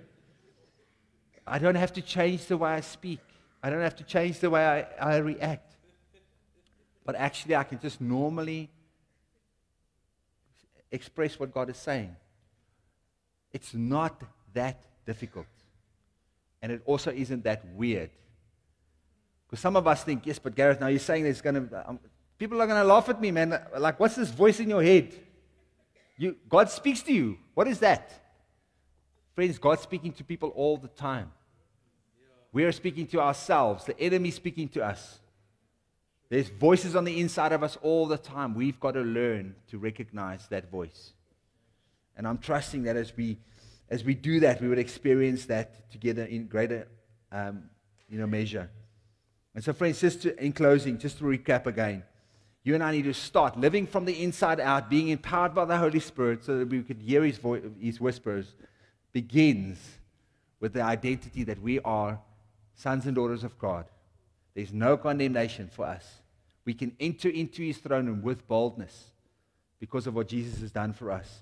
I 1.47 1.59
don't 1.59 1.75
have 1.75 1.93
to 1.93 2.01
change 2.01 2.45
the 2.45 2.57
way 2.57 2.71
I 2.71 2.81
speak, 2.81 3.19
I 3.63 3.69
don't 3.69 3.81
have 3.81 3.95
to 3.97 4.03
change 4.03 4.39
the 4.39 4.49
way 4.49 4.65
I, 4.99 5.13
I 5.13 5.17
react. 5.17 5.75
But 7.05 7.15
actually, 7.15 7.55
I 7.55 7.63
can 7.63 7.79
just 7.79 7.99
normally 7.99 8.69
express 10.91 11.39
what 11.39 11.53
God 11.53 11.69
is 11.69 11.77
saying. 11.77 12.15
It's 13.53 13.73
not 13.73 14.21
that 14.53 14.81
difficult. 15.05 15.47
And 16.61 16.71
it 16.71 16.81
also 16.85 17.11
isn't 17.11 17.43
that 17.43 17.65
weird. 17.73 18.11
Because 19.47 19.59
some 19.59 19.75
of 19.75 19.87
us 19.87 20.03
think, 20.03 20.25
yes, 20.25 20.39
but 20.39 20.55
Gareth, 20.55 20.79
now 20.79 20.87
you're 20.87 20.99
saying 20.99 21.23
there's 21.23 21.41
going 21.41 21.67
to, 21.67 21.89
um, 21.89 21.99
people 22.37 22.61
are 22.61 22.67
going 22.67 22.81
to 22.81 22.87
laugh 22.87 23.09
at 23.09 23.19
me, 23.19 23.31
man. 23.31 23.59
Like, 23.77 23.99
what's 23.99 24.15
this 24.15 24.29
voice 24.29 24.59
in 24.59 24.69
your 24.69 24.83
head? 24.83 25.13
You, 26.17 26.35
God 26.47 26.69
speaks 26.69 27.01
to 27.03 27.13
you. 27.13 27.37
What 27.53 27.67
is 27.67 27.79
that? 27.79 28.13
Friends, 29.33 29.57
God's 29.57 29.81
speaking 29.81 30.11
to 30.13 30.23
people 30.23 30.49
all 30.49 30.77
the 30.77 30.87
time. 30.87 31.31
We 32.53 32.63
are 32.65 32.71
speaking 32.71 33.07
to 33.07 33.21
ourselves, 33.21 33.85
the 33.85 33.99
enemy 33.99 34.31
speaking 34.31 34.67
to 34.69 34.83
us. 34.83 35.19
There's 36.29 36.49
voices 36.49 36.95
on 36.95 37.03
the 37.03 37.19
inside 37.19 37.51
of 37.51 37.63
us 37.63 37.77
all 37.81 38.07
the 38.07 38.17
time. 38.17 38.53
We've 38.53 38.79
got 38.79 38.91
to 38.91 39.01
learn 39.01 39.55
to 39.69 39.77
recognize 39.77 40.47
that 40.47 40.69
voice. 40.69 41.13
And 42.21 42.27
I'm 42.27 42.37
trusting 42.37 42.83
that 42.83 42.95
as 42.95 43.17
we, 43.17 43.39
as 43.89 44.03
we 44.03 44.13
do 44.13 44.41
that, 44.41 44.61
we 44.61 44.67
would 44.67 44.77
experience 44.77 45.45
that 45.45 45.89
together 45.89 46.23
in 46.23 46.45
greater 46.45 46.87
um, 47.31 47.63
you 48.07 48.19
know, 48.19 48.27
measure. 48.27 48.69
And 49.55 49.63
so, 49.63 49.73
friends, 49.73 49.99
just 49.99 50.21
to, 50.21 50.39
in 50.39 50.53
closing, 50.53 50.99
just 50.99 51.17
to 51.17 51.23
recap 51.23 51.65
again, 51.65 52.03
you 52.61 52.75
and 52.75 52.83
I 52.83 52.91
need 52.91 53.05
to 53.05 53.13
start 53.15 53.59
living 53.59 53.87
from 53.87 54.05
the 54.05 54.21
inside 54.21 54.59
out, 54.59 54.87
being 54.87 55.07
empowered 55.07 55.55
by 55.55 55.65
the 55.65 55.79
Holy 55.79 55.99
Spirit 55.99 56.43
so 56.43 56.59
that 56.59 56.69
we 56.69 56.83
could 56.83 57.01
hear 57.01 57.23
his, 57.23 57.39
voice, 57.39 57.63
his 57.79 57.99
whispers, 57.99 58.53
begins 59.13 59.79
with 60.59 60.73
the 60.73 60.83
identity 60.83 61.43
that 61.45 61.59
we 61.59 61.79
are 61.79 62.19
sons 62.75 63.07
and 63.07 63.15
daughters 63.15 63.43
of 63.43 63.57
God. 63.57 63.85
There's 64.53 64.71
no 64.71 64.95
condemnation 64.95 65.71
for 65.73 65.87
us. 65.87 66.21
We 66.65 66.75
can 66.75 66.95
enter 66.99 67.29
into 67.29 67.63
his 67.63 67.79
throne 67.79 68.05
room 68.05 68.21
with 68.21 68.47
boldness 68.47 69.05
because 69.79 70.05
of 70.05 70.13
what 70.13 70.27
Jesus 70.27 70.61
has 70.61 70.69
done 70.69 70.93
for 70.93 71.09
us. 71.09 71.41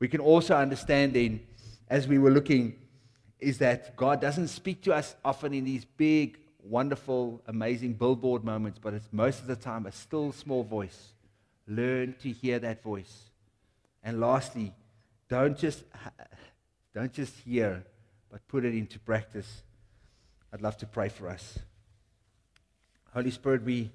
We 0.00 0.08
can 0.08 0.20
also 0.20 0.54
understand 0.54 1.14
then, 1.14 1.40
as 1.88 2.06
we 2.06 2.18
were 2.18 2.30
looking, 2.30 2.76
is 3.40 3.58
that 3.58 3.96
God 3.96 4.20
doesn't 4.20 4.48
speak 4.48 4.82
to 4.82 4.94
us 4.94 5.16
often 5.24 5.52
in 5.54 5.64
these 5.64 5.84
big, 5.84 6.38
wonderful, 6.62 7.42
amazing 7.46 7.94
billboard 7.94 8.44
moments, 8.44 8.78
but 8.78 8.94
it's 8.94 9.08
most 9.12 9.40
of 9.40 9.46
the 9.46 9.56
time 9.56 9.86
a 9.86 9.92
still 9.92 10.32
small 10.32 10.62
voice. 10.62 11.12
Learn 11.66 12.14
to 12.22 12.30
hear 12.30 12.58
that 12.58 12.82
voice. 12.82 13.30
And 14.02 14.20
lastly, 14.20 14.72
don't 15.28 15.56
just, 15.58 15.84
don't 16.94 17.12
just 17.12 17.34
hear, 17.38 17.84
but 18.30 18.46
put 18.48 18.64
it 18.64 18.74
into 18.74 18.98
practice. 18.98 19.62
I'd 20.52 20.62
love 20.62 20.76
to 20.78 20.86
pray 20.86 21.08
for 21.08 21.28
us. 21.28 21.58
Holy 23.12 23.30
Spirit, 23.30 23.64
we, 23.64 23.90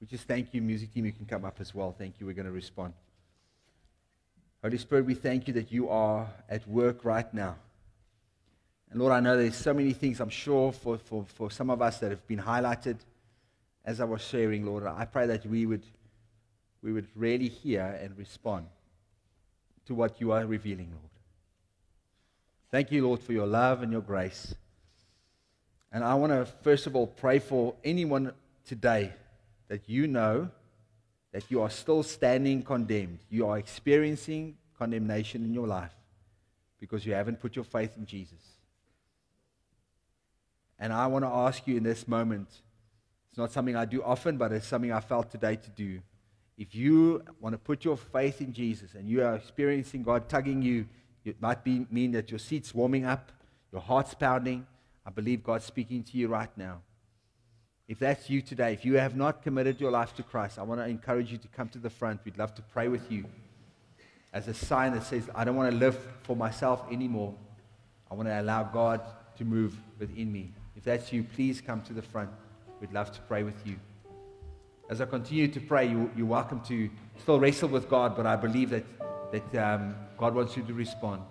We 0.00 0.06
just 0.06 0.28
thank 0.28 0.52
you, 0.52 0.60
music 0.60 0.92
team. 0.92 1.06
You 1.06 1.12
can 1.12 1.24
come 1.24 1.44
up 1.44 1.56
as 1.60 1.74
well. 1.74 1.94
Thank 1.96 2.20
you. 2.20 2.26
We're 2.26 2.34
going 2.34 2.46
to 2.46 2.52
respond. 2.52 2.92
Holy 4.64 4.78
Spirit, 4.78 5.04
we 5.04 5.12
thank 5.12 5.46
you 5.46 5.52
that 5.52 5.70
you 5.70 5.90
are 5.90 6.26
at 6.48 6.66
work 6.66 7.04
right 7.04 7.34
now. 7.34 7.56
And 8.90 8.98
Lord, 8.98 9.12
I 9.12 9.20
know 9.20 9.36
there's 9.36 9.56
so 9.56 9.74
many 9.74 9.92
things, 9.92 10.20
I'm 10.20 10.30
sure, 10.30 10.72
for, 10.72 10.96
for, 10.96 11.26
for 11.26 11.50
some 11.50 11.68
of 11.68 11.82
us 11.82 11.98
that 11.98 12.10
have 12.10 12.26
been 12.26 12.38
highlighted 12.38 12.96
as 13.84 14.00
I 14.00 14.04
was 14.04 14.22
sharing, 14.22 14.64
Lord. 14.64 14.84
I 14.84 15.04
pray 15.04 15.26
that 15.26 15.44
we 15.44 15.66
would, 15.66 15.82
we 16.80 16.94
would 16.94 17.08
really 17.14 17.48
hear 17.48 17.82
and 18.00 18.16
respond 18.16 18.64
to 19.84 19.94
what 19.94 20.18
you 20.18 20.32
are 20.32 20.46
revealing, 20.46 20.88
Lord. 20.88 21.10
Thank 22.70 22.90
you, 22.90 23.06
Lord, 23.06 23.20
for 23.20 23.34
your 23.34 23.46
love 23.46 23.82
and 23.82 23.92
your 23.92 24.00
grace. 24.00 24.54
And 25.92 26.02
I 26.02 26.14
want 26.14 26.32
to, 26.32 26.46
first 26.62 26.86
of 26.86 26.96
all, 26.96 27.06
pray 27.06 27.38
for 27.38 27.74
anyone 27.84 28.32
today 28.64 29.12
that 29.68 29.90
you 29.90 30.06
know 30.06 30.48
that 31.34 31.50
you 31.50 31.60
are 31.60 31.68
still 31.68 32.04
standing 32.04 32.62
condemned. 32.62 33.18
You 33.28 33.48
are 33.48 33.58
experiencing 33.58 34.56
condemnation 34.78 35.44
in 35.44 35.52
your 35.52 35.66
life 35.66 35.90
because 36.78 37.04
you 37.04 37.12
haven't 37.12 37.40
put 37.40 37.56
your 37.56 37.64
faith 37.64 37.96
in 37.96 38.06
Jesus. 38.06 38.38
And 40.78 40.92
I 40.92 41.08
want 41.08 41.24
to 41.24 41.28
ask 41.28 41.66
you 41.66 41.76
in 41.76 41.82
this 41.82 42.06
moment 42.06 42.46
it's 43.30 43.38
not 43.38 43.50
something 43.50 43.74
I 43.74 43.84
do 43.84 44.00
often, 44.00 44.36
but 44.36 44.52
it's 44.52 44.68
something 44.68 44.92
I 44.92 45.00
felt 45.00 45.28
today 45.28 45.56
to 45.56 45.70
do. 45.70 46.00
If 46.56 46.72
you 46.72 47.24
want 47.40 47.54
to 47.54 47.58
put 47.58 47.84
your 47.84 47.96
faith 47.96 48.40
in 48.40 48.52
Jesus 48.52 48.94
and 48.94 49.08
you 49.08 49.24
are 49.24 49.34
experiencing 49.34 50.04
God 50.04 50.28
tugging 50.28 50.62
you, 50.62 50.86
it 51.24 51.42
might 51.42 51.64
be, 51.64 51.84
mean 51.90 52.12
that 52.12 52.30
your 52.30 52.38
seat's 52.38 52.72
warming 52.72 53.06
up, 53.06 53.32
your 53.72 53.80
heart's 53.80 54.14
pounding. 54.14 54.68
I 55.04 55.10
believe 55.10 55.42
God's 55.42 55.64
speaking 55.64 56.04
to 56.04 56.16
you 56.16 56.28
right 56.28 56.56
now. 56.56 56.82
If 57.86 57.98
that's 57.98 58.30
you 58.30 58.40
today, 58.40 58.72
if 58.72 58.84
you 58.84 58.94
have 58.94 59.14
not 59.14 59.42
committed 59.42 59.80
your 59.80 59.90
life 59.90 60.14
to 60.16 60.22
Christ, 60.22 60.58
I 60.58 60.62
want 60.62 60.80
to 60.80 60.86
encourage 60.86 61.30
you 61.30 61.38
to 61.38 61.48
come 61.48 61.68
to 61.70 61.78
the 61.78 61.90
front. 61.90 62.20
We'd 62.24 62.38
love 62.38 62.54
to 62.54 62.62
pray 62.62 62.88
with 62.88 63.10
you 63.12 63.26
as 64.32 64.48
a 64.48 64.54
sign 64.54 64.92
that 64.94 65.04
says, 65.04 65.28
I 65.34 65.44
don't 65.44 65.54
want 65.54 65.70
to 65.70 65.76
live 65.76 65.96
for 66.22 66.34
myself 66.34 66.82
anymore. 66.90 67.34
I 68.10 68.14
want 68.14 68.28
to 68.28 68.40
allow 68.40 68.64
God 68.64 69.00
to 69.36 69.44
move 69.44 69.78
within 69.98 70.32
me. 70.32 70.52
If 70.76 70.84
that's 70.84 71.12
you, 71.12 71.22
please 71.22 71.60
come 71.60 71.82
to 71.82 71.92
the 71.92 72.02
front. 72.02 72.30
We'd 72.80 72.92
love 72.92 73.12
to 73.12 73.20
pray 73.22 73.44
with 73.44 73.66
you. 73.66 73.76
As 74.90 75.00
I 75.00 75.06
continue 75.06 75.48
to 75.48 75.60
pray, 75.60 75.86
you, 75.88 76.10
you're 76.16 76.26
welcome 76.26 76.60
to 76.62 76.90
still 77.22 77.38
wrestle 77.38 77.68
with 77.68 77.88
God, 77.88 78.16
but 78.16 78.26
I 78.26 78.36
believe 78.36 78.70
that, 78.70 78.84
that 79.30 79.54
um, 79.56 79.94
God 80.18 80.34
wants 80.34 80.56
you 80.56 80.62
to 80.64 80.74
respond. 80.74 81.22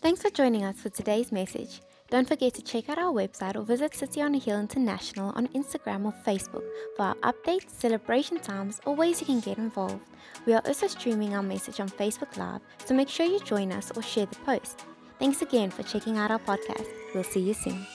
Thanks 0.00 0.20
for 0.20 0.30
joining 0.30 0.64
us 0.64 0.80
for 0.80 0.88
today's 0.88 1.32
message. 1.32 1.80
Don't 2.10 2.26
forget 2.26 2.54
to 2.54 2.62
check 2.62 2.88
out 2.88 2.98
our 2.98 3.12
website 3.12 3.54
or 3.54 3.62
visit 3.62 3.94
City 3.94 4.20
on 4.20 4.34
a 4.34 4.38
Hill 4.38 4.58
International 4.58 5.30
on 5.36 5.46
Instagram 5.48 6.04
or 6.04 6.14
Facebook 6.26 6.64
for 6.96 7.02
our 7.02 7.14
updates, 7.22 7.70
celebration 7.70 8.40
times, 8.40 8.80
or 8.84 8.96
ways 8.96 9.20
you 9.20 9.26
can 9.26 9.38
get 9.38 9.58
involved. 9.58 10.04
We 10.44 10.54
are 10.54 10.62
also 10.66 10.88
streaming 10.88 11.34
our 11.34 11.42
message 11.42 11.78
on 11.78 11.88
Facebook 11.88 12.36
Live, 12.36 12.62
so 12.84 12.94
make 12.94 13.08
sure 13.08 13.26
you 13.26 13.38
join 13.40 13.70
us 13.70 13.92
or 13.94 14.02
share 14.02 14.26
the 14.26 14.36
post. 14.44 14.84
Thanks 15.20 15.40
again 15.40 15.70
for 15.70 15.84
checking 15.84 16.18
out 16.18 16.32
our 16.32 16.40
podcast. 16.40 16.88
We'll 17.14 17.22
see 17.22 17.40
you 17.40 17.54
soon. 17.54 17.86